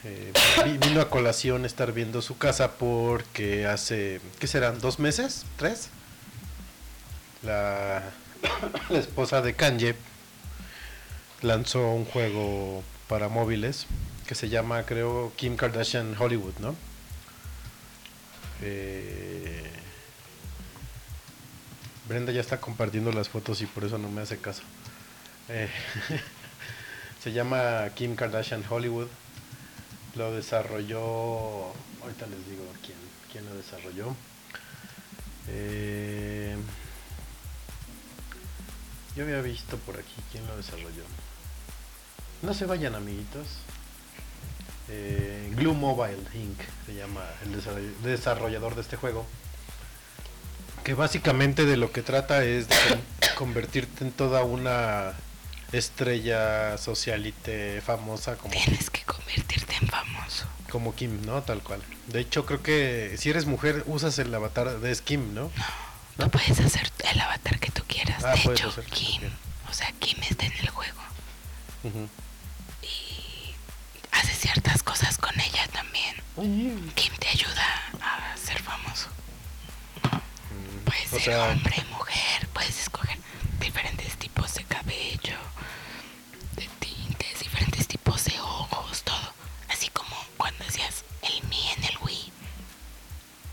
eh, 0.05 0.33
vi- 0.65 0.79
vino 0.79 1.01
a 1.01 1.11
colación 1.11 1.65
estar 1.65 1.93
viendo 1.93 2.23
su 2.23 2.37
casa 2.39 2.73
porque 2.73 3.67
hace 3.67 4.21
qué 4.39 4.47
serán 4.47 4.81
dos 4.81 4.99
meses 4.99 5.45
tres 5.57 5.89
la, 7.43 8.03
la 8.91 8.99
esposa 8.99 9.41
de 9.41 9.55
Kanye 9.55 9.95
lanzó 11.43 11.91
un 11.91 12.05
juego 12.05 12.83
para 13.09 13.29
móviles 13.29 13.87
que 14.27 14.35
se 14.35 14.49
llama, 14.49 14.85
creo, 14.85 15.33
Kim 15.37 15.57
Kardashian 15.57 16.17
Hollywood, 16.19 16.55
¿no? 16.61 16.75
Eh, 18.63 19.71
Brenda 22.09 22.33
ya 22.33 22.41
está 22.41 22.61
compartiendo 22.61 23.13
las 23.13 23.29
fotos 23.29 23.61
y 23.61 23.67
por 23.67 23.85
eso 23.85 23.99
no 23.99 24.09
me 24.09 24.23
hace 24.23 24.39
caso. 24.39 24.63
Eh, 25.49 25.69
se 27.23 27.33
llama 27.33 27.89
Kim 27.95 28.15
Kardashian 28.15 28.65
Hollywood. 28.69 29.09
Lo 30.15 30.33
desarrolló, 30.33 31.73
ahorita 32.03 32.27
les 32.27 32.49
digo 32.49 32.65
quién, 32.85 32.99
quién 33.31 33.45
lo 33.47 33.55
desarrolló. 33.55 34.15
Eh, 35.49 36.57
yo 39.17 39.25
había 39.25 39.41
visto 39.41 39.77
por 39.79 39.97
aquí 39.97 40.15
quién 40.31 40.47
lo 40.47 40.57
desarrolló. 40.57 41.05
No 42.43 42.55
se 42.55 42.67
vayan, 42.67 42.95
amiguitos. 42.95 43.47
Eh, 44.89 45.51
Glue 45.55 45.75
Mobile 45.75 46.19
Inc. 46.35 46.59
se 46.87 46.95
llama 46.95 47.23
el 47.45 47.55
desarroll- 47.57 47.97
desarrollador 48.03 48.75
de 48.75 48.81
este 48.83 48.97
juego. 48.97 49.27
Que 50.85 50.95
básicamente 50.95 51.65
de 51.65 51.77
lo 51.77 51.93
que 51.93 52.03
trata 52.03 52.45
es 52.45 52.69
de 52.69 52.75
con- 52.89 53.01
convertirte 53.37 54.05
en 54.05 54.11
toda 54.13 54.43
una 54.43 55.13
estrella 55.71 56.77
socialite 56.77 57.81
famosa 57.81 58.37
como, 58.37 58.53
Tienes 58.53 58.91
que 58.91 59.03
convertirte 59.05 59.77
en 59.81 59.89
famoso. 59.89 60.47
como 60.71 60.95
Kim, 60.95 61.25
¿no? 61.25 61.43
Tal 61.43 61.63
cual. 61.63 61.81
De 62.09 62.21
hecho, 62.21 62.45
creo 62.45 62.63
que 62.63 63.15
si 63.19 63.31
eres 63.31 63.47
mujer 63.47 63.85
usas 63.87 64.19
el 64.19 64.35
avatar 64.35 64.81
de 64.81 64.97
Kim, 64.97 65.33
¿no? 65.33 65.51
Tú 66.19 66.29
puedes 66.31 66.59
hacer 66.61 66.91
el 67.13 67.21
avatar 67.21 67.59
que 67.61 67.71
tú 67.71 67.83
quieras. 67.87 68.23
Ah, 68.25 68.35
de 68.35 68.43
puedes 68.43 68.61
hecho, 68.61 68.75
Kim, 68.91 69.23
o 69.71 69.73
sea, 69.73 69.91
Kim 70.01 70.19
está 70.29 70.45
en 70.47 70.53
el 70.53 70.69
juego 70.69 71.01
y 71.85 71.89
hace 74.13 74.35
ciertas 74.35 74.83
cosas 74.83 75.19
con 75.19 75.39
ella 75.41 75.67
también. 75.73 76.15
Kim 76.95 77.13
te 77.19 77.29
ayuda 77.29 77.65
a 78.01 78.37
ser 78.37 78.61
famoso. 78.63 79.09
Mm, 80.03 80.85
Puedes 80.85 81.07
o 81.13 81.17
ser 81.17 81.23
sea, 81.23 81.49
hombre, 81.49 81.85
mujer, 81.91 82.49
puedes 82.53 82.81
escoger 82.81 83.19
diferentes 83.61 84.17
tipos 84.17 84.55
de 84.55 84.65
cabello, 84.65 85.37
de 86.57 86.69
tintes, 86.81 87.39
diferentes 87.41 87.87
tipos 87.87 88.25
de 88.25 88.39
ojos, 88.41 89.03
todo. 89.03 89.35
Así 89.69 89.89
como 89.91 90.15
cuando 90.37 90.65
hacías 90.65 91.05
el 91.23 91.49
mi 91.49 91.69
en 91.77 91.85
el 91.85 91.99
Wii. 92.03 92.33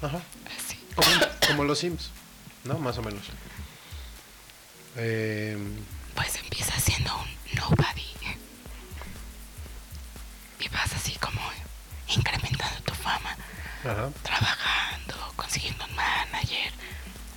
ajá. 0.01 0.21
Así. 0.57 0.77
Como, 0.95 1.09
como 1.47 1.63
los 1.65 1.79
Sims, 1.79 2.09
¿no? 2.63 2.77
Más 2.79 2.97
o 2.97 3.01
menos. 3.03 3.23
Eh, 4.95 5.57
ajá. 13.91 14.09
trabajando, 14.23 15.15
consiguiendo 15.35 15.85
un 15.85 15.95
manager, 15.95 16.71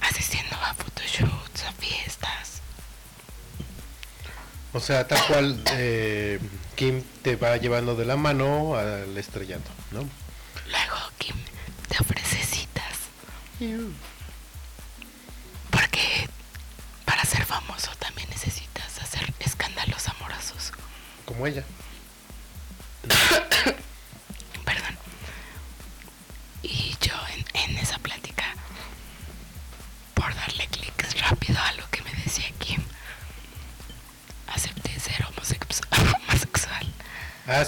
asistiendo 0.01 0.57
a 0.57 0.75
photoshoots, 0.75 1.65
a 1.65 1.73
fiestas. 1.73 2.63
O 4.73 4.81
sea, 4.81 5.07
tal 5.07 5.23
cual 5.27 5.63
eh, 5.73 6.39
Kim 6.77 7.03
te 7.23 7.37
va 7.37 7.57
llevando 7.57 7.95
de 7.95 8.07
la 8.07 8.17
mano 8.17 8.75
al 8.77 9.17
estrellato, 9.17 9.71
¿no? 9.91 10.01
Luego 10.71 10.97
Kim 11.19 11.37
te 11.89 11.97
ofrece 12.01 12.43
citas. 12.45 12.97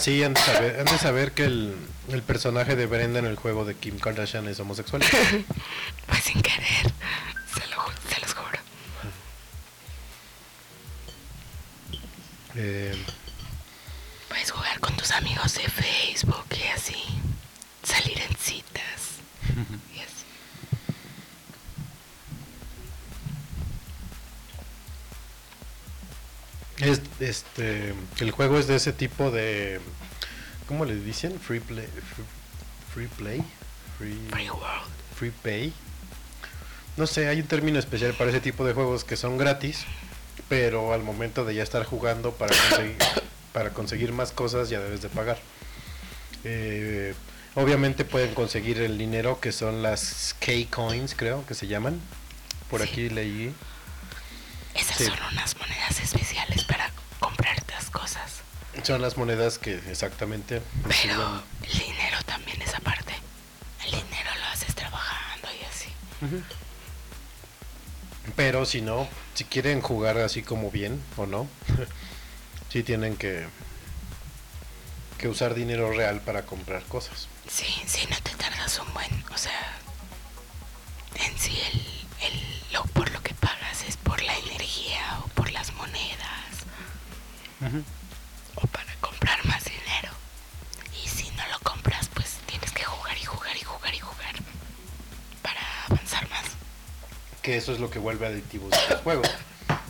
Sí, 0.04 0.22
han 0.22 0.34
de 0.34 0.40
saber, 0.40 0.84
de 0.84 0.98
saber 0.98 1.32
que 1.32 1.44
el, 1.44 1.74
el 2.12 2.22
personaje 2.22 2.76
de 2.76 2.84
Brenda 2.84 3.20
en 3.20 3.24
el 3.24 3.36
juego 3.36 3.64
de 3.64 3.74
Kim 3.74 3.98
Kardashian 3.98 4.46
es 4.48 4.60
homosexual. 4.60 5.02
juego 28.34 28.58
es 28.58 28.66
de 28.66 28.76
ese 28.76 28.92
tipo 28.92 29.30
de, 29.30 29.80
¿cómo 30.66 30.84
le 30.84 30.94
dicen? 30.96 31.38
Free 31.40 31.60
play, 31.60 31.86
free, 31.86 32.24
free 32.92 33.06
play, 33.08 33.44
free, 33.98 34.18
Free 34.30 34.50
World. 34.50 34.90
free 35.16 35.30
pay. 35.42 35.72
No 36.96 37.06
sé, 37.06 37.28
hay 37.28 37.40
un 37.40 37.46
término 37.46 37.78
especial 37.78 38.14
para 38.14 38.30
ese 38.30 38.40
tipo 38.40 38.64
de 38.64 38.72
juegos 38.72 39.04
que 39.04 39.16
son 39.16 39.36
gratis, 39.38 39.84
pero 40.48 40.92
al 40.92 41.02
momento 41.02 41.44
de 41.44 41.54
ya 41.54 41.62
estar 41.62 41.84
jugando 41.84 42.32
para 42.32 42.54
conseguir, 42.56 42.96
para 43.52 43.70
conseguir 43.70 44.12
más 44.12 44.32
cosas 44.32 44.68
ya 44.68 44.80
debes 44.80 45.02
de 45.02 45.08
pagar. 45.08 45.38
Eh, 46.44 47.14
obviamente 47.54 48.04
pueden 48.04 48.34
conseguir 48.34 48.78
el 48.80 48.98
dinero 48.98 49.40
que 49.40 49.50
son 49.52 49.82
las 49.82 50.36
K-Coins, 50.40 51.14
creo 51.16 51.44
que 51.46 51.54
se 51.54 51.66
llaman. 51.66 52.00
Por 52.70 52.80
Sí. 52.82 52.88
aquí 52.88 53.08
leí. 53.10 53.54
Esas 54.74 54.96
Sí. 54.98 55.04
son 55.06 55.18
unas 55.32 55.56
monedas 55.56 56.00
especiales 56.00 56.64
para 56.64 56.90
comprar 57.20 57.56
estas 57.56 57.90
cosas. 57.90 58.42
Son 58.84 59.00
las 59.00 59.16
monedas 59.16 59.58
que 59.58 59.76
exactamente 59.90 60.60
Pero 60.82 60.94
sirven. 60.94 61.18
el 61.62 61.78
dinero 61.78 62.18
también 62.26 62.60
es 62.60 62.74
aparte. 62.74 63.14
El 63.84 63.90
dinero 63.92 64.30
lo 64.40 64.46
haces 64.52 64.74
trabajando 64.74 65.48
y 65.58 65.64
así. 65.64 65.88
Pero 68.36 68.66
si 68.66 68.82
no, 68.82 69.08
si 69.34 69.44
quieren 69.44 69.80
jugar 69.80 70.18
así 70.18 70.42
como 70.42 70.70
bien 70.70 71.02
o 71.16 71.24
no, 71.26 71.48
sí 72.70 72.82
tienen 72.82 73.16
que 73.16 73.46
que 75.18 75.28
usar 75.28 75.54
dinero 75.54 75.90
real 75.92 76.20
para 76.20 76.42
comprar 76.42 76.82
cosas. 76.84 77.28
Sí, 77.48 77.64
sí, 77.86 78.06
no 78.10 78.16
te 78.22 78.32
tardas 78.34 78.78
un 78.80 78.92
buen. 78.92 79.24
O 79.32 79.38
sea, 79.38 79.78
en 81.14 81.38
sí, 81.38 81.56
el, 81.72 81.80
el, 82.32 82.72
lo, 82.72 82.84
por 82.86 83.10
lo 83.12 83.22
que 83.22 83.32
pagas 83.34 83.84
es 83.88 83.96
por 83.96 84.20
la 84.22 84.36
energía 84.36 85.20
o 85.24 85.28
por 85.28 85.50
las 85.52 85.72
monedas 85.74 86.04
o 87.62 87.66
Que 97.44 97.56
eso 97.56 97.72
es 97.72 97.78
lo 97.78 97.90
que 97.90 98.00
vuelve 98.00 98.26
adictivos 98.26 98.72
los 98.90 99.00
juegos. 99.02 99.30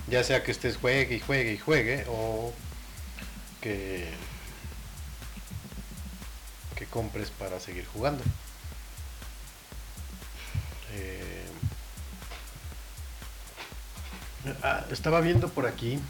Ya 0.09 0.23
sea 0.23 0.43
que 0.43 0.51
estés 0.51 0.77
juegue 0.77 1.17
y 1.17 1.21
juegue 1.21 1.53
y 1.53 1.59
juegue 1.59 2.05
o 2.09 2.53
que 3.63 4.11
que 6.75 6.87
compres 6.87 7.31
para 7.31 7.61
seguir 7.61 7.87
jugando. 7.87 8.23
Eh, 10.93 11.47
ah, 14.63 14.85
estaba 14.91 15.21
viendo 15.21 15.49
por 15.49 15.67
aquí 15.67 16.01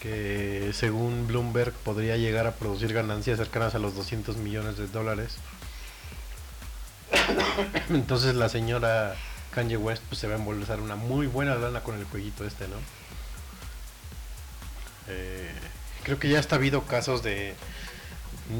que 0.00 0.70
según 0.74 1.26
Bloomberg 1.26 1.72
podría 1.72 2.16
llegar 2.16 2.46
a 2.46 2.52
producir 2.52 2.92
ganancias 2.92 3.38
cercanas 3.38 3.74
a 3.74 3.78
los 3.78 3.94
200 3.94 4.36
millones 4.36 4.76
de 4.76 4.86
dólares. 4.86 5.38
Entonces 7.90 8.34
la 8.34 8.48
señora 8.48 9.16
Kanye 9.52 9.76
West 9.76 10.02
pues, 10.08 10.20
se 10.20 10.26
va 10.26 10.34
a 10.34 10.38
embolsar 10.38 10.80
una 10.80 10.96
muy 10.96 11.26
buena 11.26 11.54
lana 11.54 11.80
con 11.80 11.98
el 11.98 12.04
jueguito 12.04 12.46
este, 12.46 12.68
¿no? 12.68 12.76
Eh, 15.08 15.52
creo 16.02 16.18
que 16.18 16.28
ya 16.28 16.38
hasta 16.38 16.56
ha 16.56 16.58
habido 16.58 16.82
casos 16.82 17.22
de 17.22 17.54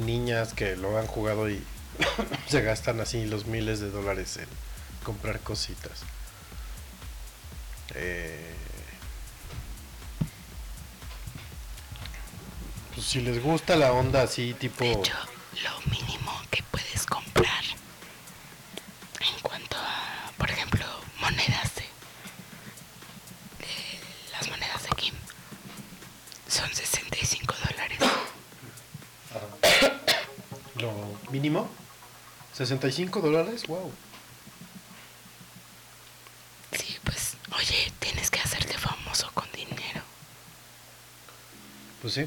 niñas 0.05 0.53
que 0.53 0.77
lo 0.77 0.99
han 0.99 1.07
jugado 1.07 1.49
y 1.49 1.63
se 2.49 2.63
gastan 2.63 3.01
así 3.01 3.27
los 3.27 3.47
miles 3.47 3.81
de 3.81 3.91
dólares 3.91 4.37
en 4.37 4.47
comprar 5.05 5.41
cositas. 5.41 6.03
Eh, 7.95 8.55
pues 12.95 13.07
si 13.07 13.21
les 13.21 13.43
gusta 13.43 13.77
la 13.77 13.93
onda 13.93 14.23
así 14.23 14.55
tipo 14.55 14.85
que 16.51 16.63
puedes 16.71 17.07
comprar 17.07 17.65
en 19.21 19.41
cuanto 19.43 19.77
a, 19.77 20.33
por 20.37 20.51
ejemplo, 20.51 20.85
monedas 21.21 21.75
de, 21.75 21.83
de 21.83 21.89
las 24.33 24.49
monedas 24.49 24.83
de 24.83 24.89
Kim 24.91 25.15
son 26.49 26.73
65 26.73 27.55
dólares. 27.69 27.99
Lo 30.77 30.93
mínimo. 31.35 31.69
65 32.55 33.21
dólares, 33.21 33.67
wow. 33.67 33.91
Sí, 36.79 36.97
pues, 37.05 37.37
oye, 37.59 37.93
tienes 37.99 38.31
que 38.31 38.39
hacerte 38.41 38.75
famoso 38.79 39.29
con 39.35 39.51
dinero. 39.53 40.01
Pues 42.01 42.15
sí. 42.15 42.27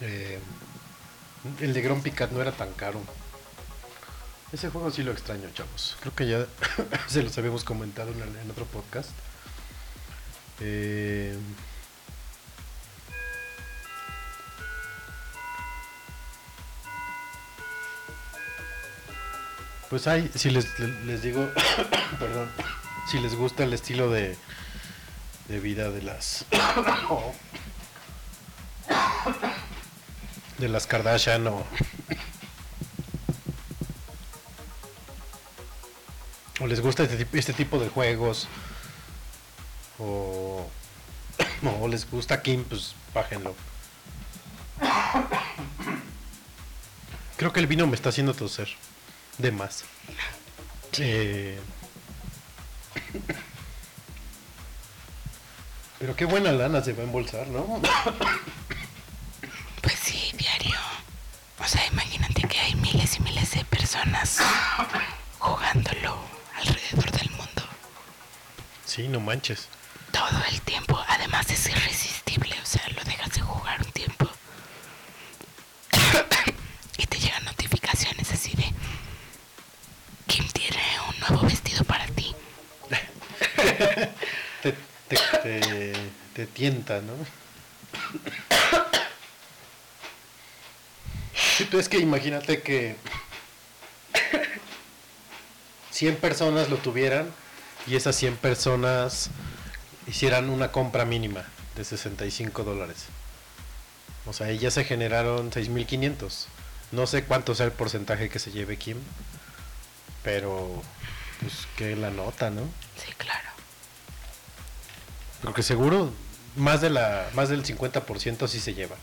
Eh, 0.00 0.38
el 1.60 1.74
de 1.74 1.82
Grumpy 1.82 2.12
Cat 2.12 2.30
no 2.30 2.40
era 2.40 2.52
tan 2.52 2.72
caro. 2.74 3.00
Ese 4.52 4.68
juego 4.70 4.90
sí 4.90 5.02
lo 5.02 5.10
extraño, 5.12 5.48
chavos. 5.54 5.96
Creo 6.00 6.14
que 6.14 6.28
ya 6.28 6.46
se 7.08 7.22
los 7.22 7.36
habíamos 7.38 7.64
comentado 7.64 8.12
en, 8.12 8.22
el- 8.22 8.36
en 8.36 8.50
otro 8.50 8.64
podcast. 8.66 9.10
Eh, 10.60 11.36
pues 19.90 20.06
hay, 20.06 20.30
si 20.34 20.50
les, 20.50 20.78
les 21.04 21.22
digo, 21.22 21.48
perdón, 22.18 22.48
si 23.10 23.18
les 23.20 23.34
gusta 23.34 23.64
el 23.64 23.72
estilo 23.72 24.10
de, 24.10 24.36
de 25.48 25.60
vida 25.60 25.90
de 25.90 26.02
las 26.02 26.46
de 30.58 30.68
las 30.68 30.86
Kardashian 30.86 31.46
o 31.48 31.64
o 36.60 36.66
les 36.66 36.80
gusta 36.80 37.02
este, 37.04 37.16
tipo- 37.16 37.36
este 37.38 37.52
tipo 37.54 37.78
de 37.78 37.88
juegos 37.88 38.46
o, 39.98 40.68
o 41.80 41.88
les 41.88 42.08
gusta 42.10 42.42
Kim, 42.42 42.64
pues 42.64 42.94
bájenlo. 43.14 43.54
Creo 47.38 47.52
que 47.52 47.60
el 47.60 47.66
vino 47.66 47.86
me 47.86 47.94
está 47.96 48.10
haciendo 48.10 48.34
toser 48.34 48.68
de 49.40 49.52
más. 49.52 49.84
Eh, 50.98 51.58
pero 55.98 56.16
qué 56.16 56.24
buena 56.24 56.52
lana 56.52 56.82
se 56.82 56.92
va 56.92 57.00
a 57.02 57.04
embolsar, 57.04 57.46
¿no? 57.48 57.80
Pues 59.82 59.98
sí, 59.98 60.30
diario. 60.36 60.76
O 61.58 61.66
sea, 61.66 61.86
imagínate 61.86 62.42
que 62.46 62.58
hay 62.60 62.74
miles 62.74 63.16
y 63.16 63.20
miles 63.22 63.50
de 63.52 63.64
personas 63.64 64.38
jugándolo 65.38 66.18
alrededor 66.58 67.10
del 67.12 67.30
mundo 67.30 67.62
Sí, 68.84 69.08
no 69.08 69.20
manches. 69.20 69.68
todo 70.12 70.42
el 70.50 70.60
tiempo. 70.62 71.02
Además 71.08 71.50
es 71.50 71.66
irresistible, 71.68 72.54
o 72.62 72.66
sea, 72.66 72.86
lo 72.90 73.02
dejas 73.04 73.30
de 73.32 73.40
jugar 73.40 73.80
un 73.80 73.92
tiempo 73.92 74.28
y 76.98 77.06
te 77.06 77.18
llegan 77.18 77.44
notificaciones 77.46 78.30
así 78.32 78.52
de 78.54 78.72
Kim 80.26 80.46
tiene 80.48 80.82
un 81.08 81.20
nuevo 81.20 81.46
vestido 81.46 81.84
para 81.84 82.06
ti. 82.08 82.34
te, 84.62 84.72
te, 85.42 85.92
te, 86.40 86.46
tienta, 86.46 87.00
¿no? 87.02 87.12
Sí, 91.34 91.68
es 91.72 91.88
que 91.88 91.98
imagínate 91.98 92.62
que 92.62 92.96
100 95.90 96.16
personas 96.16 96.70
lo 96.70 96.78
tuvieran 96.78 97.30
y 97.86 97.96
esas 97.96 98.16
100 98.16 98.36
personas 98.36 99.28
hicieran 100.06 100.48
una 100.48 100.72
compra 100.72 101.04
mínima 101.04 101.44
de 101.76 101.84
65 101.84 102.64
dólares. 102.64 103.06
O 104.24 104.32
sea, 104.32 104.50
ya 104.52 104.70
se 104.70 104.84
generaron 104.84 105.50
6.500. 105.50 106.46
No 106.92 107.06
sé 107.06 107.24
cuánto 107.24 107.54
sea 107.54 107.66
el 107.66 107.72
porcentaje 107.72 108.30
que 108.30 108.38
se 108.38 108.52
lleve 108.52 108.78
Kim, 108.78 108.96
pero 110.22 110.82
pues 111.40 111.66
que 111.76 111.96
la 111.96 112.10
nota, 112.10 112.48
¿no? 112.50 112.62
Sí, 112.96 113.12
claro. 113.18 113.50
Porque 115.42 115.62
seguro 115.62 116.12
más 116.56 116.80
de 116.80 116.90
la 116.90 117.28
más 117.34 117.48
del 117.48 117.64
50% 117.64 118.48
sí 118.48 118.60
se 118.60 118.74
lleva. 118.74 118.96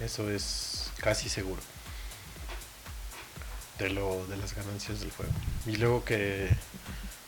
Eso 0.00 0.30
es 0.30 0.90
casi 1.00 1.28
seguro. 1.28 1.60
De 3.78 3.90
lo 3.90 4.26
de 4.26 4.36
las 4.36 4.54
ganancias 4.54 5.00
del 5.00 5.10
juego. 5.10 5.32
Y 5.66 5.76
luego 5.76 6.04
que 6.04 6.48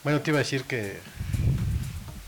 bueno, 0.03 0.21
te 0.21 0.31
iba 0.31 0.39
a 0.39 0.43
decir 0.43 0.65
que 0.65 0.99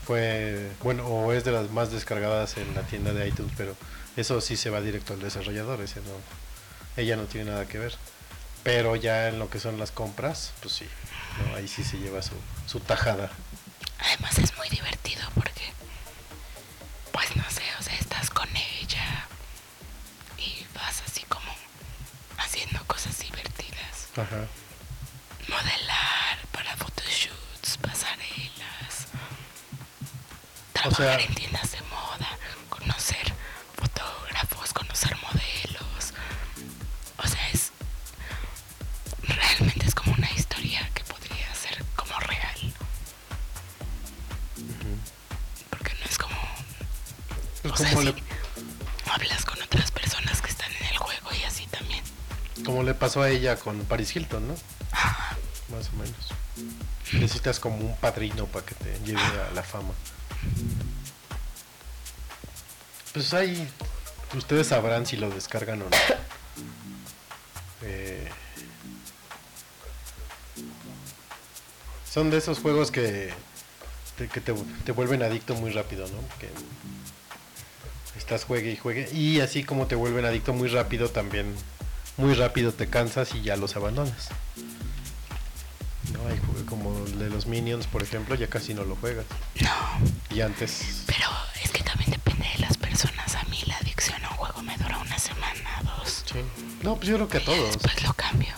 fue 0.05 0.71
bueno 0.81 1.05
o 1.07 1.33
es 1.33 1.43
de 1.43 1.51
las 1.51 1.69
más 1.71 1.91
descargadas 1.91 2.57
en 2.57 2.73
la 2.75 2.83
tienda 2.83 3.13
de 3.13 3.27
iTunes, 3.27 3.53
pero 3.57 3.75
eso 4.15 4.41
sí 4.41 4.57
se 4.57 4.69
va 4.69 4.81
directo 4.81 5.13
al 5.13 5.21
desarrollador, 5.21 5.81
ese 5.81 5.99
no 6.01 6.43
ella 6.97 7.15
no 7.15 7.23
tiene 7.23 7.51
nada 7.51 7.65
que 7.65 7.79
ver. 7.79 7.95
Pero 8.63 8.95
ya 8.95 9.27
en 9.27 9.39
lo 9.39 9.49
que 9.49 9.59
son 9.59 9.77
las 9.77 9.91
compras, 9.91 10.53
pues 10.61 10.73
sí, 10.75 10.85
ahí 11.55 11.67
sí 11.67 11.83
se 11.83 11.97
lleva 11.97 12.21
su, 12.21 12.35
su 12.65 12.79
tajada. 12.79 13.29
Además 13.99 14.37
es 14.37 14.55
muy 14.57 14.69
divertido 14.69 15.21
porque, 15.33 15.73
pues 17.13 17.33
no 17.37 17.43
sé, 17.49 17.63
o 17.79 17.81
sea, 17.83 17.95
estás 17.95 18.29
con 18.29 18.49
ella 18.55 19.27
y 20.37 20.65
vas 20.75 21.01
así 21.07 21.21
como 21.29 21.55
haciendo 22.37 22.83
cosas 22.85 23.17
divertidas. 23.19 24.09
Ajá. 24.17 24.45
Modelar 25.47 26.37
para 26.51 26.75
photoshoots, 26.75 27.77
pasarelas, 27.77 29.07
O 30.73 30.79
sea- 30.81 30.91
trabajar 30.91 31.21
en 31.21 31.35
tiendas 31.35 31.72
como 52.73 52.81
le 52.81 52.95
pasó 52.95 53.21
a 53.21 53.29
ella 53.29 53.55
con 53.55 53.77
Paris 53.85 54.15
Hilton, 54.15 54.47
¿no? 54.47 54.55
Más 55.75 55.89
o 55.89 55.91
menos. 55.91 56.29
Necesitas 57.11 57.59
como 57.59 57.77
un 57.77 57.95
padrino 57.97 58.47
para 58.47 58.65
que 58.65 58.73
te 58.73 58.99
lleve 59.05 59.21
a 59.21 59.51
la 59.53 59.61
fama. 59.61 59.93
Pues 63.13 63.31
ahí 63.35 63.69
ustedes 64.35 64.65
sabrán 64.65 65.05
si 65.05 65.17
lo 65.17 65.29
descargan 65.29 65.83
o 65.83 65.85
no. 65.85 65.91
Eh, 67.85 68.29
son 72.09 72.29
de 72.29 72.37
esos 72.37 72.59
juegos 72.59 72.91
que, 72.91 73.33
te, 74.17 74.29
que 74.29 74.39
te, 74.39 74.53
te 74.53 74.93
vuelven 74.93 75.21
adicto 75.21 75.53
muy 75.53 75.69
rápido, 75.71 76.07
¿no? 76.07 76.19
Que 76.39 76.49
estás 78.17 78.45
juegue 78.45 78.71
y 78.71 78.77
juegue. 78.77 79.09
Y 79.11 79.41
así 79.41 79.65
como 79.65 79.85
te 79.85 79.95
vuelven 79.95 80.23
adicto 80.23 80.53
muy 80.53 80.69
rápido, 80.69 81.09
también 81.09 81.53
muy 82.17 82.33
rápido 82.33 82.71
te 82.71 82.87
cansas 82.87 83.33
y 83.35 83.41
ya 83.41 83.55
los 83.55 83.75
abandonas. 83.75 84.29
No, 86.11 86.27
hay 86.27 86.37
juegos 86.37 86.63
como 86.69 87.05
el 87.05 87.17
de 87.19 87.29
los 87.29 87.45
Minions, 87.47 87.87
por 87.87 88.03
ejemplo, 88.03 88.35
ya 88.35 88.47
casi 88.47 88.73
no 88.73 88.83
lo 88.83 88.95
juegas. 88.95 89.25
No, 89.61 89.69
Y 90.35 90.41
antes, 90.41 91.03
pero 91.07 91.27
es 91.63 91.71
que 91.71 91.83
también 91.83 92.11
depende 92.11 92.45
de 92.53 92.59
las 92.59 92.77
personas. 92.77 93.35
A 93.35 93.43
mí 93.45 93.57
la 93.65 93.77
adicción 93.77 94.23
a 94.25 94.29
un 94.31 94.35
juego 94.35 94.61
me 94.61 94.77
dura 94.77 94.97
una 94.99 95.17
semana, 95.17 95.81
dos. 95.83 96.23
sí. 96.31 96.39
No, 96.83 96.95
pues 96.97 97.07
yo 97.07 97.15
creo 97.15 97.29
que 97.29 97.37
a 97.37 97.45
todos. 97.45 97.73
después 97.73 98.03
lo 98.03 98.13
cambio. 98.13 98.53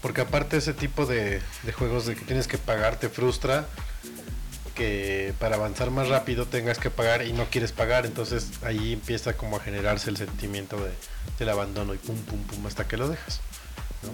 Porque 0.00 0.22
aparte 0.22 0.56
ese 0.56 0.72
tipo 0.72 1.04
de, 1.04 1.42
de 1.64 1.72
juegos 1.72 2.06
de 2.06 2.14
que 2.14 2.24
tienes 2.24 2.46
que 2.46 2.56
pagar 2.56 2.96
te 2.98 3.08
frustra 3.10 3.66
que 4.70 5.34
para 5.38 5.56
avanzar 5.56 5.90
más 5.90 6.08
rápido 6.08 6.46
tengas 6.46 6.78
que 6.78 6.90
pagar 6.90 7.26
y 7.26 7.32
no 7.32 7.44
quieres 7.46 7.72
pagar. 7.72 8.06
Entonces 8.06 8.50
ahí 8.62 8.92
empieza 8.92 9.34
como 9.34 9.56
a 9.56 9.60
generarse 9.60 10.10
el 10.10 10.16
sentimiento 10.16 10.76
de, 10.76 10.92
del 11.38 11.48
abandono 11.48 11.94
y 11.94 11.98
pum, 11.98 12.16
pum, 12.16 12.42
pum, 12.44 12.66
hasta 12.66 12.86
que 12.86 12.96
lo 12.96 13.08
dejas. 13.08 13.40
¿no? 14.02 14.10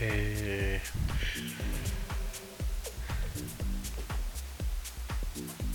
Eh, 0.00 0.80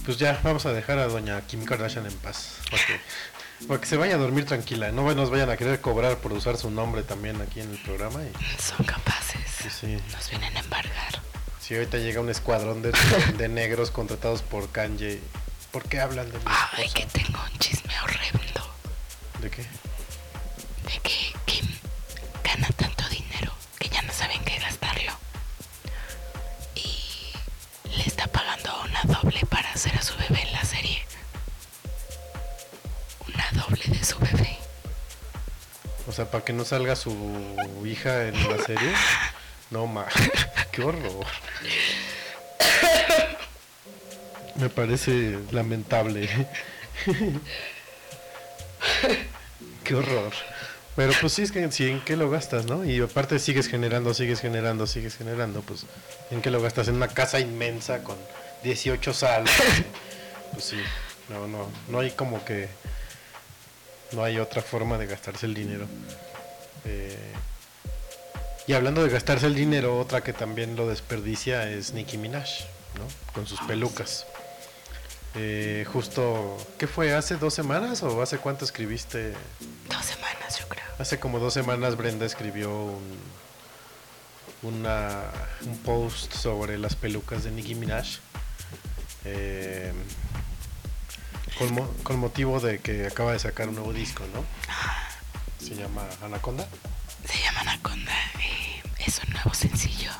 pues 0.05 0.17
ya, 0.17 0.39
vamos 0.43 0.65
a 0.65 0.73
dejar 0.73 0.99
a 0.99 1.07
doña 1.07 1.41
Kim 1.41 1.63
Kardashian 1.63 2.05
en 2.05 2.13
paz. 2.13 2.57
Para 2.69 2.85
que, 2.85 2.99
para 3.67 3.79
que 3.79 3.85
se 3.85 3.97
vaya 3.97 4.15
a 4.15 4.17
dormir 4.17 4.45
tranquila. 4.45 4.91
No 4.91 5.13
nos 5.15 5.29
vayan 5.29 5.49
a 5.49 5.57
querer 5.57 5.79
cobrar 5.79 6.17
por 6.17 6.33
usar 6.33 6.57
su 6.57 6.69
nombre 6.69 7.03
también 7.03 7.41
aquí 7.41 7.61
en 7.61 7.71
el 7.71 7.77
programa. 7.77 8.21
Y, 8.23 8.61
Son 8.61 8.85
capaces. 8.85 9.41
Sí, 9.61 9.69
sí. 9.69 9.97
Nos 10.11 10.29
vienen 10.29 10.57
a 10.57 10.59
embargar. 10.59 11.16
Si 11.67 11.75
ahorita 11.75 11.97
llega 11.97 12.21
un 12.21 12.29
escuadrón 12.29 12.81
de, 12.81 12.93
de 13.37 13.49
negros 13.49 13.91
contratados 13.91 14.41
por 14.41 14.69
Kanye, 14.71 15.19
¿por 15.71 15.83
qué 15.83 15.99
hablan 15.99 16.31
de 16.31 16.37
mi 16.37 16.45
Ay, 16.45 16.85
esposa? 16.85 16.93
que 16.93 17.19
tengo 17.23 17.39
un 17.51 17.59
chisme 17.59 17.93
horrendo. 18.03 18.73
¿De 19.41 19.49
qué? 19.49 19.63
De 19.63 20.99
que 21.03 21.33
Kim 21.45 21.67
gana 22.41 22.69
tanto 22.69 23.07
dinero 23.09 23.51
que 23.79 23.89
ya 23.89 24.01
no 24.03 24.13
saben 24.13 24.41
qué 24.45 24.57
gastarlo. 24.59 25.11
Y 26.75 27.33
le 27.89 28.03
está 28.05 28.27
pagando 28.27 28.71
una 28.85 29.03
doble 29.19 29.41
para 29.49 29.69
hacer 29.71 29.93
a 29.97 30.01
su 30.01 30.15
bebé 30.15 30.41
en 30.43 30.53
la 30.53 30.63
serie. 30.63 31.05
Una 33.27 33.51
doble 33.61 33.83
de 33.87 34.05
su 34.05 34.17
bebé. 34.19 34.57
O 36.07 36.13
sea, 36.13 36.31
para 36.31 36.45
que 36.45 36.53
no 36.53 36.63
salga 36.63 36.95
su 36.95 37.11
hija 37.85 38.23
en 38.29 38.49
la 38.49 38.63
serie. 38.63 38.93
No, 39.71 39.87
ma. 39.87 40.05
Qué 40.71 40.83
horror. 40.83 41.25
Me 44.55 44.69
parece 44.69 45.37
lamentable. 45.51 46.29
Qué 49.83 49.95
horror. 49.95 50.33
Pero 50.95 51.13
pues 51.21 51.33
sí, 51.33 51.43
es 51.43 51.51
que 51.51 51.71
sí, 51.71 51.87
¿en 51.89 52.01
qué 52.01 52.15
lo 52.17 52.27
gastas, 52.29 52.65
no? 52.65 52.83
Y 52.83 52.99
aparte 52.99 53.37
sigues 53.37 53.67
generando, 53.67 54.15
sigues 54.15 54.41
generando, 54.41 54.87
sigues 54.87 55.15
generando, 55.15 55.61
pues 55.61 55.85
¿en 56.31 56.41
qué 56.41 56.49
lo 56.49 56.59
gastas? 56.59 56.87
En 56.87 56.95
una 56.95 57.07
casa 57.07 57.39
inmensa 57.39 58.03
con 58.03 58.17
18 58.63 59.13
salas. 59.13 59.51
Pues 60.53 60.63
sí, 60.63 60.77
no, 61.27 61.45
no, 61.45 61.69
no 61.89 61.99
hay 61.99 62.11
como 62.11 62.43
que... 62.45 62.69
No 64.13 64.23
hay 64.23 64.39
otra 64.39 64.61
forma 64.61 64.97
de 64.97 65.05
gastarse 65.05 65.45
el 65.45 65.53
dinero. 65.53 65.85
Eh, 66.85 67.33
y 68.67 68.73
hablando 68.73 69.03
de 69.03 69.09
gastarse 69.09 69.45
el 69.47 69.55
dinero, 69.55 69.97
otra 69.99 70.21
que 70.21 70.33
también 70.33 70.75
lo 70.75 70.87
desperdicia 70.87 71.69
es 71.69 71.93
Nicki 71.93 72.17
Minaj, 72.17 72.47
¿no? 72.97 73.33
Con 73.33 73.47
sus 73.47 73.59
pelucas. 73.61 74.25
Eh, 75.35 75.85
justo, 75.91 76.57
¿qué 76.77 76.87
fue? 76.87 77.13
¿Hace 77.13 77.37
dos 77.37 77.53
semanas 77.53 78.01
o 78.03 78.21
hace 78.21 78.37
cuánto 78.39 78.65
escribiste? 78.65 79.33
Dos 79.89 80.05
semanas, 80.05 80.59
yo 80.59 80.67
creo. 80.67 80.85
Hace 80.99 81.19
como 81.19 81.39
dos 81.39 81.53
semanas 81.53 81.95
Brenda 81.95 82.25
escribió 82.25 82.69
un, 82.75 83.17
una, 84.63 85.21
un 85.65 85.77
post 85.79 86.33
sobre 86.33 86.77
las 86.79 86.95
pelucas 86.95 87.43
de 87.43 87.51
Nicki 87.51 87.75
Minaj. 87.75 88.17
eh, 89.25 89.93
con, 91.57 91.73
mo- 91.73 91.93
con 92.03 92.17
motivo 92.19 92.59
de 92.59 92.79
que 92.79 93.07
acaba 93.07 93.33
de 93.33 93.39
sacar 93.39 93.69
un 93.69 93.75
nuevo 93.75 93.93
disco, 93.93 94.23
¿no? 94.33 94.43
Se 95.63 95.75
llama 95.75 96.03
Anaconda. 96.23 96.67
Se 97.27 97.41
llama 97.43 97.61
Anaconda. 97.61 98.13
eh, 98.39 98.81
es 99.05 99.19
un 99.25 99.33
nuevo 99.33 99.53
sencillo. 99.53 100.11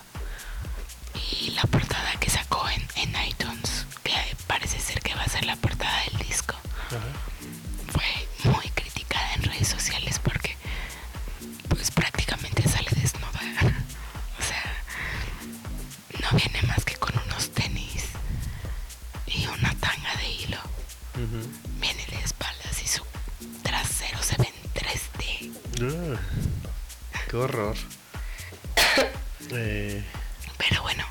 Y 1.41 1.51
la 1.51 1.63
portada 1.63 2.11
que 2.19 2.29
sacó 2.29 2.67
en, 2.69 2.85
en 2.95 3.25
iTunes, 3.27 3.85
que 4.03 4.13
parece 4.47 4.79
ser 4.79 5.01
que 5.01 5.13
va 5.15 5.23
a 5.23 5.29
ser 5.29 5.45
la 5.45 5.55
portada 5.55 6.01
del 6.05 6.17
disco, 6.27 6.55
Ajá. 6.87 6.99
fue 7.91 8.51
muy 8.51 8.69
criticada 8.69 9.33
en 9.33 9.43
redes 9.43 9.67
sociales 9.67 10.19
porque 10.19 10.55
pues 11.69 11.91
prácticamente 11.91 12.63
sale 12.67 12.89
desnuda. 12.91 13.27
O 14.39 14.43
sea, 14.43 14.63
no 16.21 16.37
viene 16.37 16.61
más 16.67 16.85
que 16.85 16.95
con 16.95 17.13
unos 17.25 17.49
tenis 17.51 18.03
y 19.25 19.47
una 19.47 19.73
tanga 19.75 20.15
de 20.17 20.29
hilo. 20.29 20.59
Viene 21.79 22.05
de 22.05 22.19
espaldas 22.23 22.81
y 22.83 22.87
su 22.87 23.03
trasero 23.63 24.21
se 24.21 24.37
ve 24.37 24.47
en 24.53 24.73
3D. 24.73 25.81
Ugh, 25.81 26.19
qué 27.30 27.38
horror. 27.38 27.75
Eh, 29.51 30.03
Pero 30.57 30.82
bueno, 30.82 31.05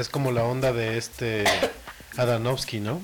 es 0.00 0.08
como 0.08 0.32
la 0.32 0.44
onda 0.44 0.72
de 0.72 0.96
este 0.98 1.44
Adanovsky, 2.16 2.80
¿no? 2.80 3.00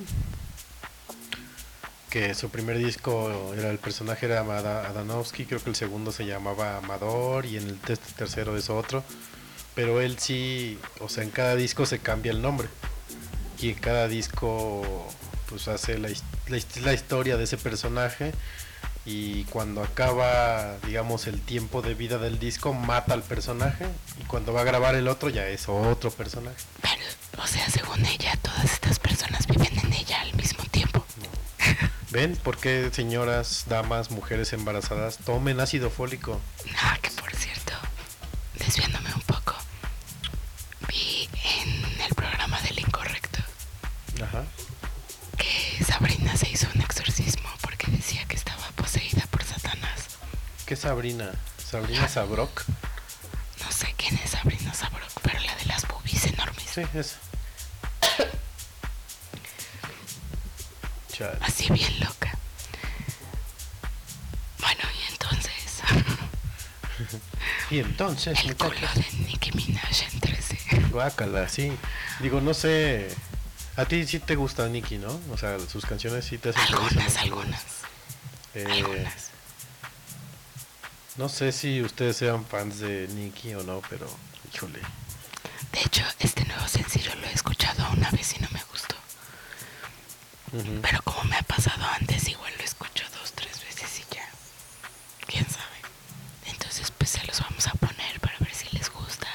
Que 2.10 2.34
su 2.34 2.48
primer 2.50 2.78
disco 2.78 3.52
era 3.56 3.70
el 3.70 3.78
personaje 3.78 4.26
era 4.26 4.40
Ada- 4.40 4.88
Adanovsky, 4.88 5.44
creo 5.44 5.62
que 5.62 5.70
el 5.70 5.76
segundo 5.76 6.12
se 6.12 6.24
llamaba 6.24 6.78
Amador 6.78 7.44
y 7.46 7.56
en 7.56 7.66
el 7.68 7.78
tercero 7.78 8.56
es 8.56 8.70
otro. 8.70 9.02
Pero 9.74 10.00
él 10.00 10.18
sí, 10.18 10.78
o 11.00 11.08
sea, 11.08 11.22
en 11.24 11.30
cada 11.30 11.54
disco 11.56 11.84
se 11.84 11.98
cambia 11.98 12.32
el 12.32 12.40
nombre. 12.40 12.68
Y 13.60 13.70
en 13.70 13.74
cada 13.74 14.08
disco 14.08 15.06
pues 15.48 15.68
hace 15.68 15.98
la, 15.98 16.08
la 16.08 16.58
la 16.82 16.92
historia 16.92 17.36
de 17.36 17.44
ese 17.44 17.56
personaje 17.56 18.32
y 19.06 19.44
cuando 19.44 19.84
acaba, 19.84 20.76
digamos, 20.84 21.28
el 21.28 21.40
tiempo 21.40 21.80
de 21.80 21.94
vida 21.94 22.18
del 22.18 22.40
disco, 22.40 22.74
mata 22.74 23.14
al 23.14 23.22
personaje 23.22 23.86
y 24.20 24.24
cuando 24.24 24.52
va 24.52 24.62
a 24.62 24.64
grabar 24.64 24.96
el 24.96 25.06
otro 25.06 25.28
ya 25.28 25.46
es 25.46 25.68
otro 25.68 26.10
personaje. 26.10 26.56
Pero, 26.82 27.42
o 27.42 27.46
sea, 27.46 27.70
según 27.70 28.04
ella, 28.04 28.36
todas 28.42 28.64
estas 28.64 28.98
personas 28.98 29.46
viven 29.46 29.78
en 29.78 29.92
ella 29.92 30.20
al 30.22 30.34
mismo 30.34 30.64
tiempo. 30.64 31.04
¿Ven 32.10 32.36
por 32.36 32.56
qué 32.56 32.90
señoras, 32.92 33.66
damas, 33.68 34.10
mujeres 34.10 34.52
embarazadas 34.52 35.18
tomen 35.18 35.60
ácido 35.60 35.88
fólico? 35.88 36.40
Ah, 36.78 36.98
Sabrina? 50.90 51.32
¿Sabrina 51.68 52.08
Sabrok? 52.08 52.62
No 53.64 53.72
sé 53.72 53.92
quién 53.96 54.14
es 54.22 54.30
Sabrina 54.30 54.72
Sabrok, 54.72 55.10
pero 55.20 55.40
la 55.40 55.56
de 55.56 55.64
las 55.66 55.86
boobies 55.88 56.24
enormes. 56.26 56.64
Sí, 56.72 56.82
es. 56.94 57.16
Chale. 61.12 61.38
Así 61.40 61.68
bien 61.72 61.98
loca. 62.00 62.38
Bueno, 64.60 64.80
y 64.96 65.12
entonces, 65.12 65.52
Y 67.70 67.78
entonces, 67.80 68.38
el 68.44 68.56
culo 68.56 68.70
muchachos, 68.70 68.94
de 69.12 69.18
Nicki 69.26 69.50
Minaj 69.52 70.02
en 70.12 70.20
13. 70.20 70.58
guácala, 70.90 71.48
sí. 71.48 71.72
Digo, 72.20 72.40
no 72.40 72.54
sé. 72.54 73.08
A 73.76 73.84
ti 73.86 74.06
sí 74.06 74.20
te 74.20 74.36
gusta 74.36 74.68
Nicki, 74.68 74.98
¿no? 74.98 75.20
O 75.32 75.36
sea, 75.36 75.58
sus 75.68 75.84
canciones 75.84 76.24
sí 76.24 76.38
te 76.38 76.50
hacen 76.50 76.62
feliz, 76.62 76.76
¿o 76.78 76.82
Algunas, 76.86 77.14
no? 77.14 77.20
algunas, 77.22 77.62
Eh, 78.54 78.66
algunas. 78.70 79.30
No 81.18 81.28
sé 81.28 81.52
si 81.52 81.82
ustedes 81.82 82.16
sean 82.16 82.44
fans 82.44 82.80
de 82.80 83.08
Nicki 83.08 83.54
o 83.54 83.62
no, 83.62 83.80
pero 83.88 84.06
híjole. 84.52 84.80
De 85.72 85.80
hecho, 85.80 86.02
este 86.18 86.44
nuevo 86.44 86.66
sencillo 86.68 87.14
lo 87.16 87.26
he 87.26 87.32
escuchado 87.32 87.86
una 87.92 88.10
vez 88.10 88.34
y 88.36 88.40
no 88.40 88.48
me 88.52 88.62
gustó. 88.70 88.96
Pero 90.82 91.02
como 91.02 91.24
me 91.24 91.36
ha 91.36 91.42
pasado 91.42 91.84
antes, 91.98 92.28
igual 92.28 92.52
lo 92.56 92.64
escucho 92.64 93.04
dos, 93.18 93.32
tres 93.32 93.62
veces 93.64 94.00
y 94.00 94.14
ya. 94.14 94.28
¿Quién 95.26 95.44
sabe? 95.44 95.80
Entonces, 96.46 96.90
pues 96.92 97.10
se 97.10 97.24
los 97.26 97.40
vamos 97.40 97.66
a 97.66 97.72
poner 97.72 98.20
para 98.20 98.38
ver 98.38 98.54
si 98.54 98.74
les 98.76 98.90
gusta. 98.90 99.28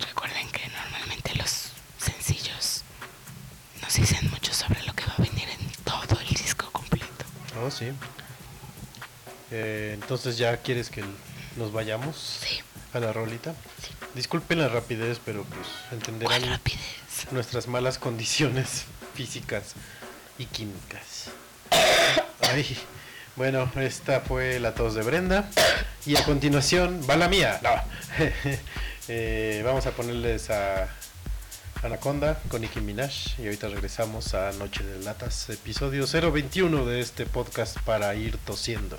Recuerden 0.00 0.48
que 0.50 0.68
normalmente 0.68 1.34
los 1.36 1.70
sencillos 1.98 2.82
nos 3.82 3.94
dicen 3.94 4.30
mucho 4.30 4.52
sobre 4.52 4.82
lo 4.84 4.92
que 4.94 5.06
va 5.06 5.14
a 5.18 5.22
venir 5.22 5.48
en 5.48 5.70
todo 5.84 6.20
el 6.20 6.28
disco 6.28 6.70
completo. 6.70 7.24
Oh, 7.64 7.70
sí. 7.70 7.90
Eh, 9.56 9.92
entonces 9.94 10.36
ya 10.36 10.56
quieres 10.56 10.90
que 10.90 11.04
nos 11.56 11.72
vayamos 11.72 12.40
Sí, 12.42 12.58
a 12.92 12.98
la 12.98 13.12
rolita. 13.12 13.54
Disculpen 14.16 14.58
la 14.58 14.68
rapidez, 14.68 15.20
pero 15.24 15.44
pues 15.44 15.68
¿cuál 15.88 16.00
entenderán 16.00 16.44
rapidez? 16.50 16.80
nuestras 17.30 17.68
malas 17.68 17.98
condiciones 17.98 18.84
físicas 19.14 19.74
y 20.38 20.46
químicas. 20.46 21.30
Ay, 22.40 22.76
bueno, 23.36 23.70
esta 23.76 24.20
fue 24.22 24.58
la 24.58 24.74
tos 24.74 24.94
de 24.96 25.02
Brenda. 25.02 25.48
Y 26.04 26.16
a 26.16 26.24
continuación 26.24 27.00
va 27.08 27.14
la 27.16 27.28
mía. 27.28 27.60
No. 27.62 27.70
Eh, 29.06 29.60
vamos 29.66 29.84
a 29.84 29.90
ponerles 29.90 30.48
a 30.48 30.88
Anaconda 31.82 32.40
con 32.48 32.62
Nicki 32.62 32.80
Minaj. 32.80 33.38
Y 33.38 33.44
ahorita 33.44 33.68
regresamos 33.68 34.32
a 34.32 34.50
Noche 34.52 34.82
de 34.82 35.04
Latas, 35.04 35.50
episodio 35.50 36.06
021 36.06 36.86
de 36.86 37.00
este 37.00 37.26
podcast 37.26 37.78
para 37.80 38.14
ir 38.14 38.38
tosiendo. 38.38 38.98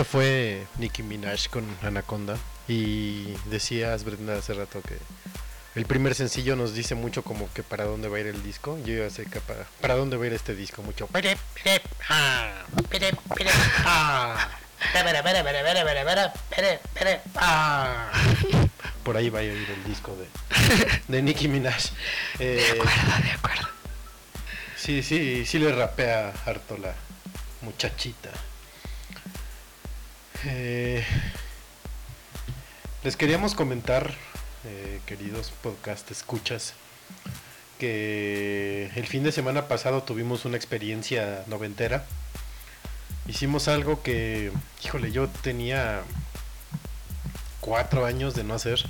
esto 0.00 0.12
fue 0.12 0.66
Nicki 0.78 1.02
Minaj 1.02 1.48
con 1.50 1.66
Anaconda. 1.82 2.38
Y 2.66 3.34
decías, 3.50 4.02
Brenda, 4.04 4.38
hace 4.38 4.54
rato 4.54 4.80
que 4.80 4.96
el 5.74 5.84
primer 5.84 6.14
sencillo 6.14 6.56
nos 6.56 6.72
dice 6.72 6.94
mucho 6.94 7.22
como 7.22 7.52
que 7.52 7.62
para 7.62 7.84
dónde 7.84 8.08
va 8.08 8.16
a 8.16 8.20
ir 8.20 8.26
el 8.26 8.42
disco. 8.42 8.78
Yo 8.78 8.94
ya 8.94 9.10
sé 9.10 9.26
que 9.26 9.40
para, 9.42 9.66
para 9.82 9.96
dónde 9.96 10.16
va 10.16 10.24
a 10.24 10.28
ir 10.28 10.32
este 10.32 10.54
disco, 10.54 10.82
mucho. 10.82 11.06
Por 19.04 19.18
ahí 19.18 19.28
va 19.28 19.40
a 19.40 19.42
ir 19.42 19.52
el 19.52 19.84
disco 19.84 20.16
de, 20.16 20.26
de 21.08 21.22
Nicki 21.22 21.46
Minaj. 21.46 21.90
De 22.38 22.58
eh, 22.58 22.70
acuerdo, 22.70 23.22
de 23.22 23.30
acuerdo. 23.32 23.68
Sí, 24.76 25.02
sí, 25.02 25.44
sí 25.44 25.58
le 25.58 25.72
rapea 25.72 26.32
harto 26.46 26.78
la 26.78 26.94
muchachita. 27.60 28.30
Eh, 30.46 31.04
les 33.04 33.16
queríamos 33.16 33.54
comentar, 33.54 34.14
eh, 34.64 35.00
queridos 35.04 35.52
podcast 35.62 36.10
escuchas, 36.10 36.72
que 37.78 38.90
el 38.94 39.06
fin 39.06 39.22
de 39.22 39.32
semana 39.32 39.68
pasado 39.68 40.02
tuvimos 40.02 40.46
una 40.46 40.56
experiencia 40.56 41.44
noventera. 41.46 42.06
Hicimos 43.26 43.68
algo 43.68 44.02
que, 44.02 44.50
híjole, 44.82 45.12
yo 45.12 45.28
tenía 45.28 46.02
cuatro 47.60 48.06
años 48.06 48.34
de 48.34 48.44
no 48.44 48.54
hacer, 48.54 48.86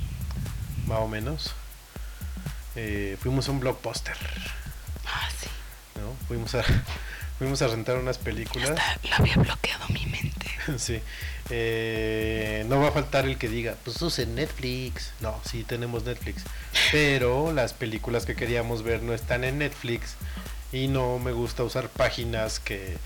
más 0.87 0.99
o 0.99 1.07
menos. 1.07 1.53
Eh, 2.77 3.17
fuimos 3.19 3.49
a 3.49 3.51
un 3.51 3.59
blockbuster. 3.59 4.15
Ah, 5.05 5.29
sí. 5.37 5.49
¿no? 5.99 6.15
Fuimos 6.27 6.55
a, 6.55 6.63
fuimos 7.37 7.61
a 7.61 7.67
rentar 7.67 7.97
unas 7.97 8.17
películas. 8.17 8.71
Hasta 8.71 9.09
lo 9.09 9.15
había 9.15 9.35
bloqueado 9.35 9.85
mi 9.89 10.05
mente. 10.05 10.47
sí. 10.77 11.01
Eh, 11.49 12.65
no 12.69 12.79
va 12.79 12.89
a 12.89 12.91
faltar 12.91 13.25
el 13.25 13.37
que 13.37 13.49
diga, 13.49 13.75
pues 13.83 14.01
usen 14.01 14.35
Netflix. 14.35 15.11
No, 15.19 15.39
sí 15.49 15.63
tenemos 15.63 16.03
Netflix. 16.03 16.43
Pero 16.91 17.51
las 17.51 17.73
películas 17.73 18.25
que 18.25 18.35
queríamos 18.35 18.83
ver 18.83 19.03
no 19.03 19.13
están 19.13 19.43
en 19.43 19.59
Netflix. 19.59 20.15
Y 20.71 20.87
no 20.87 21.19
me 21.19 21.31
gusta 21.31 21.63
usar 21.63 21.89
páginas 21.89 22.59
que 22.59 22.97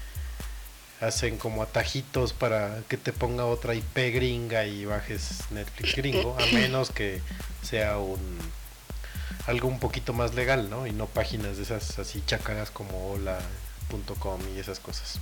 hacen 1.02 1.38
como 1.38 1.62
atajitos 1.62 2.34
para 2.34 2.82
que 2.88 2.98
te 2.98 3.12
ponga 3.12 3.46
otra 3.46 3.76
IP 3.76 4.14
gringa 4.14 4.66
y 4.66 4.86
bajes 4.86 5.40
Netflix 5.52 5.96
gringo. 5.96 6.38
A 6.40 6.46
menos 6.54 6.92
que 6.92 7.22
sea 7.64 7.98
un 7.98 8.38
algo 9.48 9.68
un 9.68 9.80
poquito 9.80 10.14
más 10.14 10.34
legal, 10.34 10.70
¿no? 10.70 10.88
Y 10.88 10.92
no 10.92 11.06
páginas 11.06 11.58
de 11.58 11.64
esas 11.64 12.00
así 12.00 12.24
chacaras 12.26 12.72
como 12.72 13.12
hola.com 13.12 14.42
y 14.56 14.60
esas 14.60 14.80
cosas. 14.80 15.20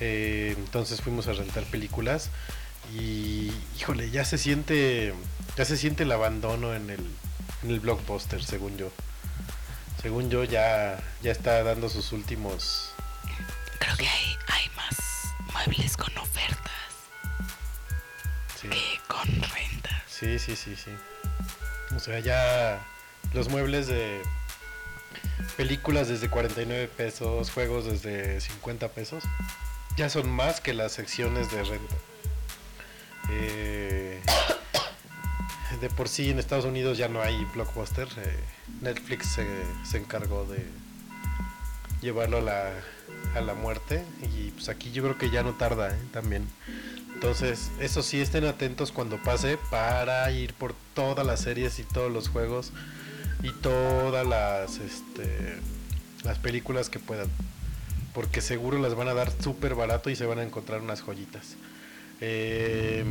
Eh, 0.00 0.54
entonces 0.56 1.00
fuimos 1.00 1.28
a 1.28 1.32
rentar 1.32 1.64
películas 1.64 2.30
y 2.94 3.52
híjole, 3.78 4.10
ya 4.10 4.24
se 4.24 4.38
siente 4.38 5.14
ya 5.56 5.64
se 5.64 5.76
siente 5.76 6.02
el 6.02 6.12
abandono 6.12 6.74
en 6.74 6.90
el 6.90 7.00
en 7.62 7.70
el 7.70 7.80
blockbuster, 7.80 8.42
según 8.42 8.76
yo. 8.76 8.90
Según 10.02 10.30
yo 10.30 10.44
ya 10.44 11.02
ya 11.22 11.32
está 11.32 11.62
dando 11.62 11.88
sus 11.88 12.12
últimos 12.12 12.90
Creo 13.78 13.96
que 13.96 14.06
hay, 14.06 14.36
hay 14.48 14.70
más 14.76 14.98
muebles 15.52 15.96
con 15.96 16.16
ofertas 16.18 16.72
sí. 18.60 18.68
que 18.68 19.00
con 19.08 19.26
rentas. 19.28 20.02
Sí, 20.06 20.38
sí, 20.38 20.56
sí, 20.56 20.76
sí. 20.76 20.90
O 21.94 21.98
sea, 21.98 22.18
ya 22.20 22.84
los 23.32 23.48
muebles 23.48 23.86
de 23.86 24.20
películas 25.56 26.08
desde 26.08 26.28
49 26.28 26.88
pesos, 26.88 27.50
juegos 27.50 27.86
desde 27.86 28.40
50 28.40 28.88
pesos, 28.88 29.24
ya 29.96 30.08
son 30.08 30.30
más 30.30 30.60
que 30.60 30.74
las 30.74 30.92
secciones 30.92 31.50
de 31.50 31.62
renta. 31.64 31.94
Eh, 33.30 34.20
de 35.80 35.90
por 35.90 36.08
sí 36.08 36.30
en 36.30 36.38
Estados 36.38 36.64
Unidos 36.64 36.98
ya 36.98 37.08
no 37.08 37.22
hay 37.22 37.44
blockbuster. 37.54 38.08
eh, 38.18 38.38
Netflix 38.80 39.26
se, 39.28 39.46
se 39.84 39.98
encargó 39.98 40.44
de 40.46 40.64
llevarlo 42.00 42.38
a 42.38 42.42
la, 42.42 42.72
a 43.34 43.40
la 43.40 43.54
muerte 43.54 44.04
y 44.22 44.50
pues 44.50 44.68
aquí 44.68 44.92
yo 44.92 45.02
creo 45.02 45.18
que 45.18 45.30
ya 45.30 45.42
no 45.42 45.54
tarda 45.54 45.90
¿eh? 45.90 45.98
también. 46.12 46.46
Entonces, 47.14 47.70
eso 47.80 48.02
sí, 48.02 48.20
estén 48.20 48.44
atentos 48.44 48.92
cuando 48.92 49.22
pase 49.22 49.56
para 49.70 50.30
ir 50.30 50.52
por 50.52 50.74
todas 50.94 51.26
las 51.26 51.40
series 51.40 51.78
y 51.78 51.84
todos 51.84 52.12
los 52.12 52.28
juegos 52.28 52.72
y 53.42 53.50
todas 53.62 54.26
las 54.26 54.78
este 54.78 55.58
las 56.24 56.38
películas 56.38 56.90
que 56.90 56.98
puedan. 56.98 57.28
Porque 58.14 58.40
seguro 58.40 58.78
las 58.78 58.94
van 58.94 59.08
a 59.08 59.14
dar 59.14 59.30
súper 59.42 59.74
barato 59.74 60.08
y 60.08 60.16
se 60.16 60.24
van 60.24 60.38
a 60.38 60.42
encontrar 60.42 60.80
unas 60.80 61.02
joyitas. 61.02 61.56
Eh, 62.20 63.04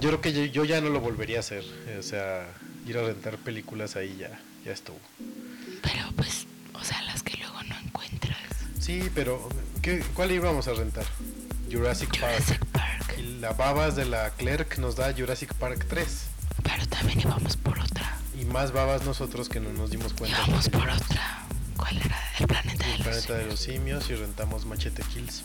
yo 0.00 0.10
creo 0.10 0.20
que 0.20 0.32
yo, 0.32 0.44
yo 0.44 0.64
ya 0.64 0.80
no 0.80 0.90
lo 0.90 1.00
volvería 1.00 1.38
a 1.38 1.40
hacer. 1.40 1.64
O 1.98 2.02
sea, 2.02 2.46
ir 2.86 2.98
a 2.98 3.02
rentar 3.02 3.38
películas 3.38 3.96
ahí 3.96 4.16
ya, 4.18 4.38
ya 4.64 4.72
estuvo. 4.72 4.98
Pero 5.82 6.10
pues, 6.16 6.46
o 6.74 6.84
sea, 6.84 7.02
las 7.02 7.22
que 7.22 7.36
luego 7.38 7.62
no 7.64 7.76
encuentras. 7.78 8.38
Sí, 8.80 9.10
pero 9.14 9.48
¿qué, 9.82 10.02
¿cuál 10.14 10.32
íbamos 10.32 10.68
a 10.68 10.74
rentar? 10.74 11.04
Jurassic 11.70 12.20
Park. 12.20 12.34
Jurassic 12.34 12.64
Park. 12.66 13.14
Y 13.18 13.38
la 13.40 13.52
babas 13.52 13.96
de 13.96 14.04
la 14.04 14.30
Clerk 14.30 14.78
nos 14.78 14.96
da 14.96 15.12
Jurassic 15.12 15.54
Park 15.54 15.86
3. 15.88 16.26
Pero 16.62 16.86
también 16.86 17.20
íbamos 17.20 17.56
por 17.56 17.78
otra. 17.78 18.18
Y 18.38 18.44
más 18.44 18.72
babas 18.72 19.04
nosotros 19.04 19.48
que 19.48 19.60
no 19.60 19.72
nos 19.72 19.90
dimos 19.90 20.12
cuenta. 20.12 20.36
Íbamos 20.46 20.68
por 20.68 20.88
otra. 20.88 21.45
¿Cuál 21.76 21.98
era? 21.98 22.16
El 22.38 22.46
planeta 22.46 22.84
de 22.86 22.92
El 22.92 22.98
los 22.98 23.06
planeta 23.06 23.34
de 23.34 23.46
los 23.46 23.60
simios. 23.60 24.04
simios 24.04 24.10
y 24.10 24.14
rentamos 24.24 24.64
Machete 24.66 25.02
Kills 25.02 25.42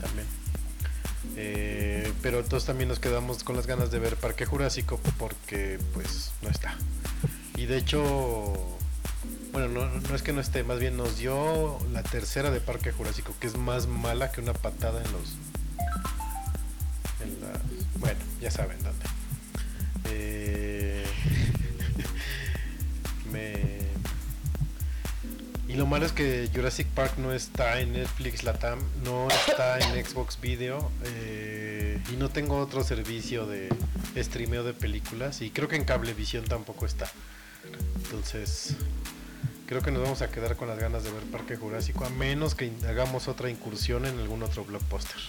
también. 0.00 0.26
Eh, 1.36 2.12
pero 2.22 2.44
todos 2.44 2.64
también 2.66 2.88
nos 2.88 2.98
quedamos 2.98 3.44
con 3.44 3.56
las 3.56 3.66
ganas 3.66 3.90
de 3.90 3.98
ver 3.98 4.16
Parque 4.16 4.44
Jurásico 4.46 5.00
porque 5.18 5.78
pues 5.94 6.32
no 6.42 6.48
está. 6.50 6.74
Y 7.56 7.66
de 7.66 7.76
hecho, 7.78 8.76
bueno, 9.52 9.68
no, 9.68 9.86
no 9.86 10.14
es 10.14 10.22
que 10.22 10.32
no 10.32 10.40
esté, 10.40 10.64
más 10.64 10.78
bien 10.80 10.96
nos 10.96 11.18
dio 11.18 11.78
la 11.92 12.02
tercera 12.02 12.50
de 12.50 12.60
Parque 12.60 12.90
Jurásico, 12.92 13.34
que 13.40 13.46
es 13.46 13.56
más 13.56 13.86
mala 13.86 14.32
que 14.32 14.40
una 14.40 14.52
patada 14.54 15.02
en 15.02 15.12
los... 15.12 15.36
en 17.20 17.40
la- 17.40 17.60
bueno, 17.98 18.18
ya 18.40 18.50
saben 18.50 18.78
dónde. 18.82 19.06
Eh, 20.06 21.04
me... 23.32 23.69
Y 25.70 25.74
lo 25.74 25.86
malo 25.86 26.04
es 26.04 26.10
que 26.10 26.50
Jurassic 26.52 26.88
Park 26.88 27.16
no 27.18 27.32
está 27.32 27.80
en 27.80 27.92
Netflix 27.92 28.42
Latam, 28.42 28.80
no 29.04 29.28
está 29.28 29.78
en 29.78 30.04
Xbox 30.04 30.40
Video 30.40 30.90
eh, 31.04 32.02
y 32.12 32.16
no 32.16 32.28
tengo 32.28 32.58
otro 32.58 32.82
servicio 32.82 33.46
de 33.46 33.68
streameo 34.16 34.64
de 34.64 34.72
películas 34.72 35.42
y 35.42 35.50
creo 35.50 35.68
que 35.68 35.76
en 35.76 35.84
Cablevisión 35.84 36.44
tampoco 36.44 36.86
está. 36.86 37.08
Entonces, 38.02 38.74
creo 39.66 39.80
que 39.80 39.92
nos 39.92 40.02
vamos 40.02 40.22
a 40.22 40.30
quedar 40.32 40.56
con 40.56 40.66
las 40.66 40.80
ganas 40.80 41.04
de 41.04 41.12
ver 41.12 41.22
Parque 41.30 41.54
Jurásico 41.54 42.04
a 42.04 42.10
menos 42.10 42.56
que 42.56 42.72
hagamos 42.88 43.28
otra 43.28 43.48
incursión 43.48 44.06
en 44.06 44.18
algún 44.18 44.42
otro 44.42 44.64
blockbuster. 44.64 45.20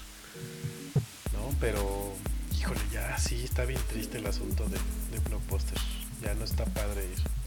¿No? 1.34 1.56
Pero, 1.60 2.16
híjole, 2.60 2.82
ya 2.92 3.16
sí 3.20 3.44
está 3.44 3.64
bien 3.66 3.82
triste 3.90 4.18
el 4.18 4.26
asunto 4.26 4.64
de, 4.64 4.80
de 5.16 5.20
blockbuster. 5.30 5.78
Ya 6.24 6.34
no 6.34 6.46
está 6.46 6.66
padre 6.66 7.06
ir. 7.06 7.41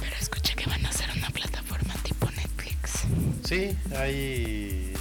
Pero 0.00 0.16
escuché 0.20 0.54
que 0.54 0.66
van 0.68 0.84
a 0.86 0.88
hacer 0.88 1.08
una 1.16 1.30
plataforma 1.30 1.94
tipo 2.02 2.30
Netflix. 2.30 3.04
Sí, 3.44 3.76
hay 3.96 4.94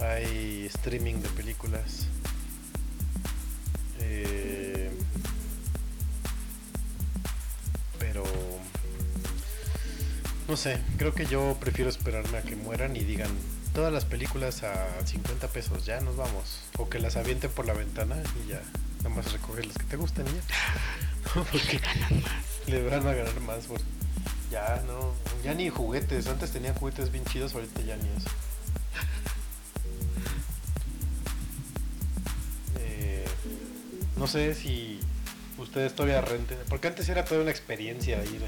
hay 0.00 0.66
streaming 0.66 1.16
de 1.16 1.28
películas. 1.30 2.06
Eh, 4.00 4.90
pero 7.98 8.24
no 10.48 10.56
sé, 10.56 10.80
creo 10.96 11.14
que 11.14 11.26
yo 11.26 11.56
prefiero 11.60 11.90
esperarme 11.90 12.38
a 12.38 12.42
que 12.42 12.56
mueran 12.56 12.96
y 12.96 13.00
digan 13.00 13.30
todas 13.74 13.92
las 13.92 14.04
películas 14.04 14.62
a 14.62 15.06
50 15.06 15.48
pesos, 15.48 15.86
ya 15.86 16.00
nos 16.00 16.16
vamos. 16.16 16.60
O 16.78 16.88
que 16.88 16.98
las 16.98 17.16
avienten 17.16 17.50
por 17.50 17.66
la 17.66 17.74
ventana 17.74 18.16
y 18.44 18.48
ya, 18.48 18.62
nada 19.02 19.14
más 19.14 19.32
recoger 19.32 19.66
las 19.66 19.76
que 19.76 19.84
te 19.84 19.96
gusten 19.96 20.26
y 20.26 20.30
ya. 20.30 20.42
Porque 21.34 21.78
Ganan 21.78 22.22
más. 22.22 22.32
le 22.66 22.82
van 22.82 23.06
a 23.06 23.14
ganar 23.14 23.40
más 23.40 23.66
por 23.66 23.80
ya 24.50 24.82
no 24.86 25.14
ya 25.44 25.54
ni 25.54 25.68
juguetes. 25.68 26.26
Antes 26.26 26.50
tenían 26.50 26.74
juguetes 26.74 27.10
bien 27.12 27.24
chidos 27.24 27.54
ahorita 27.54 27.80
ya 27.82 27.96
ni 27.96 28.08
eso. 28.08 28.30
Eh, 32.82 33.24
no 34.16 34.26
sé 34.26 34.54
si 34.54 35.00
ustedes 35.58 35.94
todavía 35.94 36.20
renten 36.20 36.58
porque 36.68 36.88
antes 36.88 37.08
era 37.08 37.24
toda 37.24 37.42
una 37.42 37.50
experiencia 37.50 38.22
ir 38.24 38.42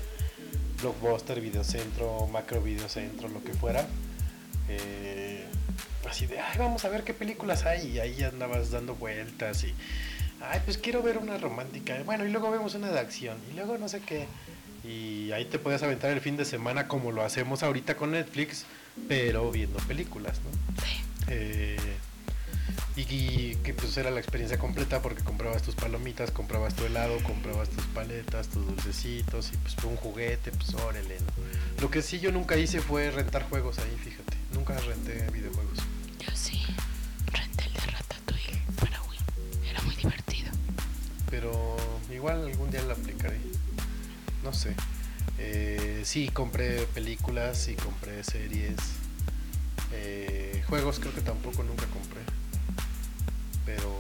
blockbuster 0.81 1.41
videocentro 1.41 2.27
macro 2.29 2.63
videocentro 2.63 3.29
lo 3.29 3.43
que 3.43 3.53
fuera. 3.53 3.87
Eh, 4.69 5.47
así 6.09 6.27
de 6.27 6.41
ay 6.41 6.59
vamos 6.59 6.85
a 6.85 6.89
ver 6.89 7.05
qué 7.05 7.15
películas 7.15 7.65
hay 7.65 7.89
y 7.89 8.01
ahí 8.01 8.23
andabas 8.23 8.71
dando 8.71 8.95
vueltas 8.95 9.65
y 9.65 9.75
ay 10.51 10.61
pues 10.64 10.78
quiero 10.78 11.03
ver 11.03 11.18
una 11.18 11.38
romántica 11.38 12.03
bueno 12.05 12.24
y 12.24 12.30
luego 12.30 12.51
vemos 12.51 12.74
una 12.74 12.90
de 12.90 12.99
acción 13.01 13.38
y 13.51 13.55
luego 13.55 13.78
no 13.78 13.88
sé 13.88 14.01
qué 14.01 14.26
y 14.84 15.30
ahí 15.32 15.45
te 15.45 15.59
puedes 15.59 15.82
aventar 15.82 16.11
el 16.11 16.20
fin 16.20 16.36
de 16.36 16.45
semana 16.45 16.88
como 16.88 17.12
lo 17.12 17.22
hacemos 17.22 17.62
ahorita 17.62 17.97
con 17.97 18.12
Netflix 18.12 18.64
pero 19.09 19.51
viendo 19.51 19.78
películas 19.80 20.40
no 20.45 20.84
Sí. 20.84 21.03
Eh, 21.28 21.76
y, 22.97 23.01
y 23.01 23.57
que 23.62 23.72
pues 23.72 23.97
era 23.97 24.11
la 24.11 24.20
experiencia 24.20 24.59
completa 24.59 25.01
porque 25.01 25.22
comprabas 25.22 25.62
tus 25.62 25.74
palomitas, 25.74 26.30
comprabas 26.30 26.74
tu 26.74 26.84
helado, 26.84 27.16
comprabas 27.22 27.70
tus 27.70 27.84
paletas, 27.86 28.49
tus 28.49 28.66
dulcecitos 28.66 29.51
y 29.53 29.57
pues 29.57 29.76
un 29.84 29.97
juguete, 29.97 30.51
pues 30.53 30.74
órale. 30.74 31.16
¿no? 31.20 31.82
Lo 31.82 31.90
que 31.90 32.03
sí 32.03 32.20
yo 32.20 32.32
nunca 32.32 32.57
hice 32.57 32.80
fue 32.80 33.11
rentar 33.11 33.45
juegos 33.49 33.78
ahí, 33.78 33.97
fíjate. 34.05 34.36
Nunca 34.53 34.76
renté 34.78 35.30
videojuegos. 35.30 35.78
Yo 36.20 36.30
sí 36.34 36.62
Pero 41.33 41.78
igual 42.12 42.45
algún 42.45 42.70
día 42.70 42.83
lo 42.83 42.93
aplicaré. 42.93 43.39
No 44.45 44.53
sé. 44.53 44.74
Eh, 45.39 46.03
sí, 46.05 46.28
compré 46.28 46.83
películas 46.95 47.68
y 47.68 47.74
compré 47.74 48.22
series. 48.22 48.76
Eh, 49.93 50.62
juegos 50.68 51.01
creo 51.01 51.14
que 51.14 51.22
tampoco 51.22 51.62
nunca 51.62 51.87
compré. 51.87 52.20
Pero 53.64 53.99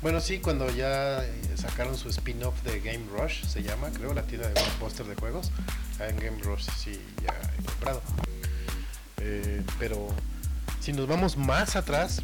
bueno, 0.00 0.20
sí, 0.20 0.38
cuando 0.38 0.70
ya 0.70 1.24
eh, 1.24 1.42
sacaron 1.56 1.98
su 1.98 2.08
spin-off 2.08 2.62
de 2.62 2.78
Game 2.78 3.04
Rush, 3.10 3.44
se 3.44 3.64
llama, 3.64 3.90
creo, 3.90 4.14
la 4.14 4.22
tienda 4.22 4.48
de 4.48 4.60
póster 4.78 5.06
de 5.06 5.16
juegos. 5.16 5.50
Ah, 5.98 6.06
En 6.06 6.16
Game 6.18 6.40
Rush 6.40 6.68
sí, 6.78 7.00
ya 7.24 7.34
he 7.58 7.64
comprado. 7.64 8.00
Eh, 9.18 9.60
pero 9.80 10.06
si 10.80 10.92
nos 10.92 11.08
vamos 11.08 11.36
más 11.36 11.74
atrás, 11.74 12.22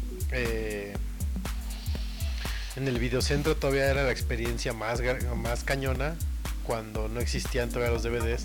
en 2.79 2.87
el 2.87 2.97
videocentro 2.97 3.57
todavía 3.57 3.91
era 3.91 4.03
la 4.03 4.11
experiencia 4.11 4.71
más, 4.71 5.01
más 5.35 5.65
cañona 5.65 6.15
cuando 6.63 7.09
no 7.09 7.19
existían 7.19 7.69
todavía 7.69 7.91
los 7.91 8.03
DVDs 8.03 8.43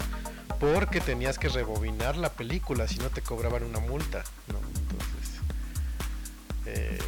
porque 0.59 1.01
tenías 1.01 1.39
que 1.39 1.49
rebobinar 1.49 2.16
la 2.16 2.30
película 2.30 2.89
si 2.89 2.99
no 2.99 3.11
te 3.11 3.22
cobraban 3.22 3.62
una 3.62 3.78
multa 3.78 4.24
¿no? 4.49 4.59
entonces 4.59 5.41
eh, 6.66 6.99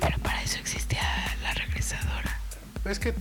Pero 0.00 0.18
para 0.18 0.42
eso 0.42 0.58
existía 0.58 1.02
la 1.42 1.54
regresadora. 1.54 2.40
es 2.84 2.98
que 2.98 3.14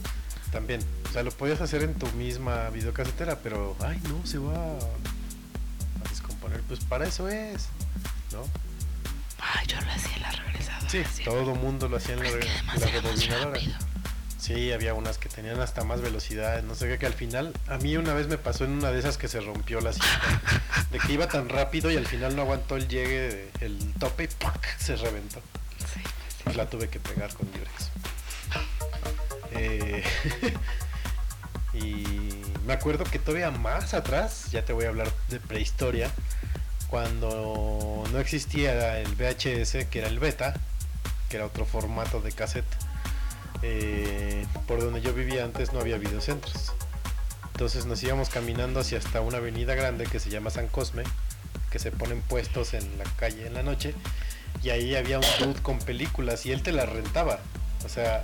también 0.52 0.82
o 1.10 1.14
sea 1.14 1.24
lo 1.24 1.32
podías 1.32 1.62
hacer 1.62 1.84
en 1.84 1.94
tu 1.94 2.08
misma 2.12 2.70
videocasetera 2.72 3.38
pero 3.40 3.78
ay 3.80 4.02
no 4.10 4.26
se 4.26 4.38
va 4.38 4.74
a 4.74 6.10
descomponer 6.10 6.62
pues 6.68 6.82
para 6.82 7.08
eso 7.08 7.30
es 7.30 7.70
¿no? 8.34 8.44
Ah, 9.42 9.64
yo 9.68 9.80
lo 9.82 9.92
hacía 9.92 10.16
en 10.16 10.22
la 10.22 10.32
regresadora. 10.32 10.90
sí 10.90 11.04
sí. 11.14 11.24
todo 11.24 11.56
mundo 11.56 11.88
lo 11.88 11.98
hacía 11.98 12.14
en 12.16 12.20
la, 12.24 12.30
Es 12.30 12.36
que 12.36 12.42
re- 12.42 12.50
además 12.50 12.76
en 12.76 12.82
la 12.82 12.88
era 12.90 13.02
más 13.02 13.04
rebobinadora 13.04 13.52
rápido. 13.60 13.76
Sí, 14.38 14.72
había 14.72 14.94
unas 14.94 15.18
que 15.18 15.28
tenían 15.30 15.60
hasta 15.60 15.84
más 15.84 16.02
velocidad, 16.02 16.64
no 16.64 16.74
sé 16.74 16.88
qué, 16.88 16.98
que 16.98 17.06
al 17.06 17.14
final, 17.14 17.54
a 17.68 17.78
mí 17.78 17.98
una 17.98 18.14
vez 18.14 18.28
me 18.28 18.38
pasó 18.38 18.64
en 18.64 18.72
una 18.72 18.90
de 18.92 18.98
esas 19.00 19.18
que 19.18 19.28
se 19.28 19.42
rompió 19.42 19.82
la 19.82 19.92
cinta, 19.92 20.42
de 20.92 20.98
que 21.00 21.12
iba 21.14 21.28
tan 21.28 21.50
rápido 21.50 21.92
y 21.92 21.98
al 21.98 22.08
final 22.08 22.36
no 22.38 22.44
aguantó 22.44 22.78
el 22.78 22.88
llegue, 22.88 23.50
el 23.60 23.78
tope 24.00 24.24
y 24.24 24.28
¡pac! 24.28 24.78
se 24.80 24.96
reventó. 24.96 25.42
Sí. 25.94 26.00
Pues 26.46 26.56
la 26.56 26.70
tuve 26.70 26.88
que 26.88 27.00
pegar 27.02 27.34
con 27.34 27.52
Durex. 27.52 27.90
Eh, 29.52 30.04
y 31.74 32.42
me 32.66 32.74
acuerdo 32.74 33.04
que 33.04 33.20
todavía 33.20 33.52
más 33.52 33.94
atrás, 33.94 34.48
ya 34.52 34.64
te 34.64 34.74
voy 34.74 34.86
a 34.86 34.90
hablar 34.90 35.12
de 35.28 35.40
prehistoria, 35.40 36.10
cuando 36.90 38.04
no 38.12 38.20
existía 38.20 39.00
el 39.00 39.16
VHS, 39.16 39.86
que 39.90 40.00
era 40.00 40.08
el 40.08 40.20
beta, 40.20 40.54
que 41.30 41.38
era 41.38 41.46
otro 41.46 41.66
formato 41.66 42.22
de 42.22 42.32
cassette, 42.32 42.66
eh, 43.62 44.46
por 44.68 44.80
donde 44.80 45.02
yo 45.02 45.14
vivía 45.14 45.44
antes 45.44 45.74
no 45.74 45.80
había 45.80 45.98
videocentros. 45.98 46.74
Entonces 47.52 47.86
nos 47.86 48.02
íbamos 48.04 48.30
caminando 48.30 48.80
hacia 48.80 48.98
hasta 48.98 49.22
una 49.22 49.38
avenida 49.38 49.76
grande 49.76 50.06
que 50.06 50.20
se 50.20 50.30
llama 50.30 50.50
San 50.50 50.68
Cosme, 50.68 51.04
que 51.70 51.78
se 51.78 51.92
ponen 51.92 52.22
puestos 52.22 52.74
en 52.74 52.98
la 52.98 53.04
calle 53.18 53.46
en 53.46 53.54
la 53.54 53.64
noche, 53.64 53.94
y 54.64 54.70
ahí 54.72 54.96
había 54.96 55.20
un 55.20 55.26
dude 55.40 55.62
con 55.62 55.78
películas 55.80 56.46
y 56.46 56.52
él 56.52 56.64
te 56.64 56.72
las 56.72 56.90
rentaba. 56.90 57.40
O 57.86 57.90
sea, 57.90 58.24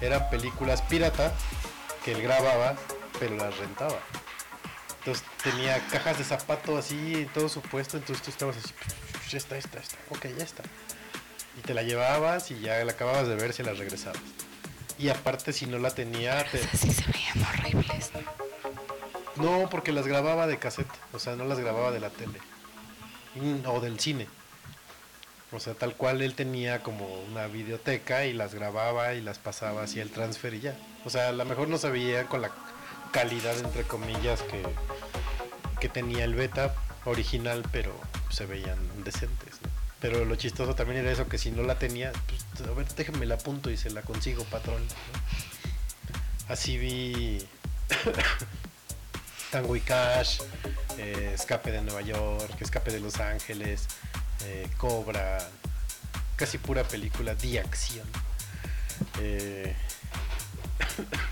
eran 0.00 0.30
películas 0.30 0.82
pirata 0.82 1.32
que 2.04 2.12
él 2.12 2.22
grababa, 2.22 2.76
pero 3.18 3.36
las 3.36 3.56
rentaba. 3.58 3.98
Entonces 5.08 5.24
tenía 5.42 5.78
cajas 5.88 6.18
de 6.18 6.24
zapato 6.24 6.76
así, 6.76 7.26
todo 7.32 7.48
su 7.48 7.62
puesto, 7.62 7.96
entonces 7.96 8.22
tú 8.22 8.30
estabas 8.30 8.58
así, 8.58 8.74
ya 9.30 9.38
está, 9.38 9.56
esta, 9.56 9.78
esta, 9.80 9.96
ok, 10.10 10.26
ya 10.36 10.44
está. 10.44 10.62
Y 11.56 11.62
te 11.62 11.72
la 11.72 11.82
llevabas 11.82 12.50
y 12.50 12.60
ya 12.60 12.84
la 12.84 12.92
acababas 12.92 13.26
de 13.26 13.34
ver 13.34 13.54
si 13.54 13.62
la 13.62 13.72
regresabas. 13.72 14.20
Y 14.98 15.08
aparte 15.08 15.54
si 15.54 15.64
no 15.64 15.78
la 15.78 15.90
tenía, 15.92 16.44
te- 16.50 16.58
sí 16.76 16.92
se 16.92 17.10
veían 17.10 17.42
horribles. 17.42 18.10
no, 19.36 19.70
porque 19.70 19.92
las 19.92 20.06
grababa 20.06 20.46
de 20.46 20.58
cassette, 20.58 20.90
o 21.14 21.18
sea, 21.18 21.36
no 21.36 21.46
las 21.46 21.58
grababa 21.58 21.90
de 21.90 22.00
la 22.00 22.10
tele 22.10 22.38
Mm, 23.34 23.66
o 23.66 23.80
del 23.80 23.98
cine. 24.00 24.26
O 25.52 25.60
sea, 25.60 25.72
tal 25.72 25.94
cual 25.94 26.20
él 26.20 26.34
tenía 26.34 26.82
como 26.82 27.06
una 27.22 27.46
videoteca 27.46 28.26
y 28.26 28.34
las 28.34 28.54
grababa 28.54 29.14
y 29.14 29.22
las 29.22 29.38
pasaba 29.38 29.84
hacia 29.84 30.02
el 30.02 30.10
transfer 30.10 30.52
y 30.54 30.60
ya. 30.60 30.76
O 31.06 31.10
sea, 31.10 31.28
a 31.28 31.32
lo 31.32 31.44
mejor 31.46 31.68
no 31.68 31.78
se 31.78 31.88
veía 31.88 32.24
con 32.26 32.42
la 32.42 32.50
calidad, 33.12 33.56
entre 33.58 33.84
comillas, 33.84 34.42
que, 34.42 34.62
que 35.78 35.88
tenía 35.88 36.24
el 36.24 36.34
beta 36.34 36.74
original, 37.04 37.64
pero 37.72 37.94
se 38.30 38.46
veían 38.46 38.78
decentes. 39.04 39.56
Pero 40.00 40.24
lo 40.24 40.36
chistoso 40.36 40.74
también 40.74 41.00
era 41.00 41.10
eso, 41.10 41.28
que 41.28 41.38
si 41.38 41.50
no 41.50 41.62
la 41.62 41.78
tenía, 41.78 42.12
pues, 42.28 42.68
a 42.68 42.72
ver, 42.72 42.86
déjame 42.94 43.26
la 43.26 43.34
apunto 43.34 43.70
y 43.70 43.76
se 43.76 43.90
la 43.90 44.02
consigo, 44.02 44.44
patrón. 44.44 44.82
Así 46.48 46.78
vi 46.78 47.44
Tango 49.50 49.76
y 49.76 49.80
Cash, 49.80 50.40
eh, 50.98 51.32
Escape 51.34 51.72
de 51.72 51.82
Nueva 51.82 52.02
York, 52.02 52.54
Escape 52.60 52.92
de 52.92 53.00
Los 53.00 53.18
Ángeles, 53.18 53.88
eh, 54.44 54.68
Cobra, 54.76 55.38
casi 56.36 56.58
pura 56.58 56.84
película 56.84 57.34
de 57.34 57.58
acción. 57.58 58.06
Eh, 59.20 59.74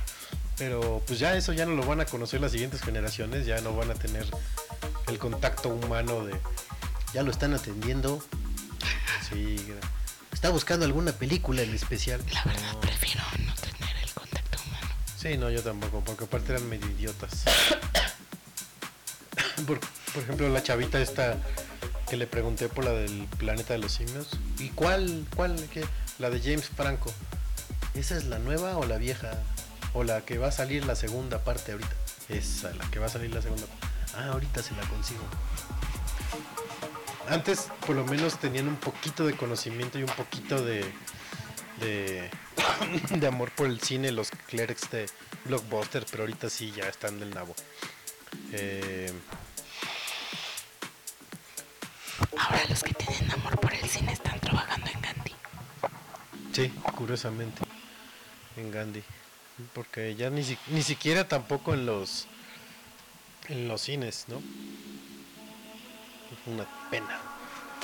pero 0.59 1.03
pues 1.07 1.19
ya 1.19 1.37
eso 1.37 1.53
ya 1.53 1.67
no 1.67 1.75
lo 1.75 1.85
van 1.85 2.01
a 2.01 2.05
conocer 2.07 2.41
las 2.41 2.53
siguientes 2.53 2.81
generaciones, 2.83 3.47
ya 3.47 3.61
no 3.61 3.75
van 3.77 3.91
a 3.91 3.95
tener 3.95 4.27
el 5.09 5.19
contacto 5.19 5.69
humano 5.69 6.25
de 6.25 6.35
ya 7.13 7.23
lo 7.23 7.31
están 7.31 7.55
atendiendo. 7.55 8.23
Sí, 9.31 9.57
está 10.33 10.51
buscando 10.51 10.85
alguna 10.87 11.13
película 11.13 11.63
en 11.63 11.75
especial. 11.75 12.21
La 12.33 12.45
verdad, 12.45 12.73
No. 12.75 12.81
prefiero 12.81 13.23
no 13.45 13.55
tener 13.55 13.97
el 14.03 14.11
contacto 14.13 14.59
humano. 14.67 14.89
Sí, 15.19 15.37
no, 15.37 15.51
yo 15.51 15.63
tampoco, 15.63 16.03
porque 16.05 16.25
aparte 16.25 16.53
eran 16.53 16.69
medio 16.69 16.87
idiotas. 16.91 17.45
Por, 19.67 19.81
por 19.81 20.23
ejemplo, 20.23 20.49
la 20.51 20.63
chavita 20.63 21.01
esta 21.01 21.37
que 22.09 22.17
le 22.17 22.27
pregunté 22.27 22.69
por 22.69 22.85
la 22.85 22.93
del 22.93 23.27
planeta 23.39 23.73
de 23.73 23.79
los 23.81 23.93
simios. 23.93 24.29
¿Y 24.59 24.69
cuál? 24.69 25.27
¿Cuál? 25.35 25.57
¿Qué? 25.73 25.85
La 26.19 26.29
de 26.31 26.41
James 26.41 26.69
Franco. 26.69 27.13
¿Esa 27.95 28.17
es 28.17 28.25
la 28.27 28.39
nueva 28.39 28.77
o 28.77 28.85
la 28.85 28.99
vieja? 28.99 29.31
O 29.99 30.05
la 30.05 30.21
que 30.21 30.37
va 30.37 30.49
a 30.49 30.53
salir 30.53 30.85
la 30.85 30.95
segunda 30.95 31.43
parte 31.43 31.73
ahorita. 31.73 31.95
Esa, 32.29 32.71
la 32.75 32.85
que 32.91 32.99
va 32.99 33.07
a 33.07 33.09
salir 33.09 33.33
la 33.33 33.41
segunda 33.41 33.65
parte. 33.67 33.87
Ah, 34.15 34.27
ahorita 34.33 34.63
se 34.63 34.75
la 34.75 34.83
consigo. 34.83 35.23
Antes, 37.31 37.69
por 37.87 37.97
lo 37.97 38.05
menos, 38.05 38.39
tenían 38.39 38.69
un 38.69 38.77
poquito 38.77 39.27
de 39.27 39.35
conocimiento 39.35 39.99
y 39.99 40.03
un 40.03 40.11
poquito 40.11 40.63
de, 40.63 40.85
de, 41.81 42.31
de 43.19 43.27
amor 43.27 43.51
por 43.53 43.69
el 43.69 43.81
cine, 43.81 44.13
los 44.13 44.31
clerics 44.31 44.91
de 44.91 45.07
Blockbuster, 45.47 46.05
pero 46.11 46.25
ahorita 46.25 46.51
sí 46.51 46.73
ya 46.77 46.87
están 46.89 47.19
del 47.19 47.31
nabo. 47.31 47.55
Eh, 48.53 49.11
Ahora 52.39 52.61
los 52.69 52.83
que 52.83 52.93
tienen 52.93 53.31
amor 53.33 53.59
por 53.61 53.73
el 53.73 53.89
cine 53.89 54.13
están 54.13 54.39
trabajando 54.41 54.91
en 54.91 55.01
Gandhi. 55.01 55.33
sí, 56.53 56.69
curiosamente, 56.95 57.63
en 58.59 58.71
Gandhi. 58.71 59.03
Porque 59.73 60.15
ya 60.15 60.31
ni, 60.31 60.43
ni 60.69 60.83
siquiera 60.83 61.29
tampoco 61.29 61.75
en 61.75 61.87
los 61.87 62.27
en 63.49 63.69
los 63.69 63.81
cines, 63.81 64.27
¿no? 64.29 64.43
Una 66.47 66.67
pena. 66.91 67.21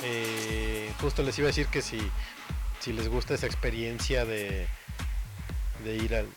Eh, 0.03 0.91
justo 0.99 1.23
les 1.23 1.37
iba 1.37 1.47
a 1.47 1.51
decir 1.51 1.67
que 1.67 1.81
si, 1.81 1.99
si 2.79 2.93
les 2.93 3.07
gusta 3.07 3.33
esa 3.33 3.45
experiencia 3.45 4.25
de, 4.25 4.67
de 5.83 5.95
ir 5.97 6.15
al, 6.15 6.27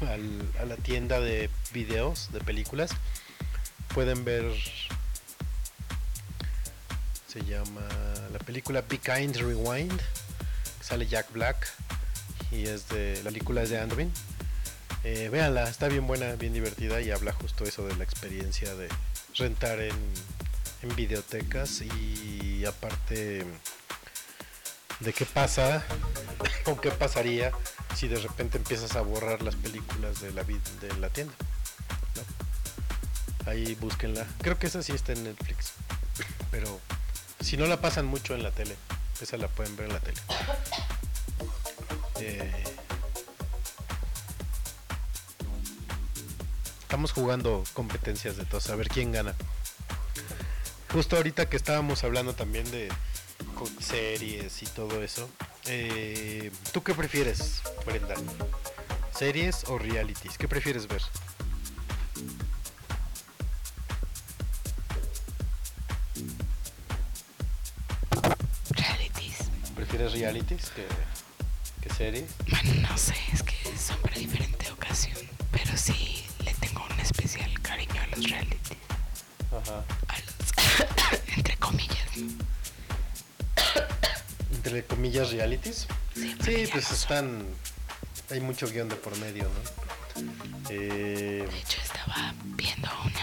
a 0.60 0.64
la 0.64 0.76
tienda 0.76 1.20
de 1.20 1.50
videos, 1.72 2.32
de 2.32 2.40
películas, 2.40 2.90
pueden 3.94 4.24
ver, 4.24 4.44
se 7.28 7.44
llama 7.44 7.82
la 8.32 8.38
película 8.38 8.82
Be 8.82 8.98
Kind 8.98 9.36
Rewind, 9.36 10.00
sale 10.80 11.06
Jack 11.06 11.32
Black 11.32 11.72
y 12.52 12.66
es 12.66 12.88
de, 12.88 13.20
la 13.24 13.30
película 13.30 13.62
es 13.62 13.70
de 13.70 13.80
Andwin. 13.80 14.12
Eh, 15.04 15.28
véanla, 15.28 15.68
está 15.68 15.88
bien 15.88 16.06
buena, 16.06 16.32
bien 16.36 16.52
divertida 16.52 17.00
y 17.00 17.10
habla 17.10 17.32
justo 17.32 17.64
eso 17.64 17.86
de 17.86 17.94
la 17.96 18.04
experiencia 18.04 18.74
de 18.74 18.88
rentar 19.36 19.80
en, 19.80 19.94
en 20.82 20.96
videotecas 20.96 21.82
y 21.82 22.64
aparte 22.64 23.44
de 25.00 25.12
qué 25.12 25.26
pasa 25.26 25.84
o 26.66 26.80
qué 26.80 26.90
pasaría 26.90 27.52
si 27.94 28.08
de 28.08 28.18
repente 28.18 28.58
empiezas 28.58 28.96
a 28.96 29.02
borrar 29.02 29.42
las 29.42 29.56
películas 29.56 30.20
de 30.20 30.32
la, 30.32 30.42
de 30.42 30.96
la 30.98 31.08
tienda. 31.10 31.34
Ahí 33.46 33.74
búsquenla. 33.74 34.26
Creo 34.40 34.58
que 34.58 34.66
esa 34.66 34.82
sí 34.82 34.92
está 34.92 35.12
en 35.12 35.24
Netflix. 35.24 35.72
Pero 36.50 36.80
si 37.40 37.56
no 37.56 37.66
la 37.66 37.80
pasan 37.80 38.06
mucho 38.06 38.34
en 38.34 38.42
la 38.42 38.50
tele. 38.50 38.74
Esa 39.20 39.36
la 39.36 39.48
pueden 39.48 39.76
ver 39.76 39.86
en 39.86 39.92
la 39.92 40.00
tele. 40.00 40.20
Eh, 42.20 42.64
estamos 46.94 47.10
jugando 47.10 47.64
competencias 47.72 48.36
de 48.36 48.44
todos, 48.44 48.70
a 48.70 48.76
ver 48.76 48.86
quién 48.88 49.10
gana. 49.10 49.34
Justo 50.92 51.16
ahorita 51.16 51.48
que 51.48 51.56
estábamos 51.56 52.04
hablando 52.04 52.34
también 52.36 52.70
de 52.70 52.88
series 53.80 54.62
y 54.62 54.66
todo 54.66 55.02
eso. 55.02 55.28
eh, 55.66 56.52
¿Tú 56.72 56.84
qué 56.84 56.94
prefieres, 56.94 57.62
Brenda? 57.84 58.14
¿Series 59.12 59.64
o 59.66 59.76
realities? 59.76 60.38
¿Qué 60.38 60.46
prefieres 60.46 60.86
ver? 60.86 61.02
Realities. 68.70 69.36
¿Prefieres 69.74 70.12
realities 70.12 70.70
que, 70.70 70.86
que 71.82 71.92
series? 71.92 72.30
Bueno, 72.48 72.88
no 72.88 72.96
sé, 72.96 73.16
es 73.32 73.42
que 73.42 73.56
son 73.76 73.98
para 73.98 74.16
Entre 84.74 84.88
comillas, 84.96 85.30
realities. 85.30 85.86
Sí, 86.16 86.34
Sí, 86.44 86.68
pues 86.72 86.90
están. 86.90 87.46
Hay 88.30 88.40
mucho 88.40 88.66
guion 88.68 88.88
de 88.88 88.96
por 88.96 89.16
medio, 89.18 89.44
¿no? 89.44 90.70
Eh, 90.70 91.46
De 91.48 91.58
hecho, 91.58 91.78
estaba 91.80 92.34
viendo 92.56 92.88
una 93.04 93.13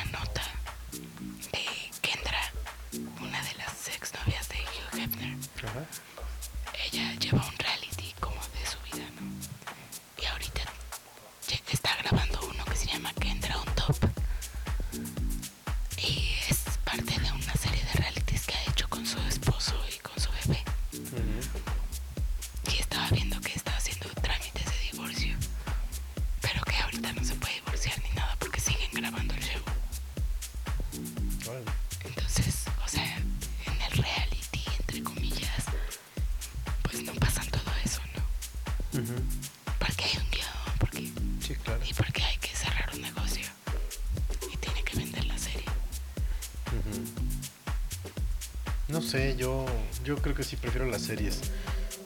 prefiero 50.71 50.89
las 50.89 51.01
series. 51.01 51.41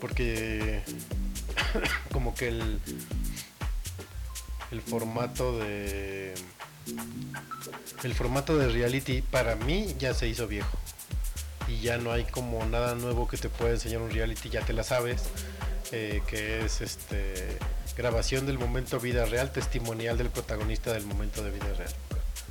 Porque 0.01 0.81
como 2.11 2.33
que 2.33 2.47
el, 2.47 2.79
el 4.71 4.81
formato 4.81 5.59
de 5.59 6.33
el 8.03 8.13
formato 8.13 8.57
de 8.57 8.69
reality 8.69 9.21
para 9.21 9.55
mí 9.55 9.95
ya 9.99 10.15
se 10.15 10.27
hizo 10.27 10.47
viejo. 10.47 10.77
Y 11.67 11.79
ya 11.81 11.97
no 11.97 12.11
hay 12.11 12.23
como 12.25 12.65
nada 12.65 12.95
nuevo 12.95 13.27
que 13.27 13.37
te 13.37 13.49
pueda 13.49 13.73
enseñar 13.73 14.01
un 14.01 14.09
reality, 14.09 14.49
ya 14.49 14.61
te 14.61 14.73
la 14.73 14.83
sabes. 14.83 15.23
eh, 15.91 16.23
que 16.27 16.65
es 16.65 16.81
este 16.81 17.59
grabación 17.95 18.47
del 18.47 18.57
momento 18.57 18.99
vida 18.99 19.25
real, 19.25 19.51
testimonial 19.51 20.17
del 20.17 20.29
protagonista 20.29 20.91
del 20.91 21.05
momento 21.05 21.43
de 21.43 21.51
vida 21.51 21.71
real. 21.77 21.93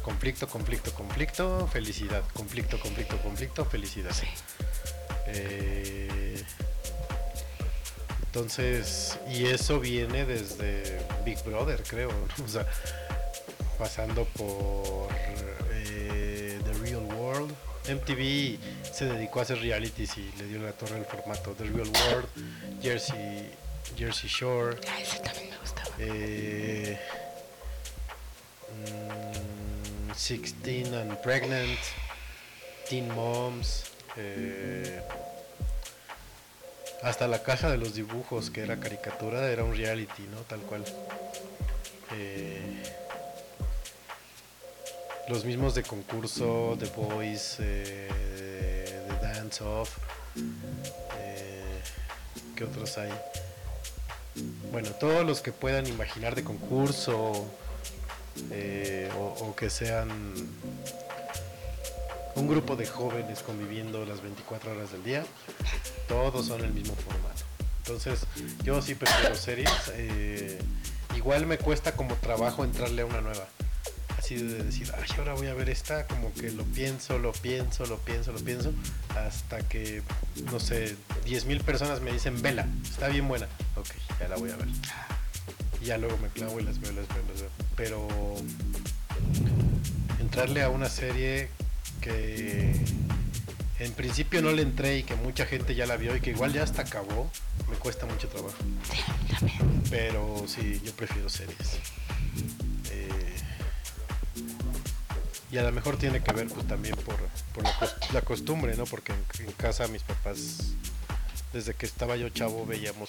Conflicto, 0.03 0.47
conflicto, 0.47 0.95
conflicto, 0.95 1.67
felicidad. 1.67 2.23
Conflicto, 2.33 2.79
conflicto, 2.79 3.21
conflicto, 3.21 3.65
felicidad. 3.65 4.13
Eh, 5.35 6.43
entonces, 8.27 9.19
y 9.31 9.47
eso 9.47 9.79
viene 9.79 10.25
desde 10.25 10.99
Big 11.25 11.43
Brother, 11.45 11.83
creo. 11.83 12.11
¿no? 12.11 12.45
O 12.45 12.49
sea, 12.49 12.67
pasando 13.79 14.25
por 14.37 15.09
eh, 15.73 16.59
The 16.65 16.73
Real 16.85 17.05
World. 17.15 17.55
MTV 17.89 18.59
se 18.93 19.05
dedicó 19.05 19.41
a 19.41 19.43
hacer 19.43 19.59
realities 19.59 20.17
y 20.17 20.33
le 20.39 20.47
dio 20.47 20.59
la 20.61 20.73
torre 20.73 20.97
al 20.97 21.05
formato. 21.05 21.53
The 21.53 21.65
Real 21.65 21.89
World, 21.89 22.29
Jersey, 22.83 23.51
Jersey 23.97 24.29
Shore. 24.29 24.79
Ah, 24.89 25.01
ese 25.01 25.19
también 25.19 25.51
me 25.51 25.59
gustaba. 25.59 25.91
Eh, 25.99 26.99
mm, 30.09 30.13
16 30.15 30.95
and 30.95 31.17
Pregnant, 31.19 31.79
Teen 32.89 33.15
Moms, 33.15 33.85
eh, 34.17 35.03
hasta 37.05 37.29
la 37.29 37.43
caja 37.43 37.71
de 37.71 37.77
los 37.77 37.95
dibujos, 37.95 38.51
que 38.51 38.63
era 38.63 38.81
caricatura, 38.81 39.51
era 39.51 39.63
un 39.63 39.77
reality, 39.77 40.23
¿no? 40.33 40.39
Tal 40.41 40.61
cual. 40.61 40.85
Eh, 42.13 42.83
los 45.29 45.45
mismos 45.45 45.75
de 45.75 45.83
concurso, 45.83 46.77
The 46.79 46.87
Boys, 46.97 47.57
eh, 47.61 48.09
The 49.09 49.27
Dance 49.27 49.63
Off, 49.63 49.99
eh, 51.19 51.81
¿qué 52.57 52.65
otros 52.65 52.97
hay? 52.97 53.11
Bueno, 54.73 54.91
todos 54.93 55.27
los 55.27 55.41
que 55.43 55.53
puedan 55.53 55.87
imaginar 55.87 56.35
de 56.35 56.43
concurso 56.43 57.47
eh, 58.51 59.11
o, 59.17 59.45
o 59.45 59.55
que 59.55 59.71
sean 59.71 60.09
un 62.35 62.49
grupo 62.49 62.77
de 62.77 62.87
jóvenes 62.87 63.43
conviviendo 63.43 64.05
las 64.05 64.21
24 64.23 64.73
horas 64.73 64.91
del 64.93 65.05
día, 65.05 65.25
todos 66.09 66.47
son 66.47 66.65
el 66.65 66.73
mismo 66.73 66.95
formato. 66.95 67.43
Entonces, 67.79 68.27
yo 68.63 68.81
sí 68.81 68.95
prefiero 68.95 69.35
series. 69.35 69.71
eh, 69.95 70.59
igual 71.17 71.47
me 71.47 71.59
cuesta 71.59 71.93
como 71.93 72.15
trabajo 72.17 72.65
entrarle 72.65 73.03
a 73.03 73.07
una 73.07 73.21
nueva. 73.21 73.47
Así 74.19 74.37
de 74.37 74.65
decir, 74.65 74.91
ay, 74.97 75.07
ahora 75.19 75.35
voy 75.35 75.49
a 75.49 75.55
ver 75.55 75.69
esta, 75.69 76.07
como 76.07 76.33
que 76.33 76.51
lo 76.51 76.65
pienso, 76.65 77.19
lo 77.19 77.33
pienso, 77.33 77.85
lo 77.85 77.99
pienso, 77.99 78.33
lo 78.33 78.39
pienso, 78.39 78.73
hasta 79.15 79.59
que, 79.69 80.03
no 80.51 80.61
sé, 80.61 80.97
10.000 81.27 81.61
personas 81.61 82.01
me 82.01 82.11
dicen, 82.11 82.41
vela, 82.41 82.67
está 82.83 83.09
bien 83.09 83.29
buena. 83.29 83.47
Ok, 83.77 83.89
ya 84.19 84.29
la 84.29 84.37
voy 84.37 84.51
a 84.51 84.57
ver. 84.57 84.69
Y 85.83 85.87
ya 85.87 85.99
luego 85.99 86.17
me 86.19 86.29
clavo 86.29 86.59
y 86.59 86.63
las 86.63 86.81
veo, 86.81 86.93
las 86.93 87.07
veo, 87.09 87.23
las 87.31 87.41
veo. 87.43 87.51
Pero 87.77 88.09
entrarle 90.21 90.63
a 90.63 90.71
una 90.71 90.89
serie 90.89 91.51
que 92.01 92.75
en 93.81 93.93
principio 93.93 94.41
no 94.43 94.53
le 94.53 94.63
entré 94.63 94.99
y 94.99 95.03
que 95.03 95.15
mucha 95.17 95.47
gente 95.47 95.75
ya 95.75 95.87
la 95.87 95.97
vio 95.97 96.15
y 96.17 96.21
que 96.21 96.31
igual 96.31 96.53
ya 96.53 96.63
hasta 96.63 96.83
acabó, 96.83 97.31
me 97.71 97.77
cuesta 97.77 98.07
mucho 98.07 98.29
trabajo. 98.29 98.57
Pero 99.91 100.45
sí, 100.47 100.81
yo 100.85 100.93
prefiero 100.93 101.29
series. 101.29 101.79
Eh, 102.91 103.35
y 105.51 105.59
a 105.59 105.63
lo 105.63 105.73
mejor 105.73 105.97
tiene 105.97 106.23
que 106.23 106.33
ver 106.33 106.49
pues 106.49 106.67
también 106.67 106.97
por, 106.97 107.17
por 107.55 107.63
la, 107.65 107.73
cos- 107.79 108.13
la 108.13 108.23
costumbre, 108.23 108.77
¿no? 108.77 108.85
Porque 108.85 109.13
en, 109.13 109.53
casa 109.53 109.87
mis 109.89 110.03
papás, 110.03 110.39
desde 111.53 111.75
que 111.75 111.87
estaba 111.87 112.17
yo 112.17 112.29
chavo, 112.29 112.67
veíamos 112.67 113.09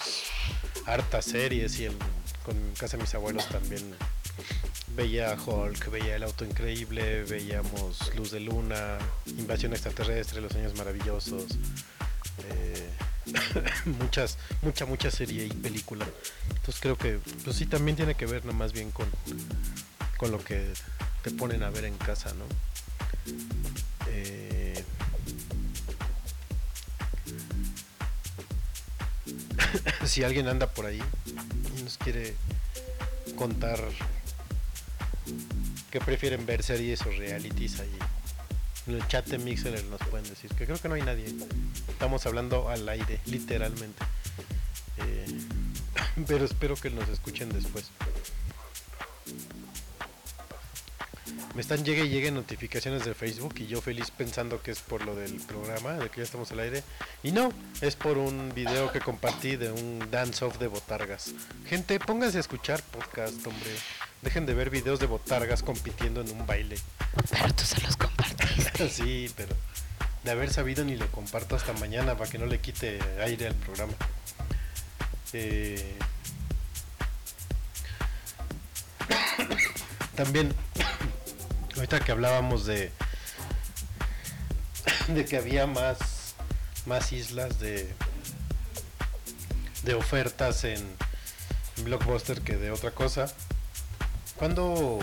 hartas 0.86 1.26
series 1.26 1.80
y 1.80 1.88
con 2.44 2.56
en 2.56 2.74
casa 2.76 2.98
de 2.98 3.04
mis 3.04 3.14
abuelos 3.16 3.48
también 3.50 3.84
veía 4.96 5.36
Hulk, 5.36 5.90
veía 5.92 6.16
El 6.16 6.24
Auto 6.24 6.46
Increíble, 6.46 7.24
veíamos 7.24 8.16
Luz 8.16 8.32
de 8.32 8.40
Luna, 8.40 8.98
Invasión 9.26 9.74
Extraterrestre, 9.74 10.42
Los 10.42 10.54
Años 10.56 10.76
Maravillosos. 10.76 11.46
eh, 12.46 12.90
muchas, 14.00 14.38
mucha, 14.62 14.86
mucha 14.86 15.12
serie 15.12 15.46
y 15.46 15.50
película. 15.50 16.06
Entonces 16.50 16.78
creo 16.80 16.98
que, 16.98 17.20
pues 17.44 17.58
sí, 17.58 17.66
también 17.66 17.98
tiene 17.98 18.16
que 18.16 18.26
ver, 18.26 18.46
no 18.46 18.54
más 18.54 18.72
bien 18.72 18.92
con, 18.92 19.08
con 20.18 20.32
lo 20.32 20.44
que 20.44 20.66
te 21.24 21.32
ponen 21.32 21.64
a 21.64 21.70
ver 21.70 21.86
en 21.86 21.98
casa, 21.98 22.34
¿no? 22.34 22.46
Eh, 24.10 24.84
si 30.06 30.24
alguien 30.24 30.48
anda 30.48 30.68
por 30.68 30.86
ahí 30.86 31.02
y 31.78 31.82
nos 31.82 31.98
quiere 31.98 32.36
contar 33.36 33.80
prefieren 36.00 36.46
ver 36.46 36.64
series 36.64 37.02
o 37.02 37.12
realities 37.12 37.80
ahí 37.80 37.98
en 38.88 38.96
el 38.96 39.08
chat 39.08 39.26
de 39.28 39.38
Mixer 39.38 39.84
nos 39.86 40.02
pueden 40.10 40.28
decir 40.30 40.52
que 40.52 40.66
creo 40.66 40.78
que 40.78 40.88
no 40.88 40.96
hay 40.96 41.02
nadie 41.02 41.26
estamos 41.90 42.26
hablando 42.26 42.70
al 42.70 42.88
aire 42.88 43.20
literalmente 43.26 44.04
Eh, 44.98 45.28
pero 46.28 46.46
espero 46.46 46.76
que 46.76 46.90
nos 46.90 47.10
escuchen 47.10 47.50
después 47.50 47.92
me 51.56 51.62
están 51.62 51.86
llegue 51.86 52.04
y 52.06 52.10
llegue 52.10 52.32
notificaciones 52.32 53.06
de 53.06 53.14
Facebook 53.14 53.56
y 53.60 53.68
yo 53.68 53.82
feliz 53.82 54.12
pensando 54.12 54.62
que 54.62 54.72
es 54.72 54.82
por 54.82 55.06
lo 55.06 55.16
del 55.16 55.34
programa, 55.36 55.94
de 55.94 56.10
que 56.10 56.18
ya 56.18 56.24
estamos 56.24 56.52
al 56.52 56.60
aire. 56.60 56.84
Y 57.24 57.32
no, 57.32 57.52
es 57.80 57.96
por 57.96 58.18
un 58.18 58.54
video 58.54 58.92
que 58.92 59.00
compartí 59.00 59.56
de 59.56 59.72
un 59.72 60.06
dance-off 60.12 60.58
de 60.60 60.68
botargas. 60.68 61.34
Gente, 61.66 61.98
pónganse 62.00 62.38
a 62.38 62.42
escuchar 62.42 62.84
podcast, 62.84 63.48
hombre. 63.48 63.72
Dejen 64.26 64.48
de 64.48 64.56
ver 64.56 64.72
videos 64.72 65.00
de 65.00 65.06
botargas 65.06 65.62
compitiendo 65.62 66.20
en 66.20 66.32
un 66.32 66.48
baile. 66.48 66.78
Pero 67.30 67.54
tú 67.54 67.64
se 67.64 67.80
los 67.82 67.96
compartiste. 67.96 68.90
sí, 68.90 69.32
pero 69.38 69.56
de 70.24 70.32
haber 70.32 70.52
sabido 70.52 70.84
ni 70.84 70.96
lo 70.96 71.06
comparto 71.12 71.56
hasta 71.56 71.74
mañana 71.74 72.18
para 72.18 72.28
que 72.28 72.40
no 72.40 72.48
le 72.48 72.60
quite 72.60 73.00
aire 73.22 73.46
al 73.46 73.54
programa. 73.54 73.94
Eh, 75.34 75.96
También, 80.16 80.56
ahorita 81.76 82.00
que 82.00 82.12
hablábamos 82.12 82.66
de, 82.66 82.92
de 85.10 85.26
que 85.26 85.38
había 85.38 85.68
más, 85.68 86.34
más 86.88 87.12
islas 87.12 87.60
de, 87.60 87.94
de 89.84 89.94
ofertas 89.94 90.64
en 90.64 90.84
Blockbuster 91.84 92.42
que 92.42 92.56
de 92.56 92.72
otra 92.72 92.90
cosa. 92.90 93.32
¿Cuándo, 94.38 95.00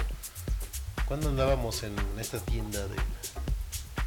cuando 1.07 1.31
andábamos 1.31 1.83
en 1.85 1.97
esta 2.19 2.39
tienda 2.39 2.87
de 2.87 2.97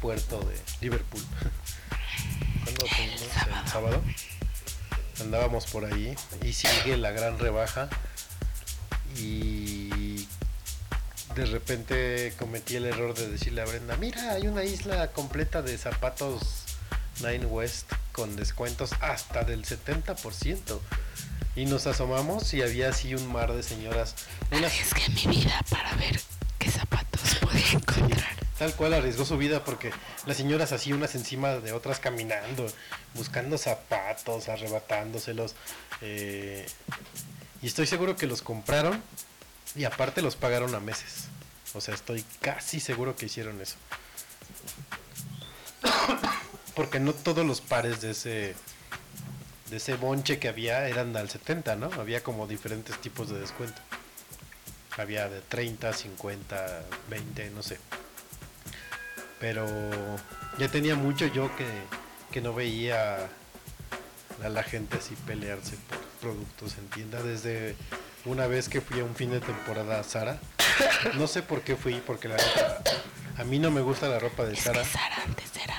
puerto 0.00 0.38
de 0.40 0.60
Liverpool? 0.80 1.22
¿Cuándo 2.64 2.86
fuimos? 2.86 3.22
¿El 3.22 3.68
sábado? 3.68 4.02
Andábamos 5.20 5.66
por 5.66 5.84
ahí 5.84 6.14
y 6.44 6.52
sigue 6.52 6.96
la 6.96 7.10
gran 7.10 7.38
rebaja 7.38 7.88
y 9.16 10.28
de 11.34 11.46
repente 11.46 12.32
cometí 12.38 12.76
el 12.76 12.86
error 12.86 13.14
de 13.14 13.28
decirle 13.28 13.62
a 13.62 13.64
Brenda, 13.64 13.96
mira, 13.96 14.32
hay 14.32 14.46
una 14.46 14.62
isla 14.62 15.08
completa 15.08 15.60
de 15.60 15.76
zapatos 15.76 16.42
Nine 17.20 17.46
West 17.46 17.92
con 18.12 18.36
descuentos 18.36 18.92
hasta 19.00 19.42
del 19.42 19.64
70%. 19.64 20.80
Y 21.54 21.64
nos 21.64 21.86
asomamos 21.86 22.52
y 22.54 22.62
había 22.62 22.90
así 22.90 23.14
un 23.14 23.26
mar 23.32 23.52
de 23.52 23.62
señoras. 23.62 24.14
Unas, 24.50 24.72
Arriesgué 24.72 25.08
mi 25.08 25.36
vida 25.36 25.60
para 25.70 25.94
ver 25.94 26.20
qué 26.58 26.70
zapatos 26.70 27.36
podía 27.40 27.72
encontrar. 27.72 28.36
tal 28.58 28.74
cual 28.74 28.94
arriesgó 28.94 29.24
su 29.24 29.38
vida 29.38 29.64
porque 29.64 29.90
las 30.26 30.36
señoras 30.36 30.72
así 30.72 30.92
unas 30.92 31.14
encima 31.14 31.56
de 31.56 31.72
otras 31.72 31.98
caminando, 31.98 32.66
buscando 33.14 33.56
zapatos, 33.58 34.48
arrebatándoselos. 34.48 35.54
eh, 36.02 36.66
y 37.62 37.66
estoy 37.68 37.86
seguro 37.86 38.16
que 38.16 38.26
los 38.26 38.42
compraron 38.42 39.02
y 39.74 39.84
aparte 39.84 40.22
los 40.22 40.36
pagaron 40.36 40.74
a 40.74 40.80
meses. 40.80 41.28
O 41.74 41.80
sea, 41.80 41.94
estoy 41.94 42.24
casi 42.40 42.80
seguro 42.80 43.16
que 43.16 43.26
hicieron 43.26 43.60
eso. 43.60 43.76
Porque 46.74 47.00
no 47.00 47.12
todos 47.12 47.44
los 47.46 47.60
pares 47.60 48.00
de 48.00 48.10
ese 48.10 48.54
de 49.70 49.78
ese 49.78 49.94
bonche 49.96 50.38
que 50.38 50.48
había 50.48 50.88
eran 50.88 51.16
al 51.16 51.28
70, 51.28 51.76
¿no? 51.76 51.90
Había 51.98 52.22
como 52.22 52.46
diferentes 52.46 52.98
tipos 53.00 53.28
de 53.28 53.38
descuento. 53.40 53.80
Había 54.96 55.28
de 55.28 55.40
30, 55.42 55.92
50, 55.92 56.82
20, 57.10 57.50
no 57.50 57.62
sé. 57.62 57.78
Pero 59.40 59.66
ya 60.58 60.68
tenía 60.68 60.94
mucho 60.94 61.26
yo 61.26 61.54
que, 61.56 61.66
que 62.30 62.40
no 62.40 62.54
veía 62.54 63.28
a 64.42 64.48
la 64.48 64.62
gente 64.62 64.96
así 64.98 65.14
pelearse 65.26 65.76
por 65.88 65.98
productos 66.20 66.78
en 66.78 66.88
tienda. 66.88 67.22
Desde 67.22 67.76
una 68.24 68.46
vez 68.46 68.68
que 68.68 68.80
fui 68.80 69.00
a 69.00 69.04
un 69.04 69.14
fin 69.14 69.30
de 69.30 69.40
temporada 69.40 70.00
a 70.00 70.04
Sara. 70.04 70.38
No 71.14 71.26
sé 71.26 71.42
por 71.42 71.62
qué 71.62 71.76
fui, 71.76 72.02
porque 72.06 72.28
la 72.28 72.36
neta, 72.36 72.82
a 73.38 73.44
mí 73.44 73.58
no 73.58 73.70
me 73.70 73.80
gusta 73.80 74.08
la 74.08 74.18
ropa 74.18 74.44
de 74.44 74.54
Es 74.54 74.60
Sara. 74.60 74.80
que 74.82 74.88
Sara 74.88 75.22
antes 75.24 75.50
era 75.62 75.75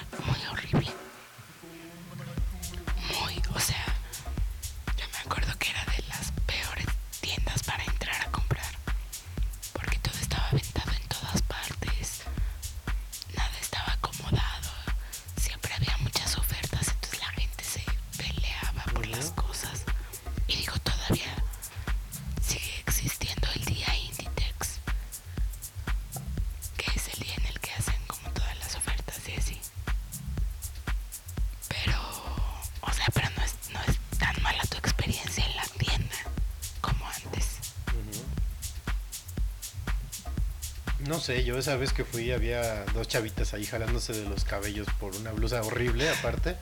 sé, 41.27 41.43
yo 41.43 41.57
esa 41.57 41.75
vez 41.75 41.91
que 41.91 42.05
fui 42.05 42.31
había 42.31 42.85
dos 42.93 43.05
chavitas 43.09 43.53
ahí 43.53 43.65
jalándose 43.65 44.13
de 44.13 44.23
los 44.29 44.45
cabellos 44.45 44.87
por 44.97 45.13
una 45.13 45.33
blusa 45.33 45.61
horrible 45.61 46.09
aparte. 46.09 46.55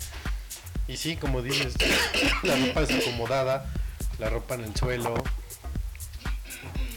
Y 0.87 0.97
sí, 0.97 1.17
como 1.17 1.43
dices, 1.43 1.75
la 2.41 2.55
ropa 2.55 2.81
desacomodada, 2.81 3.71
la 4.17 4.31
ropa 4.31 4.55
en 4.55 4.61
el 4.61 4.75
suelo, 4.75 5.23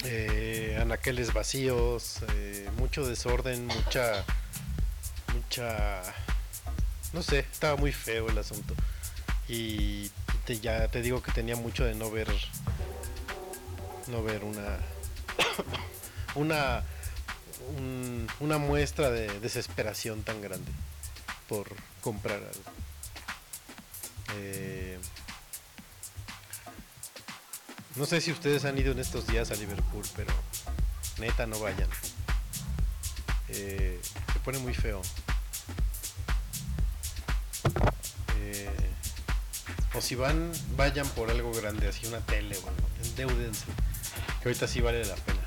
eh, 0.05 0.79
anaqueles 0.81 1.35
vacíos, 1.35 2.21
eh, 2.33 2.71
mucho 2.79 3.07
desorden, 3.07 3.67
mucha, 3.67 4.25
mucha, 5.35 6.01
no 7.13 7.23
sé, 7.23 7.41
estaba 7.41 7.77
muy 7.77 7.93
feo 7.93 8.31
el 8.31 8.39
asunto. 8.39 8.75
Y 9.47 10.11
ya 10.63 10.89
te 10.89 11.03
digo 11.03 11.23
que 11.23 11.33
tenía 11.33 11.57
mucho 11.57 11.85
de 11.85 11.95
no 11.95 12.11
ver, 12.11 12.29
no 14.07 14.23
ver 14.23 14.43
una, 14.43 14.79
una, 16.35 16.83
un- 17.77 18.27
una 18.41 18.59
muestra 18.59 19.11
de 19.11 19.41
desesperación 19.41 20.23
tan 20.23 20.41
grande 20.41 20.71
por 21.49 21.69
comprar 22.01 22.37
algo. 22.39 22.73
Eh, 24.35 24.99
no 27.97 28.07
sé 28.07 28.21
si 28.21 28.31
ustedes 28.31 28.65
han 28.65 28.77
ido 28.79 28.93
en 28.93 28.99
estos 28.99 29.27
días 29.27 29.51
a 29.51 29.55
Liverpool, 29.55 30.05
pero 30.15 30.33
neta 31.19 31.47
no 31.47 31.59
vayan. 31.59 31.89
Eh, 33.49 34.01
se 34.33 34.39
pone 34.41 34.59
muy 34.59 34.75
feo. 34.75 35.01
Eh, 38.41 38.69
o 39.95 40.01
si 40.01 40.15
van, 40.15 40.53
vayan 40.77 41.09
por 41.11 41.31
algo 41.31 41.53
grande, 41.53 41.89
así 41.89 42.07
una 42.07 42.21
tele, 42.21 42.57
bueno, 42.59 42.77
endeúdense. 43.05 43.65
Que 44.43 44.49
ahorita 44.49 44.69
sí 44.69 44.81
vale 44.81 45.05
la 45.05 45.17
pena. 45.17 45.38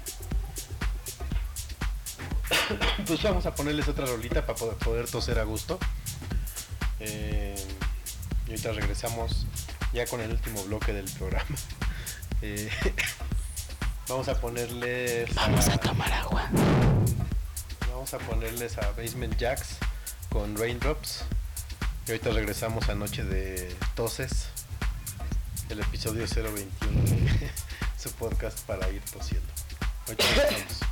Pues 3.08 3.22
vamos 3.24 3.46
a 3.46 3.54
ponerles 3.54 3.88
otra 3.88 4.06
rolita 4.06 4.46
para 4.46 4.58
poder, 4.58 4.78
poder 4.78 5.10
toser 5.10 5.40
a 5.40 5.44
gusto. 5.44 5.80
Eh, 7.00 7.56
y 8.48 8.52
ahorita 8.52 8.72
regresamos 8.74 9.46
ya 9.94 10.06
con 10.06 10.22
el 10.22 10.32
último 10.32 10.64
bloque 10.64 10.94
del 10.94 11.10
programa. 11.12 11.46
Eh, 12.44 12.72
vamos 14.08 14.28
a 14.28 14.34
ponerles 14.42 15.32
Vamos 15.36 15.68
a 15.68 15.78
tomar 15.78 16.12
agua. 16.12 16.50
vamos 17.88 18.12
a 18.16 18.18
ponerles 18.18 18.80
a 18.80 18.92
Basement 18.94 19.38
Jacks 19.38 19.78
con 20.30 20.58
Raindrops. 20.58 21.24
Y 22.08 22.12
ahorita 22.12 22.32
regresamos 22.32 22.90
a 22.90 22.96
Noche 22.96 23.24
de 23.24 23.76
Toses, 23.94 24.48
el 25.70 25.82
episodio 25.82 26.26
021 26.26 27.04
de 27.04 27.52
su 28.00 28.12
podcast 28.14 28.60
para 28.62 28.90
ir 28.90 29.04
tosiendo. 29.04 29.48
Ahorita 30.08 30.26
regresamos. 30.36 30.91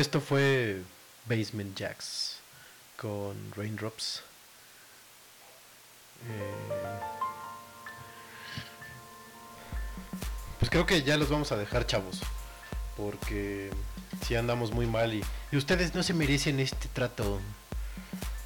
Esto 0.00 0.22
fue 0.22 0.80
Basement 1.26 1.76
Jacks 1.76 2.38
con 2.96 3.36
Raindrops. 3.54 4.22
Eh, 6.26 7.00
pues 10.58 10.70
creo 10.70 10.86
que 10.86 11.02
ya 11.02 11.18
los 11.18 11.28
vamos 11.28 11.52
a 11.52 11.58
dejar, 11.58 11.86
chavos. 11.86 12.20
Porque 12.96 13.68
si 14.26 14.36
andamos 14.36 14.72
muy 14.72 14.86
mal 14.86 15.12
y, 15.12 15.22
y 15.52 15.58
ustedes 15.58 15.94
no 15.94 16.02
se 16.02 16.14
merecen 16.14 16.60
este 16.60 16.88
trato. 16.88 17.38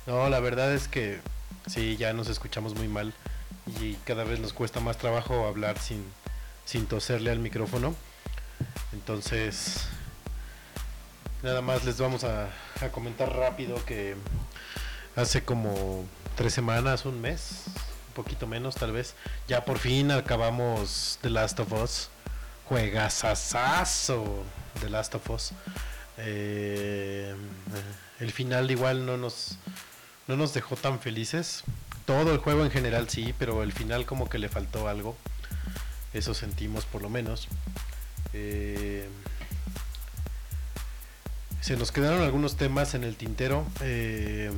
No, 0.09 0.29
la 0.29 0.41
verdad 0.41 0.75
es 0.75 0.89
que 0.89 1.21
sí, 1.69 1.97
ya 1.97 2.13
nos 2.15 2.29
escuchamos 2.29 2.75
muy 2.75 2.89
mal 2.89 3.15
y 3.81 3.95
cada 4.05 4.25
vez 4.25 4.41
nos 4.41 4.53
cuesta 4.53 4.81
más 4.81 4.99
trabajo 4.99 5.47
hablar 5.47 5.79
sin, 5.79 6.05
sin 6.65 6.87
toserle 6.87 7.31
al 7.31 7.39
micrófono. 7.39 7.95
Entonces, 8.93 9.87
nada 11.45 11.61
más 11.61 11.85
les 11.85 11.99
vamos 11.99 12.25
a, 12.25 12.49
comentar 12.91 13.37
rápido 13.37 13.85
que 13.85 14.17
hace 15.15 15.45
como 15.45 16.07
tres 16.37 16.55
semanas, 16.55 17.05
un 17.05 17.21
mes, 17.21 17.65
un 18.09 18.15
poquito 18.15 18.47
menos 18.47 18.75
tal 18.77 18.93
vez, 18.93 19.15
ya 19.47 19.65
por 19.65 19.79
fin 19.79 20.11
acabamos 20.11 21.19
The 21.21 21.31
Last 21.31 21.61
of 21.61 21.73
Us. 21.73 22.09
Juegazazazo 22.65 24.43
The 24.81 24.89
Last 24.89 25.15
of 25.17 25.29
Us. 25.29 25.53
Eh, 26.17 27.35
el 28.21 28.33
final 28.33 28.71
igual 28.71 29.05
no 29.05 29.19
nos, 29.19 29.59
no 30.27 30.37
nos 30.37 30.55
dejó 30.55 30.77
tan 30.77 30.99
felices. 30.99 31.63
Todo 32.07 32.33
el 32.33 32.39
juego 32.39 32.65
en 32.65 32.71
general 32.71 33.11
sí, 33.11 33.35
pero 33.39 33.63
el 33.63 33.73
final 33.73 34.07
como 34.07 34.31
que 34.31 34.39
le 34.39 34.49
faltó 34.49 34.89
algo. 34.89 35.15
Eso 36.15 36.33
sentimos 36.33 36.87
por 36.87 37.03
lo 37.03 37.11
menos. 37.11 37.49
Eh, 38.33 39.09
se 41.65 41.79
nos 41.79 41.93
quedaron 41.93 42.21
algunos 42.21 42.57
temas 42.57 42.93
en 42.93 43.05
el 43.05 43.17
tintero. 43.17 43.65
eh, 43.81 44.53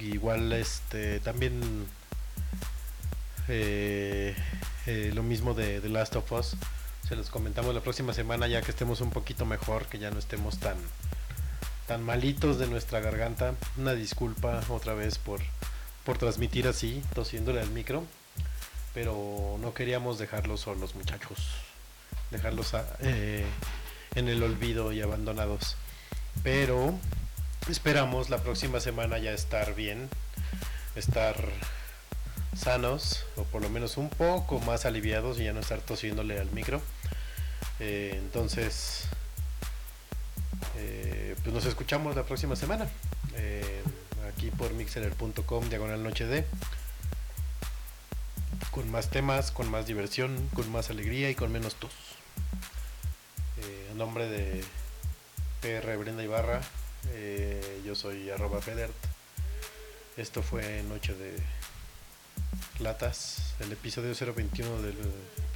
igual 0.00 0.52
este 0.52 1.20
también 1.20 1.86
eh, 3.46 4.34
eh, 4.86 5.12
lo 5.14 5.22
mismo 5.22 5.54
de 5.54 5.80
The 5.80 5.88
Last 5.88 6.16
of 6.16 6.32
Us. 6.32 6.56
Se 7.06 7.14
los 7.14 7.30
comentamos 7.30 7.72
la 7.72 7.82
próxima 7.82 8.12
semana 8.14 8.48
ya 8.48 8.62
que 8.62 8.72
estemos 8.72 9.00
un 9.00 9.10
poquito 9.10 9.46
mejor, 9.46 9.86
que 9.86 10.00
ya 10.00 10.10
no 10.10 10.18
estemos 10.18 10.58
tan 10.58 10.76
tan 11.86 12.02
malitos 12.02 12.58
de 12.58 12.66
nuestra 12.66 12.98
garganta. 12.98 13.54
Una 13.76 13.94
disculpa 13.94 14.60
otra 14.70 14.94
vez 14.94 15.18
por, 15.18 15.40
por 16.04 16.18
transmitir 16.18 16.66
así, 16.66 17.00
tosiéndole 17.14 17.60
al 17.60 17.70
micro. 17.70 18.02
Pero 18.92 19.56
no 19.60 19.72
queríamos 19.72 20.18
dejarlos 20.18 20.62
solos, 20.62 20.96
muchachos. 20.96 21.46
Dejarlos 22.32 22.74
en 24.16 24.28
el 24.28 24.42
olvido 24.42 24.92
y 24.92 25.00
abandonados. 25.00 25.76
Pero 26.42 26.94
esperamos 27.68 28.30
la 28.30 28.38
próxima 28.38 28.80
semana 28.80 29.18
ya 29.18 29.32
estar 29.32 29.74
bien, 29.74 30.08
estar 30.96 31.36
sanos 32.56 33.24
o 33.36 33.44
por 33.44 33.62
lo 33.62 33.68
menos 33.68 33.96
un 33.96 34.08
poco 34.08 34.58
más 34.60 34.84
aliviados 34.86 35.38
y 35.38 35.44
ya 35.44 35.52
no 35.52 35.60
estar 35.60 35.80
tosiéndole 35.80 36.40
al 36.40 36.50
micro. 36.50 36.80
Eh, 37.78 38.14
entonces, 38.16 39.04
eh, 40.76 41.36
pues 41.42 41.54
nos 41.54 41.66
escuchamos 41.66 42.16
la 42.16 42.24
próxima 42.24 42.56
semana. 42.56 42.88
eh, 43.36 43.82
aquí 44.32 44.50
por 44.50 44.72
mixeler.com, 44.72 45.68
diagonal 45.68 46.02
noche 46.02 46.26
de. 46.26 46.46
Con 48.70 48.90
más 48.90 49.10
temas, 49.10 49.50
con 49.50 49.70
más 49.70 49.86
diversión, 49.86 50.48
con 50.54 50.70
más 50.70 50.90
alegría 50.90 51.30
y 51.30 51.34
con 51.34 51.52
menos 51.52 51.74
tos. 51.74 51.92
A 53.90 53.94
nombre 53.94 54.26
de 54.26 54.64
PR 55.60 55.94
Brenda 55.98 56.22
Ibarra, 56.22 56.62
eh, 57.12 57.82
yo 57.84 57.94
soy 57.94 58.30
arroba 58.30 58.62
Federt. 58.62 58.94
Esto 60.16 60.42
fue 60.42 60.82
Noche 60.84 61.14
de 61.14 61.36
Latas, 62.78 63.54
el 63.60 63.70
episodio 63.70 64.14
021 64.14 64.80
del 64.80 64.96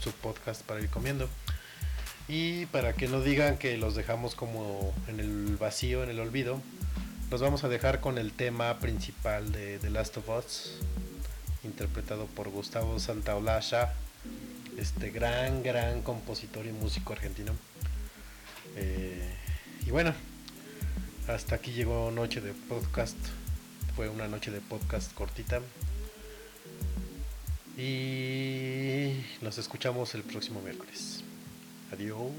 subpodcast 0.01 0.63
para 0.63 0.81
ir 0.81 0.91
comiendo. 0.91 1.27
Y 2.29 2.67
para 2.67 2.93
que 2.93 3.09
no 3.09 3.23
digan 3.23 3.57
que 3.57 3.79
los 3.79 3.95
dejamos 3.95 4.35
como 4.35 4.95
en 5.09 5.21
el 5.21 5.57
vacío, 5.57 6.03
en 6.03 6.11
el 6.11 6.21
olvido, 6.21 6.61
los 7.31 7.41
vamos 7.41 7.65
a 7.65 7.69
dejar 7.69 8.01
con 8.01 8.19
el 8.19 8.33
tema 8.33 8.79
principal 8.81 9.53
de 9.53 9.79
The 9.79 9.89
Last 9.89 10.19
of 10.19 10.29
Us, 10.29 10.73
interpretado 11.63 12.27
por 12.27 12.51
Gustavo 12.51 13.01
Santaolalla, 13.01 13.95
este 14.77 15.09
gran, 15.11 15.63
gran 15.63 16.03
compositor 16.03 16.67
y 16.67 16.73
músico 16.73 17.15
argentino. 17.15 17.53
Eh, 18.77 19.44
y 19.87 19.91
bueno, 19.91 20.15
hasta 21.29 21.57
aquí 21.57 21.73
llegó 21.73 22.11
Noche 22.11 22.41
de 22.41 22.53
Podcast. 22.53 23.17
Fue 23.97 24.09
una 24.09 24.27
noche 24.29 24.51
de 24.51 24.61
podcast 24.61 25.13
cortita. 25.15 25.61
Y 27.77 29.25
nos 29.43 29.59
escuchamos 29.59 30.15
el 30.15 30.23
próximo 30.23 30.61
miércoles. 30.61 31.23
Adiós. 31.93 32.33